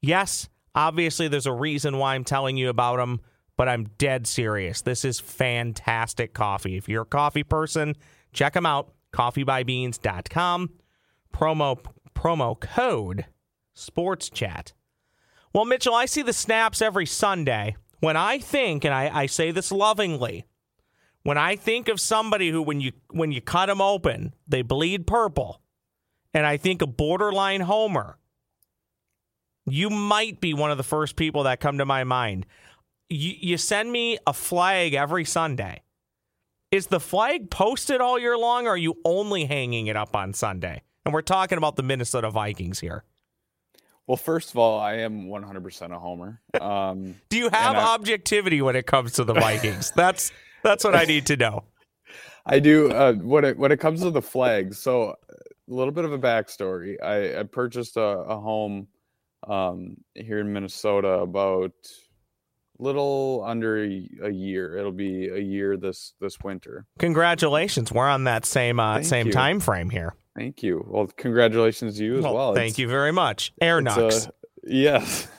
yes, 0.00 0.48
obviously 0.74 1.28
there's 1.28 1.44
a 1.44 1.52
reason 1.52 1.98
why 1.98 2.14
I'm 2.14 2.24
telling 2.24 2.56
you 2.56 2.70
about 2.70 2.96
them, 2.96 3.20
but 3.58 3.68
I'm 3.68 3.84
dead 3.98 4.26
serious. 4.26 4.80
This 4.80 5.04
is 5.04 5.20
fantastic 5.20 6.32
coffee. 6.32 6.78
If 6.78 6.88
you're 6.88 7.02
a 7.02 7.06
coffee 7.06 7.44
person, 7.44 7.94
check 8.32 8.54
them 8.54 8.64
out. 8.64 8.94
Coffeebybeans.com. 9.12 10.70
Promo 11.34 11.84
promo 12.14 12.58
code 12.58 13.26
Sports 13.74 14.30
Chat. 14.30 14.72
Well, 15.52 15.64
Mitchell, 15.64 15.94
I 15.94 16.06
see 16.06 16.22
the 16.22 16.32
snaps 16.32 16.82
every 16.82 17.06
Sunday. 17.06 17.76
When 18.00 18.16
I 18.16 18.38
think, 18.38 18.84
and 18.84 18.92
I, 18.94 19.10
I 19.22 19.26
say 19.26 19.50
this 19.50 19.72
lovingly, 19.72 20.44
when 21.22 21.38
I 21.38 21.56
think 21.56 21.88
of 21.88 22.00
somebody 22.00 22.50
who, 22.50 22.62
when 22.62 22.80
you 22.80 22.92
when 23.10 23.32
you 23.32 23.40
cut 23.40 23.66
them 23.66 23.80
open, 23.80 24.34
they 24.46 24.62
bleed 24.62 25.06
purple, 25.06 25.60
and 26.32 26.46
I 26.46 26.56
think 26.56 26.82
a 26.82 26.86
borderline 26.86 27.62
Homer, 27.62 28.18
you 29.64 29.90
might 29.90 30.40
be 30.40 30.54
one 30.54 30.70
of 30.70 30.76
the 30.76 30.84
first 30.84 31.16
people 31.16 31.42
that 31.44 31.58
come 31.58 31.78
to 31.78 31.84
my 31.84 32.04
mind. 32.04 32.46
You, 33.08 33.34
you 33.38 33.56
send 33.56 33.90
me 33.90 34.18
a 34.26 34.32
flag 34.32 34.94
every 34.94 35.24
Sunday. 35.24 35.82
Is 36.70 36.88
the 36.88 37.00
flag 37.00 37.50
posted 37.50 38.00
all 38.00 38.18
year 38.18 38.36
long, 38.36 38.66
or 38.66 38.70
are 38.70 38.76
you 38.76 38.96
only 39.04 39.46
hanging 39.46 39.86
it 39.86 39.96
up 39.96 40.14
on 40.14 40.32
Sunday? 40.32 40.82
And 41.04 41.14
we're 41.14 41.22
talking 41.22 41.58
about 41.58 41.76
the 41.76 41.82
Minnesota 41.82 42.30
Vikings 42.30 42.80
here. 42.80 43.04
Well, 44.06 44.16
first 44.16 44.50
of 44.50 44.56
all, 44.56 44.78
I 44.78 44.98
am 44.98 45.26
100% 45.26 45.90
a 45.90 45.98
homer. 45.98 46.40
Um, 46.60 47.16
Do 47.28 47.36
you 47.36 47.48
have 47.50 47.76
I, 47.76 47.94
objectivity 47.94 48.62
when 48.62 48.76
it 48.76 48.86
comes 48.86 49.12
to 49.14 49.24
the 49.24 49.34
Vikings? 49.34 49.92
That's 49.96 50.30
that's 50.62 50.84
what 50.84 50.94
I 50.94 51.04
need 51.04 51.26
to 51.26 51.36
know. 51.36 51.64
I 52.46 52.60
do. 52.60 52.90
Uh, 52.90 53.14
when 53.14 53.44
it 53.44 53.58
when 53.58 53.72
it 53.72 53.80
comes 53.80 54.02
to 54.02 54.10
the 54.10 54.22
flags, 54.22 54.78
so 54.78 55.16
a 55.68 55.74
little 55.74 55.92
bit 55.92 56.04
of 56.04 56.12
a 56.12 56.18
backstory. 56.18 57.02
I, 57.02 57.40
I 57.40 57.42
purchased 57.42 57.96
a, 57.96 58.00
a 58.00 58.38
home 58.38 58.86
um, 59.48 59.96
here 60.14 60.38
in 60.38 60.52
Minnesota 60.52 61.08
about 61.08 61.72
little 62.78 63.42
under 63.44 63.82
a, 63.82 64.08
a, 64.22 64.30
year. 64.30 64.76
It'll 64.76 64.92
be 64.92 65.28
a 65.28 65.38
year 65.38 65.76
this 65.76 66.14
this 66.20 66.38
winter. 66.40 66.86
Congratulations! 66.98 67.90
We're 67.90 68.08
on 68.08 68.24
that 68.24 68.44
same 68.44 68.78
uh, 68.78 69.02
same 69.02 69.26
you. 69.26 69.32
time 69.32 69.60
frame 69.60 69.90
here. 69.90 70.14
Thank 70.36 70.62
you. 70.62 70.86
Well, 70.86 71.06
congratulations 71.06 71.96
to 71.96 72.04
you 72.04 72.18
as 72.18 72.24
well. 72.24 72.34
well. 72.34 72.54
Thank 72.54 72.76
you 72.76 72.88
very 72.88 73.12
much, 73.12 73.54
Air 73.60 73.80
Knox. 73.80 74.28
Yes. 74.62 75.28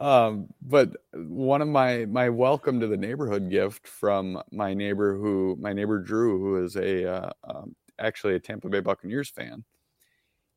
Um, 0.00 0.48
but 0.60 0.90
one 1.12 1.62
of 1.62 1.68
my 1.68 2.04
my 2.06 2.28
welcome 2.28 2.80
to 2.80 2.88
the 2.88 2.96
neighborhood 2.96 3.48
gift 3.48 3.86
from 3.86 4.42
my 4.50 4.74
neighbor 4.74 5.16
who 5.16 5.56
my 5.60 5.72
neighbor 5.72 6.00
Drew, 6.00 6.40
who 6.40 6.64
is 6.64 6.74
a 6.74 7.08
uh, 7.08 7.30
um, 7.44 7.76
actually 8.00 8.34
a 8.34 8.40
Tampa 8.40 8.68
Bay 8.68 8.80
Buccaneers 8.80 9.30
fan, 9.30 9.62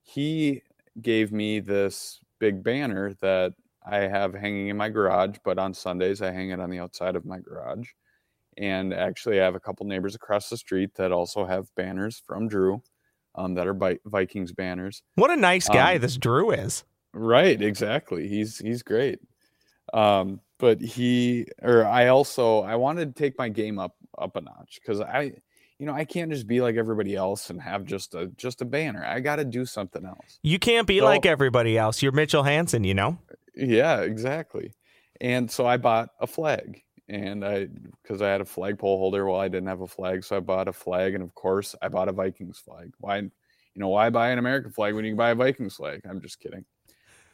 he 0.02 0.64
gave 1.04 1.32
me 1.32 1.60
this 1.60 2.20
big 2.40 2.64
banner 2.64 3.14
that 3.22 3.54
I 3.86 3.98
have 3.98 4.34
hanging 4.34 4.70
in 4.70 4.78
my 4.78 4.90
garage. 4.90 5.38
But 5.46 5.60
on 5.60 5.72
Sundays, 5.72 6.24
I 6.24 6.32
hang 6.32 6.50
it 6.50 6.60
on 6.60 6.72
the 6.72 6.80
outside 6.80 7.16
of 7.16 7.24
my 7.24 7.38
garage. 7.38 7.90
And 8.58 8.92
actually, 8.92 9.40
I 9.40 9.44
have 9.44 9.54
a 9.54 9.60
couple 9.60 9.86
neighbors 9.86 10.16
across 10.16 10.50
the 10.50 10.58
street 10.58 10.96
that 10.96 11.12
also 11.12 11.46
have 11.46 11.70
banners 11.76 12.20
from 12.26 12.48
Drew 12.48 12.82
um, 13.38 13.54
that 13.54 13.68
are 13.68 13.74
by 13.74 14.00
Vikings 14.06 14.52
banners. 14.52 15.04
What 15.16 15.32
a 15.32 15.36
nice 15.36 15.70
guy 15.70 15.96
um, 15.96 16.02
this 16.02 16.18
Drew 16.18 16.52
is. 16.52 16.84
Right, 17.14 17.62
exactly. 17.62 18.28
He's 18.28 18.58
he's 18.58 18.84
great. 18.84 19.20
Um, 19.94 20.42
but 20.60 20.82
he 20.82 21.48
or 21.62 21.86
I 21.86 22.08
also 22.08 22.62
I 22.62 22.76
wanted 22.76 23.16
to 23.16 23.22
take 23.22 23.38
my 23.38 23.50
game 23.50 23.80
up 23.80 23.96
up 24.18 24.36
a 24.36 24.42
notch 24.42 24.80
because 24.82 25.02
I 25.02 25.34
you 25.80 25.86
know 25.86 25.94
I 25.94 26.06
can't 26.06 26.32
just 26.32 26.48
be 26.48 26.62
like 26.62 26.76
everybody 26.76 27.16
else 27.16 27.50
and 27.50 27.62
have 27.62 27.86
just 27.86 28.16
a 28.16 28.28
just 28.38 28.62
a 28.62 28.66
banner. 28.66 29.06
I 29.06 29.20
got 29.20 29.38
to 29.38 29.46
do 29.46 29.66
something 29.66 30.06
else. 30.06 30.40
You 30.44 30.60
can't 30.60 30.88
be 30.88 31.00
so, 31.00 31.06
like 31.06 31.26
everybody 31.26 31.78
else. 31.78 32.02
You're 32.02 32.12
Mitchell 32.12 32.44
Hansen, 32.44 32.84
you 32.84 32.94
know. 32.94 33.20
Yeah, 33.56 34.02
exactly. 34.02 34.74
And 35.20 35.50
so 35.50 35.66
I 35.66 35.78
bought 35.78 36.10
a 36.20 36.28
flag, 36.28 36.84
and 37.10 37.46
I 37.46 37.68
because 38.02 38.22
I 38.22 38.30
had 38.30 38.42
a 38.42 38.46
flagpole 38.46 38.98
holder. 38.98 39.26
Well, 39.26 39.40
I 39.40 39.48
didn't 39.48 39.68
have 39.68 39.82
a 39.82 39.88
flag, 39.88 40.24
so 40.24 40.38
I 40.38 40.40
bought 40.40 40.68
a 40.68 40.74
flag, 40.74 41.14
and 41.14 41.24
of 41.24 41.34
course 41.36 41.76
I 41.82 41.88
bought 41.88 42.10
a 42.10 42.12
Vikings 42.12 42.60
flag. 42.60 42.94
Why, 43.00 43.18
you 43.18 43.32
know, 43.76 43.90
why 43.90 44.10
buy 44.10 44.30
an 44.30 44.40
American 44.40 44.72
flag 44.72 44.94
when 44.96 45.06
you 45.06 45.12
can 45.12 45.18
buy 45.18 45.32
a 45.32 45.36
Vikings 45.36 45.76
flag? 45.76 46.02
I'm 46.10 46.22
just 46.22 46.40
kidding. 46.40 46.66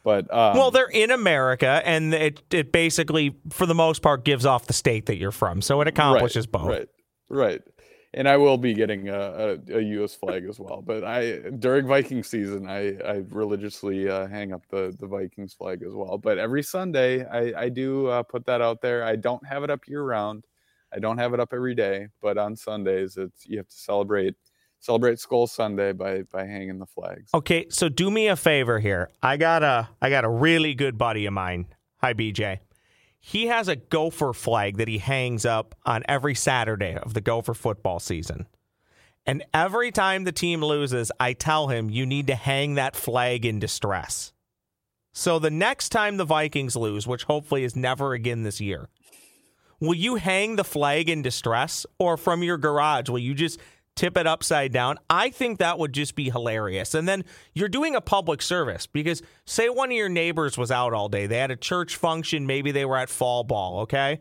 But 0.04 0.32
um, 0.32 0.56
well, 0.56 0.70
they're 0.70 0.90
in 0.90 1.10
America, 1.10 1.82
and 1.84 2.12
it 2.12 2.42
it 2.50 2.72
basically, 2.72 3.34
for 3.50 3.66
the 3.66 3.74
most 3.74 4.02
part, 4.02 4.24
gives 4.24 4.44
off 4.44 4.66
the 4.66 4.74
state 4.74 5.06
that 5.06 5.16
you're 5.16 5.30
from, 5.30 5.62
so 5.62 5.80
it 5.80 5.88
accomplishes 5.88 6.46
right, 6.46 6.52
both. 6.52 6.68
Right, 6.68 6.88
right. 7.28 7.62
And 8.16 8.28
I 8.28 8.36
will 8.36 8.56
be 8.56 8.74
getting 8.74 9.08
a, 9.08 9.58
a, 9.68 9.78
a, 9.78 9.80
U.S. 9.80 10.14
flag 10.14 10.44
as 10.48 10.60
well. 10.60 10.80
But 10.80 11.02
I 11.02 11.38
during 11.58 11.86
Viking 11.86 12.22
season, 12.22 12.68
I 12.68 12.96
I 13.04 13.24
religiously 13.28 14.08
uh, 14.08 14.28
hang 14.28 14.52
up 14.52 14.62
the 14.70 14.96
the 14.98 15.06
Vikings 15.06 15.52
flag 15.52 15.82
as 15.82 15.92
well. 15.92 16.16
But 16.18 16.38
every 16.38 16.62
Sunday, 16.62 17.26
I 17.26 17.64
I 17.64 17.68
do 17.68 18.06
uh, 18.06 18.22
put 18.22 18.46
that 18.46 18.60
out 18.60 18.80
there. 18.80 19.04
I 19.04 19.16
don't 19.16 19.44
have 19.46 19.64
it 19.64 19.70
up 19.70 19.88
year 19.88 20.02
round. 20.02 20.44
I 20.94 21.00
don't 21.00 21.18
have 21.18 21.34
it 21.34 21.40
up 21.40 21.52
every 21.52 21.74
day, 21.74 22.08
but 22.22 22.38
on 22.38 22.54
Sundays, 22.54 23.16
it's 23.16 23.44
you 23.46 23.58
have 23.58 23.68
to 23.68 23.76
celebrate 23.76 24.36
celebrate 24.78 25.18
Skol 25.18 25.48
Sunday 25.48 25.92
by 25.92 26.22
by 26.22 26.44
hanging 26.44 26.78
the 26.78 26.86
flags. 26.86 27.30
Okay, 27.34 27.66
so 27.68 27.88
do 27.88 28.10
me 28.10 28.28
a 28.28 28.36
favor 28.36 28.78
here. 28.78 29.10
I 29.22 29.36
got 29.36 29.62
a 29.62 29.88
I 30.00 30.08
got 30.10 30.24
a 30.24 30.28
really 30.28 30.74
good 30.74 30.96
buddy 30.96 31.26
of 31.26 31.32
mine. 31.32 31.66
Hi, 31.98 32.14
BJ. 32.14 32.60
He 33.26 33.46
has 33.46 33.68
a 33.68 33.76
Gopher 33.76 34.34
flag 34.34 34.76
that 34.76 34.86
he 34.86 34.98
hangs 34.98 35.46
up 35.46 35.74
on 35.86 36.04
every 36.06 36.34
Saturday 36.34 36.94
of 36.94 37.14
the 37.14 37.22
Gopher 37.22 37.54
football 37.54 37.98
season. 37.98 38.46
And 39.24 39.42
every 39.54 39.90
time 39.90 40.24
the 40.24 40.30
team 40.30 40.62
loses, 40.62 41.10
I 41.18 41.32
tell 41.32 41.68
him 41.68 41.88
you 41.88 42.04
need 42.04 42.26
to 42.26 42.34
hang 42.34 42.74
that 42.74 42.94
flag 42.94 43.46
in 43.46 43.58
distress. 43.58 44.34
So 45.14 45.38
the 45.38 45.50
next 45.50 45.88
time 45.88 46.18
the 46.18 46.26
Vikings 46.26 46.76
lose, 46.76 47.06
which 47.06 47.24
hopefully 47.24 47.64
is 47.64 47.74
never 47.74 48.12
again 48.12 48.42
this 48.42 48.60
year, 48.60 48.90
will 49.80 49.94
you 49.94 50.16
hang 50.16 50.56
the 50.56 50.62
flag 50.62 51.08
in 51.08 51.22
distress 51.22 51.86
or 51.98 52.18
from 52.18 52.42
your 52.42 52.58
garage 52.58 53.08
will 53.08 53.18
you 53.18 53.32
just 53.32 53.58
tip 53.94 54.16
it 54.16 54.26
upside 54.26 54.72
down. 54.72 54.98
I 55.08 55.30
think 55.30 55.58
that 55.58 55.78
would 55.78 55.92
just 55.92 56.14
be 56.14 56.30
hilarious. 56.30 56.94
And 56.94 57.06
then 57.08 57.24
you're 57.54 57.68
doing 57.68 57.94
a 57.94 58.00
public 58.00 58.42
service 58.42 58.86
because 58.86 59.22
say 59.44 59.68
one 59.68 59.90
of 59.90 59.96
your 59.96 60.08
neighbors 60.08 60.58
was 60.58 60.70
out 60.70 60.92
all 60.92 61.08
day. 61.08 61.26
They 61.26 61.38
had 61.38 61.50
a 61.50 61.56
church 61.56 61.96
function, 61.96 62.46
maybe 62.46 62.72
they 62.72 62.84
were 62.84 62.96
at 62.96 63.08
fall 63.08 63.44
ball, 63.44 63.80
okay? 63.80 64.20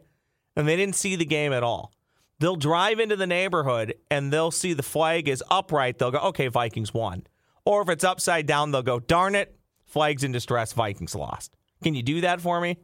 And 0.56 0.68
they 0.68 0.76
didn't 0.76 0.96
see 0.96 1.16
the 1.16 1.26
game 1.26 1.54
at 1.54 1.64
all. 1.64 1.92
They'll 2.40 2.56
drive 2.56 3.00
into 3.00 3.16
the 3.16 3.28
neighborhood 3.28 3.96
and 4.12 4.32
they'll 4.32 4.52
see 4.52 4.74
the 4.74 4.84
flag 4.84 5.28
is 5.28 5.44
upright. 5.50 5.98
They'll 5.98 6.12
go, 6.12 6.20
okay, 6.20 6.50
Vikings 6.50 6.94
won. 6.94 7.26
Or 7.66 7.82
if 7.82 7.90
it's 7.90 8.04
upside 8.04 8.46
down, 8.46 8.72
they'll 8.72 8.82
go, 8.84 9.00
darn 9.00 9.36
it, 9.36 9.58
flags 9.86 10.24
in 10.24 10.32
distress, 10.32 10.74
Vikings 10.74 11.16
lost. 11.16 11.56
Can 11.82 11.96
you 11.96 12.04
do 12.04 12.22
that 12.22 12.42
for 12.42 12.60
me? 12.60 12.78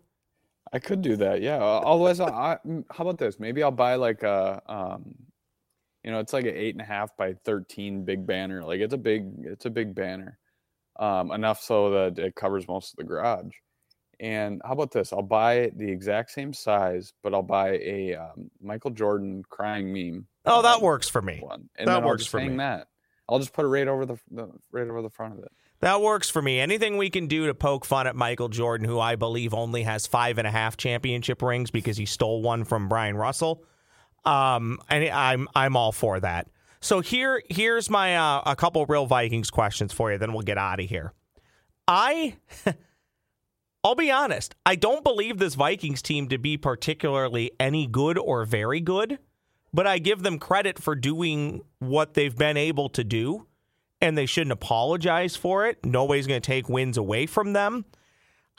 I 0.72 0.80
could 0.80 1.02
do 1.02 1.16
that, 1.18 1.42
yeah. 1.42 1.58
Otherwise, 1.58 2.20
I, 2.20 2.58
how 2.92 3.04
about 3.04 3.18
this? 3.18 3.40
Maybe 3.40 3.64
I'll 3.64 3.72
buy 3.72 3.96
like 3.96 4.24
a 4.24 4.62
um, 4.68 5.16
you 6.04 6.12
know, 6.12 6.20
it's 6.20 6.34
like 6.34 6.46
an 6.46 6.56
eight 6.56 6.76
and 6.76 6.82
a 6.82 6.86
half 6.86 7.16
by 7.18 7.34
thirteen 7.46 8.06
big 8.06 8.26
banner. 8.26 8.64
Like 8.64 8.80
it's 8.80 8.94
a 8.94 8.98
big, 8.98 9.32
it's 9.44 9.66
a 9.66 9.70
big 9.70 9.94
banner, 9.96 10.38
um, 11.00 11.32
enough 11.32 11.62
so 11.62 11.92
that 11.92 12.20
it 12.20 12.36
covers 12.36 12.68
most 12.68 12.94
of 12.94 12.98
the 12.98 13.04
garage. 13.04 13.54
And 14.22 14.62
how 14.66 14.74
about 14.74 14.92
this? 14.92 15.14
I'll 15.14 15.22
buy 15.22 15.72
the 15.78 15.90
exact 15.90 16.32
same 16.32 16.52
size, 16.54 17.14
but 17.24 17.34
I'll 17.34 17.42
buy 17.42 17.78
a 17.78 18.16
um, 18.16 18.52
Michael 18.62 18.92
Jordan 18.92 19.44
crying 19.50 19.94
meme. 19.94 20.28
Oh, 20.46 20.62
that 20.62 20.82
works 20.82 21.08
for 21.08 21.22
me. 21.22 21.40
One. 21.42 21.70
And 21.78 21.88
that 21.88 22.04
works 22.04 22.26
for 22.26 22.42
me. 22.42 22.56
That 22.58 22.88
I'll 23.30 23.40
just 23.40 23.54
put 23.54 23.64
it 23.64 23.70
right 23.70 23.88
over 23.88 24.06
the, 24.06 24.18
the 24.32 24.50
right 24.72 24.88
over 24.88 25.02
the 25.02 25.10
front 25.10 25.38
of 25.38 25.40
it. 25.40 25.52
That 25.82 26.02
works 26.02 26.30
for 26.30 26.42
me. 26.42 26.60
Anything 26.60 26.98
we 26.98 27.10
can 27.10 27.28
do 27.28 27.48
to 27.48 27.54
poke 27.54 27.86
fun 27.86 28.08
at 28.08 28.16
Michael 28.16 28.50
Jordan, 28.50 28.86
who 28.86 29.00
I 29.00 29.16
believe 29.16 29.54
only 29.54 29.84
has 29.84 30.06
five 30.06 30.38
and 30.38 30.46
a 30.46 30.52
half 30.52 30.76
championship 30.76 31.42
rings 31.42 31.72
because 31.72 31.96
he 31.96 32.06
stole 32.06 32.42
one 32.42 32.66
from 32.66 32.90
Bryon 32.90 33.16
Russell. 33.16 33.64
Um, 34.26 34.80
and 34.90 35.10
I'm 35.10 35.48
I'm 35.56 35.76
all 35.76 35.92
for 35.92 36.20
that. 36.20 36.48
So 36.82 37.02
here 37.02 37.42
here's 37.50 37.90
my 37.90 38.18
uh, 38.18 38.42
a 38.46 38.56
couple 38.56 38.86
real 38.86 39.06
Vikings 39.06 39.50
questions 39.50 39.94
for 39.94 40.12
you. 40.12 40.18
Then 40.18 40.34
we'll 40.34 40.44
get 40.44 40.58
out 40.58 40.80
of 40.80 40.88
here. 40.88 41.14
I. 41.88 42.38
I'll 43.82 43.96
be 43.96 44.12
honest. 44.12 44.56
I 44.66 44.76
don't 44.76 45.06
believe 45.06 45.38
this 45.38 45.56
Vikings 45.56 46.02
team 46.02 46.28
to 46.30 46.38
be 46.38 46.58
particularly 46.58 47.52
any 47.62 47.88
good 47.88 48.18
or 48.18 48.44
very 48.44 48.82
good, 48.82 49.20
but 49.74 49.88
I 49.88 50.00
give 50.00 50.22
them 50.22 50.38
credit 50.38 50.78
for 50.78 50.96
doing 50.96 51.62
what 51.80 52.14
they've 52.14 52.36
been 52.36 52.58
able 52.58 52.90
to 52.90 53.06
do, 53.06 53.48
and 54.02 54.18
they 54.18 54.26
shouldn't 54.26 54.52
apologize 54.52 55.38
for 55.38 55.66
it. 55.66 55.86
Nobody's 55.86 56.28
going 56.28 56.42
to 56.42 56.46
take 56.46 56.68
wins 56.68 56.98
away 56.98 57.26
from 57.26 57.54
them. 57.54 57.86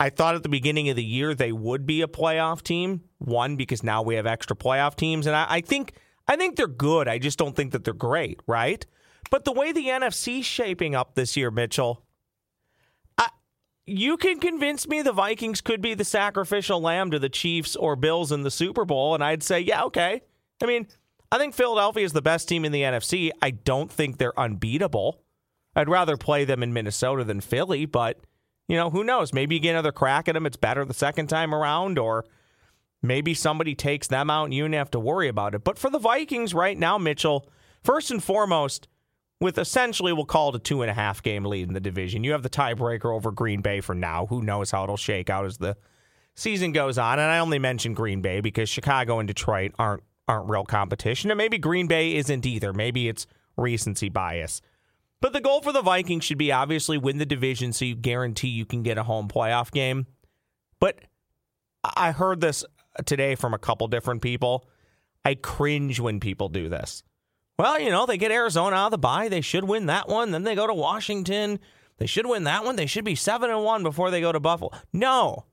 I 0.01 0.09
thought 0.09 0.35
at 0.35 0.43
the 0.43 0.49
beginning 0.49 0.89
of 0.89 0.97
the 0.97 1.05
year 1.05 1.35
they 1.35 1.53
would 1.53 1.85
be 1.85 2.01
a 2.01 2.09
playoff 2.09 2.63
team. 2.63 3.03
One 3.19 3.57
because 3.57 3.83
now 3.83 4.01
we 4.01 4.15
have 4.15 4.27
extra 4.27 4.57
playoff 4.57 4.97
teams, 4.97 5.27
and 5.27 5.37
I, 5.37 5.47
I 5.49 5.61
think 5.61 5.93
I 6.27 6.37
think 6.37 6.57
they're 6.57 6.67
good. 6.67 7.07
I 7.07 7.19
just 7.19 7.39
don't 7.39 7.55
think 7.55 7.73
that 7.73 7.85
they're 7.85 7.93
great, 7.93 8.41
right? 8.47 8.85
But 9.31 9.45
the 9.45 9.53
way 9.53 9.73
the 9.73 9.89
NFC's 9.89 10.47
shaping 10.47 10.95
up 10.95 11.15
this 11.15 11.37
year, 11.37 11.51
Mitchell, 11.51 12.03
I, 13.19 13.29
you 13.85 14.17
can 14.17 14.41
convince 14.41 14.89
me 14.89 15.03
the 15.03 15.13
Vikings 15.13 15.61
could 15.61 15.83
be 15.83 15.93
the 15.93 16.05
sacrificial 16.05 16.81
lamb 16.81 17.11
to 17.11 17.19
the 17.19 17.29
Chiefs 17.29 17.77
or 17.77 17.95
Bills 17.95 18.33
in 18.33 18.43
the 18.43 18.51
Super 18.51 18.87
Bowl, 18.87 19.15
and 19.15 19.23
I'd 19.23 19.43
say, 19.43 19.61
yeah, 19.61 19.85
okay. 19.85 20.23
I 20.63 20.67
mean, 20.67 20.89
I 21.31 21.37
think 21.37 21.55
Philadelphia 21.55 22.05
is 22.05 22.13
the 22.15 22.23
best 22.23 22.49
team 22.49 22.65
in 22.65 22.73
the 22.73 22.83
NFC. 22.83 23.31
I 23.43 23.51
don't 23.51 23.91
think 23.91 24.17
they're 24.17 24.39
unbeatable. 24.39 25.23
I'd 25.77 25.91
rather 25.91 26.17
play 26.17 26.47
them 26.47 26.63
in 26.63 26.73
Minnesota 26.73 27.23
than 27.23 27.41
Philly, 27.41 27.85
but 27.85 28.19
you 28.71 28.77
know, 28.77 28.89
who 28.89 29.03
knows? 29.03 29.33
Maybe 29.33 29.57
you 29.57 29.61
get 29.61 29.73
another 29.73 29.91
crack 29.91 30.29
at 30.29 30.35
them. 30.35 30.47
It's 30.47 30.57
better 30.57 30.85
the 30.85 30.95
second 30.95 31.27
time 31.27 31.53
around, 31.53 31.99
or 31.99 32.25
maybe 33.03 33.35
somebody 33.35 33.75
takes 33.75 34.07
them 34.07 34.31
out 34.31 34.45
and 34.45 34.55
you 34.55 34.63
don't 34.63 34.73
have 34.75 34.93
to 34.93 35.01
worry 35.01 35.27
about 35.27 35.57
it. 35.57 35.65
But 35.65 35.77
for 35.77 35.91
the 35.91 35.99
Vikings 35.99 36.55
right 36.55 36.79
now, 36.79 36.97
Mitchell, 36.97 37.49
first 37.83 38.13
and 38.13 38.23
foremost, 38.23 38.87
with 39.41 39.59
essentially 39.59 40.13
we'll 40.13 40.25
call 40.25 40.51
it 40.51 40.55
a 40.55 40.59
two 40.61 40.83
and 40.83 40.91
a 40.91 40.95
half 40.95 41.21
game 41.21 41.45
lead 41.47 41.67
in 41.67 41.75
the 41.75 41.81
division. 41.81 42.23
You 42.23 42.31
have 42.31 42.45
the 42.45 42.49
tiebreaker 42.49 43.13
over 43.13 43.33
Green 43.33 43.61
Bay 43.61 43.81
for 43.81 43.95
now. 43.95 44.27
Who 44.27 44.41
knows 44.41 44.71
how 44.71 44.85
it'll 44.85 44.97
shake 44.97 45.29
out 45.29 45.47
as 45.47 45.57
the 45.59 45.77
season 46.37 46.71
goes 46.71 46.97
on? 46.97 47.19
And 47.19 47.29
I 47.29 47.41
only 47.41 47.59
mention 47.59 47.93
Green 47.93 48.21
Bay 48.21 48.41
because 48.41 48.69
Chicago 48.69 49.19
and 49.19 49.27
Detroit 49.27 49.73
aren't 49.81 50.05
aren't 50.29 50.49
real 50.49 50.65
competition, 50.65 51.29
and 51.33 51.39
maybe 51.39 51.59
Green 51.59 51.89
Bay 51.89 52.15
isn't 52.15 52.47
either. 52.47 52.73
Maybe 52.73 53.09
it's 53.09 53.27
recency 53.57 54.09
bias. 54.09 54.63
But 55.21 55.33
the 55.33 55.41
goal 55.41 55.61
for 55.61 55.73
the 55.73 55.83
Vikings 55.83 56.25
should 56.25 56.39
be 56.39 56.53
obviously 56.53 56.97
win 56.97 57.19
the 57.19 57.27
division 57.27 57.73
so 57.73 57.85
you 57.85 57.95
guarantee 57.95 58.49
you 58.49 58.65
can 58.65 58.83
get 58.83 58.99
a 58.99 59.03
home 59.03 59.29
playoff 59.29 59.71
game. 59.71 60.07
But 60.79 61.01
I 61.85 62.13
heard 62.13 62.41
this 62.41 62.65
today 63.05 63.35
from 63.35 63.53
a 63.53 63.59
couple 63.59 63.87
different 63.89 64.23
people. 64.23 64.67
I 65.25 65.35
cringe 65.35 66.01
when 66.01 66.21
people 66.21 66.49
do 66.49 66.69
this. 66.69 67.03
Well, 67.59 67.79
you 67.79 67.91
know, 67.91 68.07
they 68.07 68.17
get 68.17 68.33
Arizona 68.33 68.75
out 68.77 68.87
of 68.87 68.91
the 68.93 68.99
bye. 68.99 69.29
They 69.29 69.43
should 69.43 69.65
win 69.65 69.87
that 69.87 70.09
one. 70.09 70.31
Then 70.31 70.45
they 70.45 70.55
go 70.55 70.67
to 70.67 70.73
Washington. 70.73 71.61
They 71.99 72.07
should 72.07 72.25
win 72.25 72.45
that 72.45 72.65
one. 72.65 72.77
They 72.77 72.87
should 72.87 73.05
be 73.05 73.15
7 73.15 73.51
and 73.51 73.63
1 73.63 73.83
before 73.83 74.11
they 74.11 74.23
go 74.23 74.33
to 74.33 74.41
Buffalo. 74.41 74.71
No. 74.95 75.45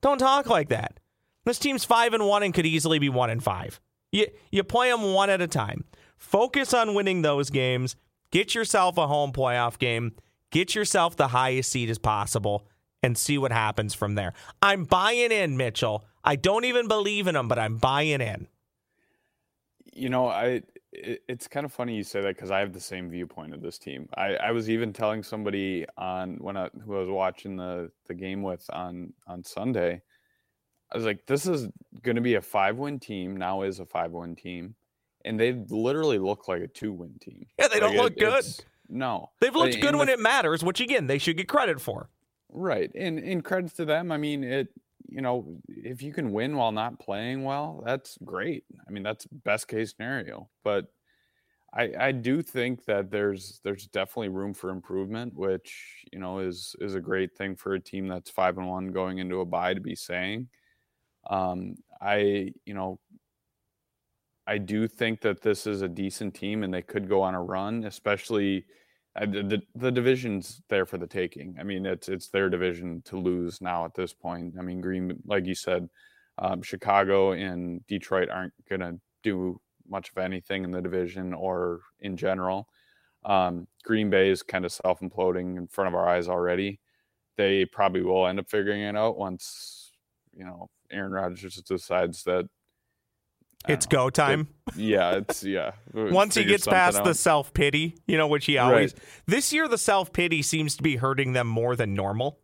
Don't 0.00 0.18
talk 0.18 0.46
like 0.46 0.68
that. 0.68 1.00
This 1.44 1.58
team's 1.58 1.84
5 1.84 2.14
and 2.14 2.26
1 2.26 2.42
and 2.44 2.54
could 2.54 2.66
easily 2.66 3.00
be 3.00 3.08
1 3.08 3.30
and 3.30 3.42
5. 3.42 3.80
You 4.12 4.28
you 4.52 4.62
play 4.62 4.90
them 4.90 5.12
one 5.12 5.30
at 5.30 5.40
a 5.40 5.48
time. 5.48 5.84
Focus 6.16 6.72
on 6.72 6.94
winning 6.94 7.22
those 7.22 7.50
games 7.50 7.96
Get 8.30 8.54
yourself 8.54 8.98
a 8.98 9.06
home 9.06 9.32
playoff 9.32 9.78
game. 9.78 10.12
Get 10.50 10.74
yourself 10.74 11.16
the 11.16 11.28
highest 11.28 11.70
seed 11.70 11.90
as 11.90 11.98
possible 11.98 12.66
and 13.02 13.16
see 13.16 13.38
what 13.38 13.52
happens 13.52 13.94
from 13.94 14.14
there. 14.14 14.32
I'm 14.62 14.84
buying 14.84 15.32
in, 15.32 15.56
Mitchell. 15.56 16.04
I 16.24 16.36
don't 16.36 16.64
even 16.64 16.88
believe 16.88 17.26
in 17.26 17.34
them, 17.34 17.48
but 17.48 17.58
I'm 17.58 17.76
buying 17.76 18.20
in. 18.20 18.48
You 19.92 20.08
know, 20.08 20.28
I 20.28 20.62
it, 20.92 21.22
it's 21.28 21.48
kind 21.48 21.64
of 21.64 21.72
funny 21.72 21.94
you 21.96 22.02
say 22.02 22.20
that 22.20 22.34
because 22.34 22.50
I 22.50 22.60
have 22.60 22.72
the 22.72 22.80
same 22.80 23.10
viewpoint 23.10 23.54
of 23.54 23.62
this 23.62 23.78
team. 23.78 24.08
I, 24.16 24.36
I 24.36 24.50
was 24.50 24.68
even 24.70 24.92
telling 24.92 25.22
somebody 25.22 25.86
on 25.96 26.36
when 26.40 26.56
I 26.56 26.68
who 26.84 26.96
I 26.96 27.00
was 27.00 27.08
watching 27.08 27.56
the 27.56 27.90
the 28.06 28.14
game 28.14 28.42
with 28.42 28.68
on 28.72 29.12
on 29.26 29.44
Sunday. 29.44 30.02
I 30.92 30.96
was 30.96 31.04
like, 31.04 31.26
this 31.26 31.46
is 31.46 31.68
going 32.02 32.16
to 32.16 32.22
be 32.22 32.34
a 32.34 32.42
five 32.42 32.76
win 32.76 33.00
team. 33.00 33.36
Now 33.36 33.62
is 33.62 33.80
a 33.80 33.86
five 33.86 34.12
win 34.12 34.36
team 34.36 34.74
and 35.26 35.38
they 35.38 35.52
literally 35.68 36.18
look 36.18 36.48
like 36.48 36.62
a 36.62 36.68
two 36.68 36.92
win 36.92 37.14
team. 37.20 37.46
Yeah, 37.58 37.68
they 37.68 37.80
don't 37.80 37.96
look 37.96 38.16
good. 38.16 38.44
No, 38.88 39.30
they've 39.40 39.54
looked 39.54 39.80
good 39.80 39.96
when 39.96 40.06
the, 40.06 40.14
it 40.14 40.20
matters, 40.20 40.62
which 40.62 40.80
again 40.80 41.06
they 41.06 41.18
should 41.18 41.36
get 41.36 41.48
credit 41.48 41.80
for. 41.80 42.08
Right, 42.50 42.90
and 42.94 43.18
in 43.18 43.42
credit 43.42 43.74
to 43.76 43.84
them, 43.84 44.12
I 44.12 44.16
mean 44.16 44.44
it. 44.44 44.68
You 45.08 45.20
know, 45.20 45.58
if 45.68 46.02
you 46.02 46.12
can 46.12 46.32
win 46.32 46.56
while 46.56 46.72
not 46.72 46.98
playing 46.98 47.44
well, 47.44 47.82
that's 47.86 48.18
great. 48.24 48.64
I 48.88 48.90
mean, 48.90 49.04
that's 49.04 49.24
best 49.26 49.68
case 49.68 49.94
scenario. 49.94 50.48
But 50.64 50.86
I, 51.72 51.92
I 51.98 52.12
do 52.12 52.42
think 52.42 52.84
that 52.86 53.10
there's 53.10 53.60
there's 53.62 53.86
definitely 53.86 54.30
room 54.30 54.54
for 54.54 54.70
improvement, 54.70 55.34
which 55.34 56.04
you 56.12 56.18
know 56.18 56.38
is 56.38 56.74
is 56.80 56.94
a 56.94 57.00
great 57.00 57.36
thing 57.36 57.54
for 57.54 57.74
a 57.74 57.80
team 57.80 58.08
that's 58.08 58.30
five 58.30 58.58
and 58.58 58.68
one 58.68 58.88
going 58.88 59.18
into 59.18 59.40
a 59.40 59.44
bye 59.44 59.74
to 59.74 59.80
be 59.80 59.94
saying. 59.94 60.48
Um, 61.28 61.76
I 62.00 62.52
you 62.64 62.74
know 62.74 62.98
I 64.46 64.58
do 64.58 64.86
think 64.86 65.20
that 65.22 65.42
this 65.42 65.66
is 65.66 65.82
a 65.82 65.88
decent 65.88 66.34
team 66.34 66.62
and 66.62 66.72
they 66.72 66.82
could 66.82 67.08
go 67.08 67.22
on 67.22 67.34
a 67.34 67.42
run, 67.42 67.84
especially 67.84 68.64
uh, 69.16 69.26
the, 69.26 69.62
the 69.74 69.90
division's 69.90 70.62
there 70.68 70.86
for 70.86 70.98
the 70.98 71.06
taking. 71.06 71.56
I 71.58 71.62
mean, 71.62 71.86
it's 71.86 72.08
it's 72.08 72.28
their 72.28 72.48
division 72.48 73.02
to 73.06 73.16
lose 73.18 73.60
now 73.60 73.84
at 73.84 73.94
this 73.94 74.12
point. 74.12 74.54
I 74.58 74.62
mean, 74.62 74.80
Green, 74.80 75.20
like 75.26 75.46
you 75.46 75.54
said, 75.54 75.88
um, 76.38 76.62
Chicago 76.62 77.32
and 77.32 77.84
Detroit 77.86 78.28
aren't 78.28 78.52
going 78.68 78.80
to 78.80 79.00
do 79.22 79.60
much 79.88 80.10
of 80.10 80.18
anything 80.18 80.64
in 80.64 80.70
the 80.70 80.82
division 80.82 81.32
or 81.32 81.80
in 82.00 82.16
general. 82.16 82.68
Um, 83.24 83.66
Green 83.84 84.10
Bay 84.10 84.30
is 84.30 84.42
kind 84.42 84.64
of 84.64 84.72
self 84.72 85.00
imploding 85.00 85.56
in 85.56 85.66
front 85.66 85.88
of 85.88 85.94
our 85.94 86.08
eyes 86.08 86.28
already. 86.28 86.80
They 87.36 87.64
probably 87.64 88.02
will 88.02 88.26
end 88.26 88.38
up 88.38 88.48
figuring 88.48 88.82
it 88.82 88.96
out 88.96 89.18
once, 89.18 89.90
you 90.32 90.44
know, 90.44 90.70
Aaron 90.90 91.12
Rodgers 91.12 91.56
decides 91.56 92.22
that 92.24 92.46
it's 93.68 93.86
go 93.86 94.10
time. 94.10 94.48
It, 94.68 94.76
yeah, 94.76 95.16
it's 95.16 95.44
yeah. 95.44 95.72
Once 95.94 96.34
he 96.34 96.44
gets 96.44 96.66
past 96.66 96.98
out. 96.98 97.04
the 97.04 97.14
self 97.14 97.52
pity, 97.52 97.96
you 98.06 98.16
know, 98.16 98.28
which 98.28 98.46
he 98.46 98.58
always. 98.58 98.92
Right. 98.92 99.02
This 99.26 99.52
year, 99.52 99.68
the 99.68 99.78
self 99.78 100.12
pity 100.12 100.42
seems 100.42 100.76
to 100.76 100.82
be 100.82 100.96
hurting 100.96 101.32
them 101.32 101.46
more 101.46 101.76
than 101.76 101.94
normal. 101.94 102.40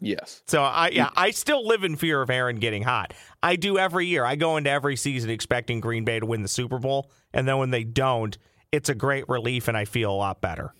Yes. 0.00 0.42
So 0.46 0.62
I 0.62 0.88
yeah, 0.88 1.10
I 1.16 1.30
still 1.30 1.66
live 1.66 1.84
in 1.84 1.96
fear 1.96 2.20
of 2.20 2.30
Aaron 2.30 2.56
getting 2.56 2.82
hot. 2.82 3.14
I 3.42 3.56
do 3.56 3.78
every 3.78 4.06
year. 4.06 4.24
I 4.24 4.36
go 4.36 4.56
into 4.56 4.70
every 4.70 4.96
season 4.96 5.30
expecting 5.30 5.80
Green 5.80 6.04
Bay 6.04 6.20
to 6.20 6.26
win 6.26 6.42
the 6.42 6.48
Super 6.48 6.78
Bowl, 6.78 7.10
and 7.32 7.48
then 7.48 7.58
when 7.58 7.70
they 7.70 7.84
don't, 7.84 8.36
it's 8.72 8.88
a 8.88 8.94
great 8.94 9.28
relief 9.28 9.68
and 9.68 9.76
I 9.76 9.84
feel 9.84 10.10
a 10.10 10.14
lot 10.14 10.40
better. 10.40 10.74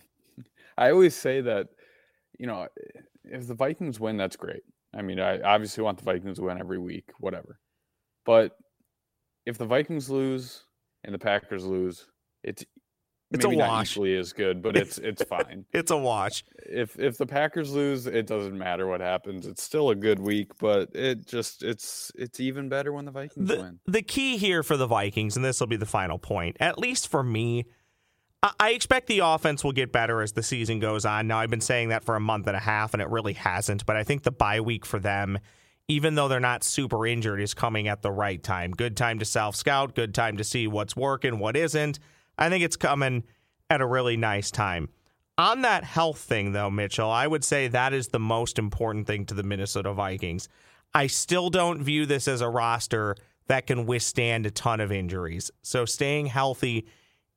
I 0.76 0.90
always 0.90 1.14
say 1.14 1.40
that, 1.40 1.68
you 2.38 2.46
know, 2.46 2.68
if 3.24 3.46
the 3.46 3.54
Vikings 3.54 3.98
win, 3.98 4.16
that's 4.16 4.36
great. 4.36 4.62
I 4.94 5.02
mean, 5.02 5.18
I 5.20 5.40
obviously 5.40 5.82
want 5.82 5.98
the 5.98 6.04
Vikings 6.04 6.38
to 6.38 6.44
win 6.44 6.58
every 6.58 6.78
week, 6.78 7.10
whatever. 7.18 7.58
But 8.24 8.52
if 9.46 9.58
the 9.58 9.64
Vikings 9.64 10.10
lose 10.10 10.64
and 11.04 11.14
the 11.14 11.18
Packers 11.18 11.64
lose, 11.64 12.06
it's 12.42 12.64
it's 13.32 13.44
Maybe 13.44 13.56
a 13.56 13.58
wash. 13.58 13.68
Not 13.68 13.90
equally 13.90 14.16
as 14.16 14.32
good, 14.32 14.62
but 14.62 14.76
it's 14.76 14.98
it's 14.98 15.22
fine. 15.24 15.64
it's 15.72 15.90
a 15.90 15.96
wash. 15.96 16.44
If 16.58 16.98
if 16.98 17.18
the 17.18 17.26
Packers 17.26 17.72
lose, 17.72 18.06
it 18.06 18.26
doesn't 18.26 18.56
matter 18.56 18.86
what 18.86 19.00
happens. 19.00 19.46
It's 19.46 19.62
still 19.62 19.90
a 19.90 19.96
good 19.96 20.20
week, 20.20 20.52
but 20.58 20.94
it 20.94 21.26
just 21.26 21.62
it's 21.64 22.12
it's 22.14 22.38
even 22.38 22.68
better 22.68 22.92
when 22.92 23.04
the 23.04 23.10
Vikings 23.10 23.48
the, 23.48 23.56
win. 23.56 23.80
The 23.86 24.02
key 24.02 24.36
here 24.36 24.62
for 24.62 24.76
the 24.76 24.86
Vikings, 24.86 25.36
and 25.36 25.44
this 25.44 25.58
will 25.58 25.66
be 25.66 25.76
the 25.76 25.86
final 25.86 26.18
point, 26.18 26.56
at 26.60 26.78
least 26.78 27.08
for 27.08 27.22
me, 27.22 27.66
I 28.60 28.70
expect 28.70 29.06
the 29.06 29.20
offense 29.20 29.64
will 29.64 29.72
get 29.72 29.92
better 29.92 30.20
as 30.20 30.32
the 30.32 30.42
season 30.42 30.78
goes 30.78 31.04
on. 31.04 31.26
Now 31.26 31.38
I've 31.38 31.50
been 31.50 31.60
saying 31.60 31.88
that 31.88 32.04
for 32.04 32.16
a 32.16 32.20
month 32.20 32.46
and 32.46 32.56
a 32.56 32.60
half, 32.60 32.92
and 32.94 33.02
it 33.02 33.08
really 33.08 33.32
hasn't. 33.32 33.86
But 33.86 33.96
I 33.96 34.04
think 34.04 34.22
the 34.22 34.30
bye 34.30 34.60
week 34.60 34.86
for 34.86 34.98
them, 34.98 35.38
even 35.88 36.14
though 36.14 36.28
they're 36.28 36.40
not 36.40 36.64
super 36.64 37.06
injured, 37.06 37.40
is 37.40 37.54
coming 37.54 37.88
at 37.88 38.02
the 38.02 38.10
right 38.10 38.42
time. 38.42 38.72
Good 38.72 38.96
time 38.96 39.18
to 39.18 39.24
self 39.24 39.56
scout. 39.56 39.94
Good 39.94 40.14
time 40.14 40.36
to 40.36 40.44
see 40.44 40.66
what's 40.66 40.96
working, 40.96 41.38
what 41.38 41.56
isn't 41.56 41.98
I 42.38 42.48
think 42.48 42.64
it's 42.64 42.76
coming 42.76 43.24
at 43.70 43.80
a 43.80 43.86
really 43.86 44.16
nice 44.16 44.50
time. 44.50 44.88
On 45.38 45.62
that 45.62 45.84
health 45.84 46.18
thing, 46.18 46.52
though, 46.52 46.70
Mitchell, 46.70 47.10
I 47.10 47.26
would 47.26 47.44
say 47.44 47.68
that 47.68 47.92
is 47.92 48.08
the 48.08 48.18
most 48.18 48.58
important 48.58 49.06
thing 49.06 49.26
to 49.26 49.34
the 49.34 49.42
Minnesota 49.42 49.92
Vikings. 49.92 50.48
I 50.94 51.08
still 51.08 51.50
don't 51.50 51.82
view 51.82 52.06
this 52.06 52.26
as 52.26 52.40
a 52.40 52.48
roster 52.48 53.16
that 53.48 53.66
can 53.66 53.86
withstand 53.86 54.46
a 54.46 54.50
ton 54.50 54.80
of 54.80 54.90
injuries. 54.90 55.50
So 55.62 55.84
staying 55.84 56.26
healthy 56.26 56.86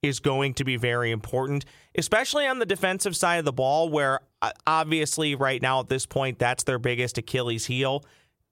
is 0.02 0.22
going 0.22 0.54
to 0.56 0.64
be 0.64 0.78
very 0.78 1.12
important, 1.12 1.66
especially 1.96 2.48
on 2.48 2.60
the 2.60 2.66
defensive 2.66 3.18
side 3.18 3.38
of 3.38 3.46
the 3.46 3.52
ball, 3.52 3.90
where 3.90 4.22
uh, 4.42 4.52
obviously 4.66 5.36
right 5.36 5.62
now 5.62 5.82
at 5.82 5.90
this 5.90 6.06
point, 6.06 6.40
that's 6.40 6.64
their 6.64 6.80
biggest 6.80 7.18
Achilles 7.18 7.66
heel. 7.66 8.06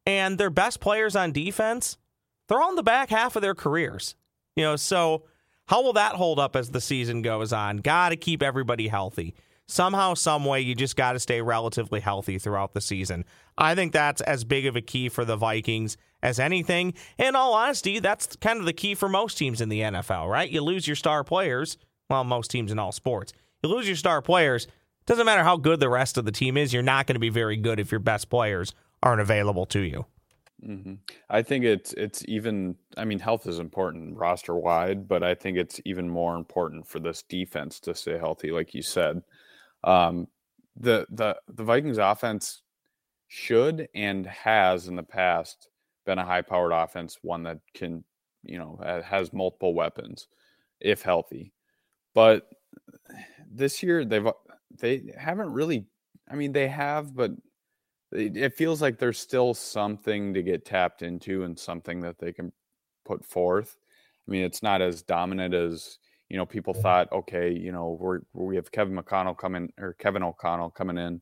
And 0.08 0.38
their 0.38 0.50
best 0.50 0.80
players 0.80 1.18
on 1.18 1.34
defense, 1.34 1.98
they're 2.48 2.62
on 2.62 2.76
the 2.76 2.82
back 2.82 3.10
half 3.10 3.36
of 3.36 3.42
their 3.42 3.54
careers. 3.54 4.16
You 4.56 4.64
know, 4.64 4.76
so 4.78 5.24
how 5.66 5.84
will 5.84 5.94
that 5.94 6.14
hold 6.16 6.40
up 6.40 6.56
as 6.56 6.72
the 6.72 6.80
season 6.80 7.22
goes 7.22 7.52
on? 7.52 7.78
Got 7.78 8.10
to 8.10 8.16
keep 8.16 8.42
everybody 8.42 8.88
healthy. 8.88 9.36
Somehow, 9.68 10.14
some 10.14 10.46
way, 10.46 10.62
you 10.62 10.76
just 10.76 10.96
got 10.96 11.12
to 11.12 11.20
stay 11.20 11.42
relatively 11.42 12.00
healthy 12.00 12.40
throughout 12.40 12.74
the 12.74 12.80
season. 12.80 13.26
I 13.58 13.76
think 13.76 13.92
that's 13.92 14.22
as 14.22 14.46
big 14.46 14.66
of 14.66 14.78
a 14.78 14.82
key 14.82 15.10
for 15.10 15.26
the 15.26 15.36
Vikings 15.36 15.98
as 16.24 16.40
anything. 16.40 16.94
In 17.18 17.36
all 17.36 17.54
honesty, 17.54 18.00
that's 18.00 18.38
kind 18.38 18.62
of 18.62 18.66
the 18.66 18.72
key 18.72 18.96
for 18.96 19.10
most 19.10 19.38
teams 19.38 19.60
in 19.60 19.68
the 19.68 19.82
NFL, 19.82 20.30
right? 20.30 20.50
You 20.50 20.62
lose 20.62 20.88
your 20.88 20.96
star 20.96 21.26
players. 21.26 21.78
Well, 22.10 22.24
most 22.24 22.50
teams 22.50 22.72
in 22.72 22.80
all 22.80 22.94
sports. 22.94 23.34
You 23.62 23.68
lose 23.68 23.88
your 23.88 23.98
star 23.98 24.22
players. 24.22 24.68
Doesn't 25.06 25.26
matter 25.26 25.44
how 25.44 25.58
good 25.58 25.82
the 25.82 25.90
rest 25.90 26.18
of 26.18 26.24
the 26.24 26.32
team 26.32 26.56
is, 26.56 26.72
you're 26.72 26.82
not 26.82 27.08
going 27.08 27.16
to 27.16 27.20
be 27.20 27.30
very 27.30 27.58
good 27.58 27.78
if 27.78 27.92
your 27.92 28.00
best 28.00 28.30
players 28.30 28.74
aren't 29.04 29.22
available 29.22 29.66
to 29.68 29.80
you. 29.82 30.06
Mm-hmm. 30.66 30.96
I 31.30 31.44
think 31.44 31.66
it's 31.66 31.94
it's 31.94 32.26
even. 32.28 32.76
I 32.98 33.06
mean, 33.06 33.20
health 33.20 33.46
is 33.46 33.60
important 33.60 34.18
roster 34.18 34.56
wide, 34.56 35.08
but 35.08 35.24
I 35.24 35.36
think 35.36 35.58
it's 35.58 35.80
even 35.86 36.10
more 36.10 36.36
important 36.36 36.88
for 36.88 37.00
this 37.00 37.22
defense 37.22 37.80
to 37.82 37.94
stay 37.94 38.18
healthy, 38.18 38.52
like 38.52 38.74
you 38.74 38.82
said. 38.82 39.22
Um, 39.84 40.28
the 40.76 41.06
the 41.12 41.38
the 41.48 41.64
Vikings 41.64 42.00
offense 42.00 42.64
should 43.28 43.88
and 43.94 44.26
has 44.26 44.88
in 44.88 44.96
the 44.96 45.04
past 45.04 45.70
been 46.06 46.18
a 46.18 46.26
high 46.26 46.42
powered 46.42 46.72
offense, 46.72 47.18
one 47.22 47.44
that 47.44 47.60
can 47.76 48.04
you 48.44 48.58
know 48.58 48.80
has 49.06 49.32
multiple 49.32 49.76
weapons 49.76 50.28
if 50.80 51.04
healthy. 51.04 51.54
But 52.16 52.50
this 53.52 53.84
year 53.84 54.06
they've 54.06 54.28
they 54.80 55.14
haven't 55.18 55.54
really. 55.54 55.86
I 56.30 56.36
mean, 56.36 56.52
they 56.52 56.68
have, 56.68 57.16
but 57.16 57.32
it 58.12 58.56
feels 58.56 58.82
like 58.82 58.98
there's 58.98 59.20
still 59.20 59.54
something 59.54 60.34
to 60.34 60.42
get 60.42 60.66
tapped 60.66 61.02
into 61.02 61.44
and 61.44 61.58
something 61.58 62.02
that 62.02 62.20
they 62.20 62.32
can 62.32 62.52
put 63.06 63.26
forth. 63.26 63.76
I 64.28 64.32
mean, 64.32 64.44
it's 64.44 64.64
not 64.64 64.82
as 64.82 65.02
dominant 65.02 65.54
as 65.54 65.98
you 66.30 66.38
know 66.38 66.46
people 66.46 66.74
thought. 66.74 67.12
Okay, 67.12 67.52
you 67.52 67.72
know 67.72 67.98
we're 68.00 68.22
we 68.34 68.56
have 68.56 68.72
Kevin 68.72 68.96
McConnell 68.96 69.38
coming 69.38 69.72
or 69.78 69.94
Kevin 69.94 70.24
O'Connell 70.24 70.72
coming 70.72 70.98
in. 70.98 71.22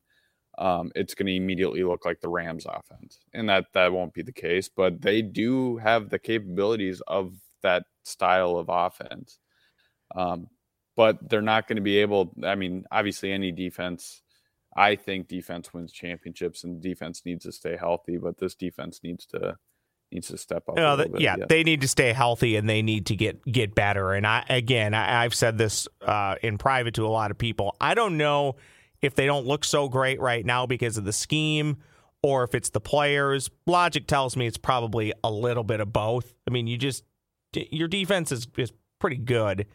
Um, 0.57 0.91
it's 0.95 1.13
going 1.15 1.27
to 1.27 1.35
immediately 1.35 1.83
look 1.83 2.05
like 2.05 2.21
the 2.21 2.29
Rams 2.29 2.65
offense, 2.65 3.19
and 3.33 3.49
that 3.49 3.65
that 3.73 3.91
won't 3.91 4.13
be 4.13 4.21
the 4.21 4.31
case. 4.31 4.69
But 4.69 5.01
they 5.01 5.21
do 5.21 5.77
have 5.77 6.09
the 6.09 6.19
capabilities 6.19 7.01
of 7.07 7.33
that 7.61 7.83
style 8.03 8.57
of 8.57 8.67
offense. 8.69 9.39
Um, 10.15 10.47
but 10.95 11.29
they're 11.29 11.41
not 11.41 11.67
going 11.67 11.75
to 11.75 11.81
be 11.81 11.97
able. 11.97 12.33
I 12.43 12.55
mean, 12.55 12.85
obviously, 12.91 13.31
any 13.31 13.51
defense 13.51 14.21
I 14.75 14.95
think 14.95 15.27
defense 15.27 15.73
wins 15.73 15.91
championships, 15.91 16.63
and 16.63 16.81
defense 16.81 17.21
needs 17.25 17.45
to 17.45 17.51
stay 17.51 17.77
healthy. 17.77 18.17
But 18.17 18.39
this 18.39 18.55
defense 18.55 19.01
needs 19.03 19.25
to 19.27 19.57
needs 20.11 20.27
to 20.29 20.37
step 20.37 20.63
up. 20.69 20.77
Uh, 20.77 20.97
bit, 20.97 21.19
yeah, 21.19 21.35
yeah, 21.37 21.45
they 21.47 21.63
need 21.63 21.81
to 21.81 21.87
stay 21.87 22.13
healthy 22.13 22.55
and 22.55 22.67
they 22.67 22.81
need 22.81 23.05
to 23.07 23.15
get 23.15 23.43
get 23.45 23.75
better. 23.75 24.13
And 24.13 24.25
I 24.25 24.43
again, 24.49 24.93
I, 24.93 25.23
have 25.23 25.35
said 25.35 25.57
this 25.57 25.87
uh, 26.01 26.35
in 26.41 26.57
private 26.57 26.95
to 26.95 27.05
a 27.05 27.09
lot 27.09 27.31
of 27.31 27.37
people. 27.37 27.75
I 27.79 27.93
don't 27.93 28.17
know 28.17 28.55
if 29.01 29.15
they 29.15 29.25
don't 29.25 29.45
look 29.45 29.63
so 29.63 29.87
great 29.87 30.19
right 30.19 30.45
now 30.45 30.65
because 30.65 30.97
of 30.97 31.05
the 31.05 31.13
scheme 31.13 31.77
or 32.23 32.43
if 32.43 32.55
it's 32.55 32.69
the 32.69 32.81
players. 32.81 33.49
Logic 33.67 34.05
tells 34.07 34.35
me 34.35 34.47
it's 34.47 34.57
probably 34.57 35.13
a 35.23 35.31
little 35.31 35.63
bit 35.63 35.79
of 35.79 35.93
both. 35.93 36.33
I 36.47 36.51
mean, 36.51 36.67
you 36.67 36.77
just 36.77 37.03
your 37.53 37.87
defense 37.87 38.31
is 38.31 38.47
is 38.57 38.71
pretty 38.99 39.17
good. 39.17 39.67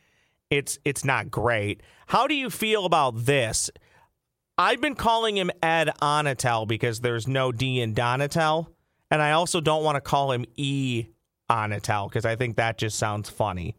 It's 0.50 0.78
it's 0.84 1.04
not 1.04 1.30
great. 1.30 1.82
How 2.08 2.26
do 2.26 2.34
you 2.34 2.50
feel 2.50 2.84
about 2.84 3.24
this? 3.24 3.70
I've 4.60 4.82
been 4.82 4.94
calling 4.94 5.38
him 5.38 5.50
Ed 5.62 5.88
Onatell 6.02 6.68
because 6.68 7.00
there's 7.00 7.26
no 7.26 7.50
D 7.50 7.80
in 7.80 7.94
Donatell. 7.94 8.66
And 9.10 9.22
I 9.22 9.30
also 9.32 9.58
don't 9.62 9.82
want 9.82 9.96
to 9.96 10.02
call 10.02 10.32
him 10.32 10.44
E 10.54 11.06
Onatell 11.48 12.10
because 12.10 12.26
I 12.26 12.36
think 12.36 12.56
that 12.56 12.76
just 12.76 12.98
sounds 12.98 13.30
funny. 13.30 13.78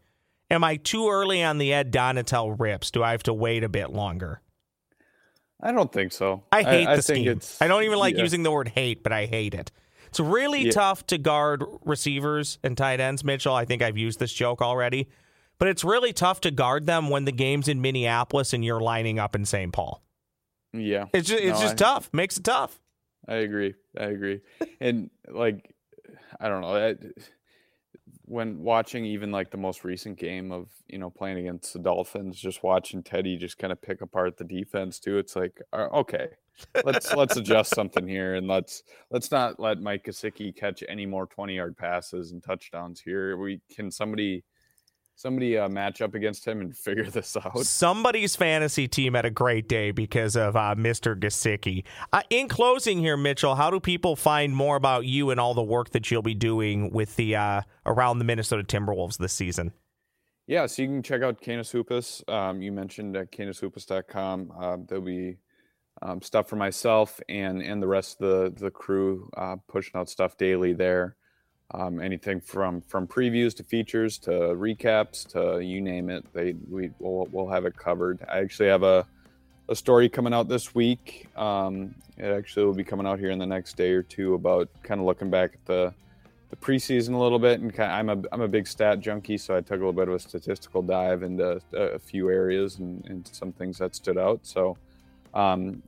Am 0.50 0.64
I 0.64 0.76
too 0.76 1.08
early 1.08 1.40
on 1.40 1.58
the 1.58 1.72
Ed 1.72 1.92
Donatell 1.92 2.58
rips? 2.58 2.90
Do 2.90 3.04
I 3.04 3.12
have 3.12 3.22
to 3.22 3.32
wait 3.32 3.62
a 3.62 3.68
bit 3.68 3.90
longer? 3.90 4.40
I 5.62 5.70
don't 5.70 5.92
think 5.92 6.10
so. 6.10 6.42
I 6.50 6.64
hate 6.64 6.88
I, 6.88 6.96
the 6.96 6.98
I 6.98 7.00
scheme. 7.00 7.40
I 7.60 7.68
don't 7.68 7.84
even 7.84 8.00
like 8.00 8.16
yeah. 8.16 8.22
using 8.22 8.42
the 8.42 8.50
word 8.50 8.66
hate, 8.66 9.04
but 9.04 9.12
I 9.12 9.26
hate 9.26 9.54
it. 9.54 9.70
It's 10.08 10.18
really 10.18 10.64
yeah. 10.64 10.72
tough 10.72 11.06
to 11.06 11.16
guard 11.16 11.62
receivers 11.84 12.58
and 12.64 12.76
tight 12.76 12.98
ends, 12.98 13.22
Mitchell. 13.22 13.54
I 13.54 13.66
think 13.66 13.82
I've 13.82 13.96
used 13.96 14.18
this 14.18 14.32
joke 14.32 14.60
already. 14.60 15.08
But 15.58 15.68
it's 15.68 15.84
really 15.84 16.12
tough 16.12 16.40
to 16.40 16.50
guard 16.50 16.86
them 16.86 17.08
when 17.08 17.24
the 17.24 17.30
game's 17.30 17.68
in 17.68 17.80
Minneapolis 17.80 18.52
and 18.52 18.64
you're 18.64 18.80
lining 18.80 19.20
up 19.20 19.36
in 19.36 19.44
St. 19.44 19.72
Paul. 19.72 20.02
Yeah, 20.72 21.06
it's 21.12 21.28
just 21.28 21.42
it's 21.42 21.58
no, 21.58 21.66
just 21.66 21.82
I, 21.82 21.84
tough. 21.84 22.10
Makes 22.12 22.38
it 22.38 22.44
tough. 22.44 22.78
I 23.28 23.36
agree. 23.36 23.74
I 23.98 24.04
agree. 24.04 24.40
and 24.80 25.10
like, 25.28 25.74
I 26.40 26.48
don't 26.48 26.62
know. 26.62 26.76
I, 26.76 26.94
when 28.24 28.62
watching 28.62 29.04
even 29.04 29.30
like 29.30 29.50
the 29.50 29.56
most 29.58 29.84
recent 29.84 30.18
game 30.18 30.52
of 30.52 30.68
you 30.88 30.98
know 30.98 31.10
playing 31.10 31.38
against 31.38 31.72
the 31.72 31.78
Dolphins, 31.78 32.40
just 32.40 32.62
watching 32.62 33.02
Teddy 33.02 33.36
just 33.36 33.58
kind 33.58 33.72
of 33.72 33.82
pick 33.82 34.00
apart 34.00 34.38
the 34.38 34.44
defense 34.44 34.98
too. 34.98 35.18
It's 35.18 35.36
like, 35.36 35.60
uh, 35.72 35.88
okay, 35.92 36.28
let's 36.84 37.12
let's 37.14 37.36
adjust 37.36 37.74
something 37.74 38.08
here, 38.08 38.34
and 38.34 38.48
let's 38.48 38.82
let's 39.10 39.30
not 39.30 39.60
let 39.60 39.80
Mike 39.80 40.04
Gesicki 40.04 40.56
catch 40.56 40.82
any 40.88 41.06
more 41.06 41.26
twenty 41.26 41.56
yard 41.56 41.76
passes 41.76 42.32
and 42.32 42.42
touchdowns 42.42 43.00
here. 43.00 43.36
We 43.36 43.60
can 43.74 43.90
somebody 43.90 44.44
somebody 45.14 45.56
uh, 45.56 45.68
match 45.68 46.00
up 46.02 46.14
against 46.14 46.46
him 46.46 46.60
and 46.60 46.76
figure 46.86 47.04
this 47.04 47.36
out. 47.36 47.58
Somebody's 47.64 48.36
fantasy 48.36 48.88
team 48.88 49.14
had 49.14 49.24
a 49.24 49.30
great 49.30 49.68
day 49.68 49.90
because 49.90 50.36
of 50.36 50.56
uh, 50.56 50.74
Mr. 50.76 51.18
Gesicki. 51.18 51.84
Uh, 52.12 52.22
in 52.30 52.48
closing 52.48 52.98
here, 52.98 53.16
Mitchell, 53.16 53.54
how 53.54 53.70
do 53.70 53.80
people 53.80 54.16
find 54.16 54.54
more 54.54 54.76
about 54.76 55.06
you 55.06 55.30
and 55.30 55.40
all 55.40 55.54
the 55.54 55.62
work 55.62 55.90
that 55.90 56.10
you'll 56.10 56.22
be 56.22 56.34
doing 56.34 56.90
with 56.90 57.16
the 57.16 57.36
uh, 57.36 57.62
around 57.86 58.18
the 58.18 58.24
Minnesota 58.24 58.62
Timberwolves 58.62 59.18
this 59.18 59.32
season? 59.32 59.72
Yeah, 60.46 60.66
so 60.66 60.82
you 60.82 60.88
can 60.88 61.02
check 61.02 61.22
out 61.22 61.40
Canis 61.40 61.70
Hoopus. 61.70 62.24
Um, 62.28 62.60
you 62.60 62.72
mentioned 62.72 63.16
at 63.16 63.30
canishoopus.com. 63.30 64.52
Uh, 64.58 64.76
there'll 64.88 65.04
be 65.04 65.36
um, 66.02 66.20
stuff 66.20 66.48
for 66.48 66.56
myself 66.56 67.20
and 67.28 67.62
and 67.62 67.82
the 67.82 67.86
rest 67.86 68.20
of 68.20 68.54
the 68.54 68.64
the 68.64 68.70
crew 68.70 69.30
uh, 69.36 69.56
pushing 69.68 69.92
out 69.94 70.08
stuff 70.08 70.36
daily 70.36 70.72
there. 70.72 71.16
Um, 71.74 72.00
anything 72.00 72.40
from 72.40 72.82
from 72.82 73.06
previews 73.06 73.56
to 73.56 73.64
features 73.64 74.18
to 74.18 74.30
recaps 74.30 75.26
to 75.28 75.64
you 75.64 75.80
name 75.80 76.10
it, 76.10 76.24
they 76.32 76.54
we 76.70 76.90
will 76.98 77.28
we'll 77.32 77.48
have 77.48 77.64
it 77.64 77.76
covered. 77.76 78.18
I 78.30 78.38
actually 78.38 78.68
have 78.68 78.82
a 78.82 79.06
a 79.68 79.76
story 79.76 80.08
coming 80.08 80.34
out 80.34 80.48
this 80.48 80.74
week. 80.74 81.28
Um, 81.36 81.94
it 82.18 82.26
actually 82.26 82.66
will 82.66 82.74
be 82.74 82.84
coming 82.84 83.06
out 83.06 83.18
here 83.18 83.30
in 83.30 83.38
the 83.38 83.46
next 83.46 83.76
day 83.76 83.92
or 83.92 84.02
two 84.02 84.34
about 84.34 84.68
kind 84.82 85.00
of 85.00 85.06
looking 85.06 85.30
back 85.30 85.54
at 85.54 85.64
the 85.66 85.94
the 86.52 86.56
preseason 86.56 87.14
a 87.14 87.18
little 87.18 87.38
bit, 87.38 87.60
and 87.60 87.72
kind 87.72 87.90
of, 87.90 87.98
I'm 87.98 88.08
a 88.10 88.28
I'm 88.30 88.40
a 88.42 88.48
big 88.48 88.66
stat 88.66 89.00
junkie, 89.00 89.38
so 89.38 89.56
I 89.56 89.62
took 89.62 89.70
a 89.70 89.76
little 89.76 89.94
bit 89.94 90.08
of 90.08 90.14
a 90.14 90.18
statistical 90.18 90.82
dive 90.82 91.22
into 91.22 91.58
a, 91.72 91.98
few 91.98 92.28
areas 92.28 92.78
and, 92.78 93.02
and, 93.06 93.26
some 93.26 93.52
things 93.52 93.78
that 93.78 93.94
stood 93.94 94.18
out. 94.18 94.40
So, 94.42 94.76
um, 95.34 95.82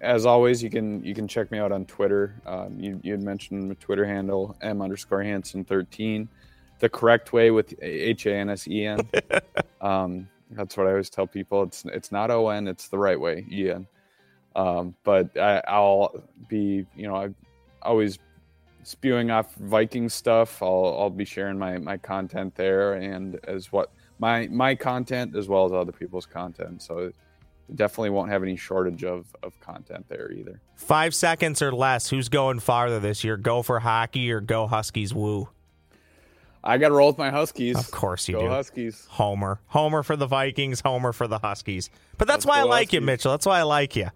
as 0.00 0.26
always, 0.26 0.62
you 0.62 0.70
can 0.70 1.02
you 1.04 1.14
can 1.14 1.28
check 1.28 1.50
me 1.50 1.58
out 1.58 1.72
on 1.72 1.84
Twitter. 1.86 2.34
Um, 2.46 2.78
you 2.78 3.00
you 3.02 3.12
had 3.12 3.22
mentioned 3.22 3.68
my 3.68 3.74
Twitter 3.74 4.04
handle 4.04 4.56
m 4.60 4.82
underscore 4.82 5.22
Hansen 5.22 5.64
thirteen, 5.64 6.28
the 6.80 6.88
correct 6.88 7.32
way 7.32 7.50
with 7.50 7.74
H 7.80 8.26
A 8.26 8.34
N 8.34 8.50
S 8.50 8.68
E 8.68 8.84
N. 8.86 9.00
um, 9.80 10.28
that's 10.50 10.76
what 10.76 10.86
I 10.86 10.90
always 10.90 11.10
tell 11.10 11.26
people. 11.26 11.62
It's 11.62 11.84
it's 11.86 12.12
not 12.12 12.30
O 12.30 12.48
N. 12.48 12.68
It's 12.68 12.88
the 12.88 12.98
right 12.98 13.18
way, 13.18 13.46
E 13.50 13.70
N. 13.70 13.86
Um, 14.56 14.94
but 15.04 15.36
I, 15.38 15.62
I'll 15.68 16.22
be 16.48 16.86
you 16.96 17.06
know 17.06 17.16
I 17.16 17.28
always 17.82 18.18
spewing 18.82 19.30
off 19.30 19.54
Viking 19.54 20.08
stuff. 20.08 20.62
I'll 20.62 20.96
I'll 20.98 21.10
be 21.10 21.24
sharing 21.24 21.58
my 21.58 21.78
my 21.78 21.96
content 21.96 22.54
there 22.54 22.94
and 22.94 23.38
as 23.44 23.70
what 23.72 23.92
my 24.18 24.48
my 24.48 24.74
content 24.74 25.36
as 25.36 25.48
well 25.48 25.64
as 25.64 25.72
other 25.72 25.92
people's 25.92 26.26
content. 26.26 26.82
So 26.82 27.12
definitely 27.74 28.10
won't 28.10 28.30
have 28.30 28.42
any 28.42 28.56
shortage 28.56 29.04
of 29.04 29.26
of 29.42 29.58
content 29.60 30.06
there 30.08 30.30
either. 30.32 30.60
Five 30.74 31.14
seconds 31.14 31.62
or 31.62 31.72
less. 31.72 32.08
Who's 32.10 32.28
going 32.28 32.60
farther 32.60 33.00
this 33.00 33.24
year? 33.24 33.36
Gopher 33.36 33.80
hockey 33.80 34.30
or 34.32 34.40
go 34.40 34.66
Huskies? 34.66 35.14
Woo. 35.14 35.48
I 36.62 36.76
got 36.76 36.88
to 36.88 36.94
roll 36.94 37.08
with 37.08 37.18
my 37.18 37.30
Huskies. 37.30 37.78
Of 37.78 37.90
course 37.90 38.28
you 38.28 38.34
go 38.34 38.42
do. 38.42 38.48
Huskies. 38.48 39.06
Homer. 39.08 39.60
Homer 39.68 40.02
for 40.02 40.16
the 40.16 40.26
Vikings. 40.26 40.80
Homer 40.80 41.12
for 41.12 41.26
the 41.26 41.38
Huskies. 41.38 41.88
But 42.18 42.28
that's 42.28 42.44
Let's 42.44 42.46
why 42.46 42.60
I 42.60 42.62
like 42.64 42.88
Huskies. 42.88 42.92
you, 42.94 43.00
Mitchell. 43.00 43.30
That's 43.32 43.46
why 43.46 43.60
I 43.60 43.62
like 43.62 43.96
you. 43.96 44.08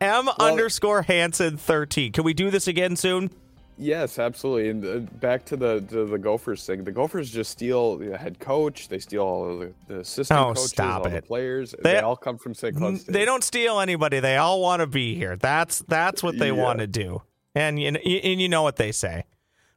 M 0.00 0.26
well, 0.26 0.36
underscore 0.38 1.02
Hansen 1.02 1.56
thirteen. 1.56 2.12
Can 2.12 2.24
we 2.24 2.34
do 2.34 2.50
this 2.50 2.68
again 2.68 2.96
soon? 2.96 3.30
Yes, 3.76 4.18
absolutely. 4.18 4.68
And 4.68 4.84
uh, 4.84 4.98
back 5.18 5.44
to 5.46 5.56
the 5.56 5.80
to 5.90 6.06
the 6.06 6.18
Gophers 6.18 6.64
thing. 6.64 6.84
The 6.84 6.92
Gophers 6.92 7.30
just 7.30 7.50
steal 7.50 7.96
the 7.96 8.16
head 8.16 8.38
coach. 8.38 8.88
They 8.88 9.00
steal 9.00 9.22
all 9.22 9.58
the, 9.58 9.72
the 9.88 10.00
assistant 10.00 10.38
oh, 10.38 10.44
coaches, 10.48 10.70
stop 10.70 11.00
all 11.00 11.06
it. 11.08 11.10
the 11.10 11.22
players. 11.22 11.72
They, 11.72 11.94
they, 11.94 11.98
all 11.98 12.16
come 12.16 12.38
from 12.38 12.54
St. 12.54 12.76
Cloud 12.76 12.98
State. 12.98 13.12
They 13.12 13.24
don't 13.24 13.42
steal 13.42 13.80
anybody. 13.80 14.20
They 14.20 14.36
all 14.36 14.60
want 14.60 14.80
to 14.80 14.86
be 14.86 15.16
here. 15.16 15.36
That's 15.36 15.80
that's 15.88 16.22
what 16.22 16.38
they 16.38 16.52
yeah. 16.52 16.62
want 16.62 16.78
to 16.78 16.86
do. 16.86 17.22
And 17.54 17.80
you 17.80 17.92
know, 17.92 18.00
and 18.00 18.40
you 18.40 18.48
know 18.48 18.62
what 18.62 18.76
they 18.76 18.92
say: 18.92 19.24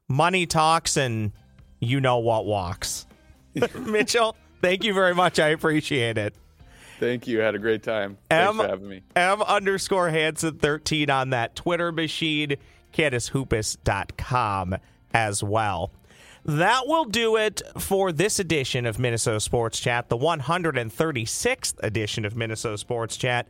money 0.08 0.46
talks, 0.46 0.96
and 0.96 1.32
you 1.80 2.00
know 2.00 2.20
what 2.20 2.46
walks. 2.46 3.08
Mitchell, 3.80 4.36
thank 4.62 4.84
you 4.84 4.94
very 4.94 5.16
much. 5.16 5.40
I 5.40 5.50
appreciate 5.50 6.20
it. 6.20 6.36
Thank 7.00 7.28
you. 7.28 7.40
Had 7.40 7.56
a 7.56 7.60
great 7.60 7.84
time. 7.84 8.18
Thanks 8.30 8.50
M, 8.50 8.58
for 8.58 8.68
having 8.68 8.90
me. 8.90 9.02
M 9.16 9.42
underscore 9.42 10.10
Hansen 10.10 10.58
thirteen 10.58 11.10
on 11.10 11.32
that 11.32 11.56
Twitter 11.56 11.92
machine. 11.92 12.58
CanisHoopus.com 12.94 14.78
as 15.14 15.44
well. 15.44 15.92
That 16.46 16.88
will 16.88 17.06
do 17.06 17.36
it 17.36 17.62
for 17.78 18.12
this 18.14 18.40
edition 18.40 18.86
of 18.86 19.00
Minnesota 19.00 19.42
Sports 19.42 19.80
Chat, 19.80 20.08
the 20.08 20.18
136th 20.18 21.74
edition 21.84 22.24
of 22.24 22.38
Minnesota 22.38 22.78
Sports 22.78 23.18
Chat. 23.18 23.48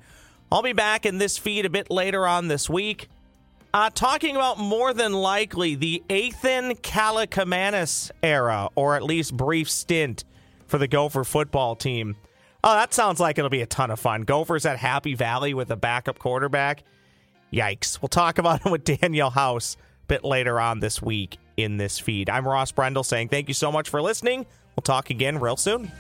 I'll 0.51 0.63
be 0.63 0.73
back 0.73 1.05
in 1.05 1.19
this 1.19 1.37
feed 1.37 1.65
a 1.65 1.69
bit 1.69 1.91
later 1.91 2.25
on 2.25 2.47
this 2.47 2.67
week, 2.67 3.09
uh, 3.73 3.91
talking 3.93 4.35
about 4.35 4.57
more 4.57 4.93
than 4.93 5.13
likely 5.13 5.75
the 5.75 6.01
Athan 6.09 6.79
Kaliakmanis 6.81 8.09
era, 8.23 8.69
or 8.75 8.95
at 8.95 9.03
least 9.03 9.37
brief 9.37 9.69
stint 9.69 10.23
for 10.65 10.77
the 10.79 10.87
Gopher 10.87 11.23
football 11.23 11.75
team. 11.75 12.15
Oh, 12.63 12.73
that 12.73 12.93
sounds 12.93 13.19
like 13.19 13.37
it'll 13.37 13.49
be 13.51 13.61
a 13.61 13.67
ton 13.67 13.91
of 13.91 13.99
fun. 13.99 14.23
Gophers 14.23 14.65
at 14.65 14.79
Happy 14.79 15.13
Valley 15.13 15.53
with 15.53 15.69
a 15.69 15.75
backup 15.75 16.17
quarterback. 16.17 16.83
Yikes. 17.51 18.01
We'll 18.01 18.09
talk 18.09 18.37
about 18.37 18.65
it 18.65 18.71
with 18.71 18.83
Danielle 18.83 19.29
House 19.29 19.75
a 19.75 20.05
bit 20.07 20.23
later 20.23 20.59
on 20.59 20.79
this 20.79 21.01
week 21.01 21.37
in 21.55 21.77
this 21.77 21.99
feed. 21.99 22.29
I'm 22.29 22.47
Ross 22.47 22.71
Brendel 22.71 23.03
saying 23.03 23.29
thank 23.29 23.47
you 23.47 23.53
so 23.53 23.71
much 23.71 23.89
for 23.89 24.01
listening. 24.01 24.45
We'll 24.75 24.83
talk 24.83 25.09
again 25.09 25.39
real 25.39 25.57
soon. 25.57 25.91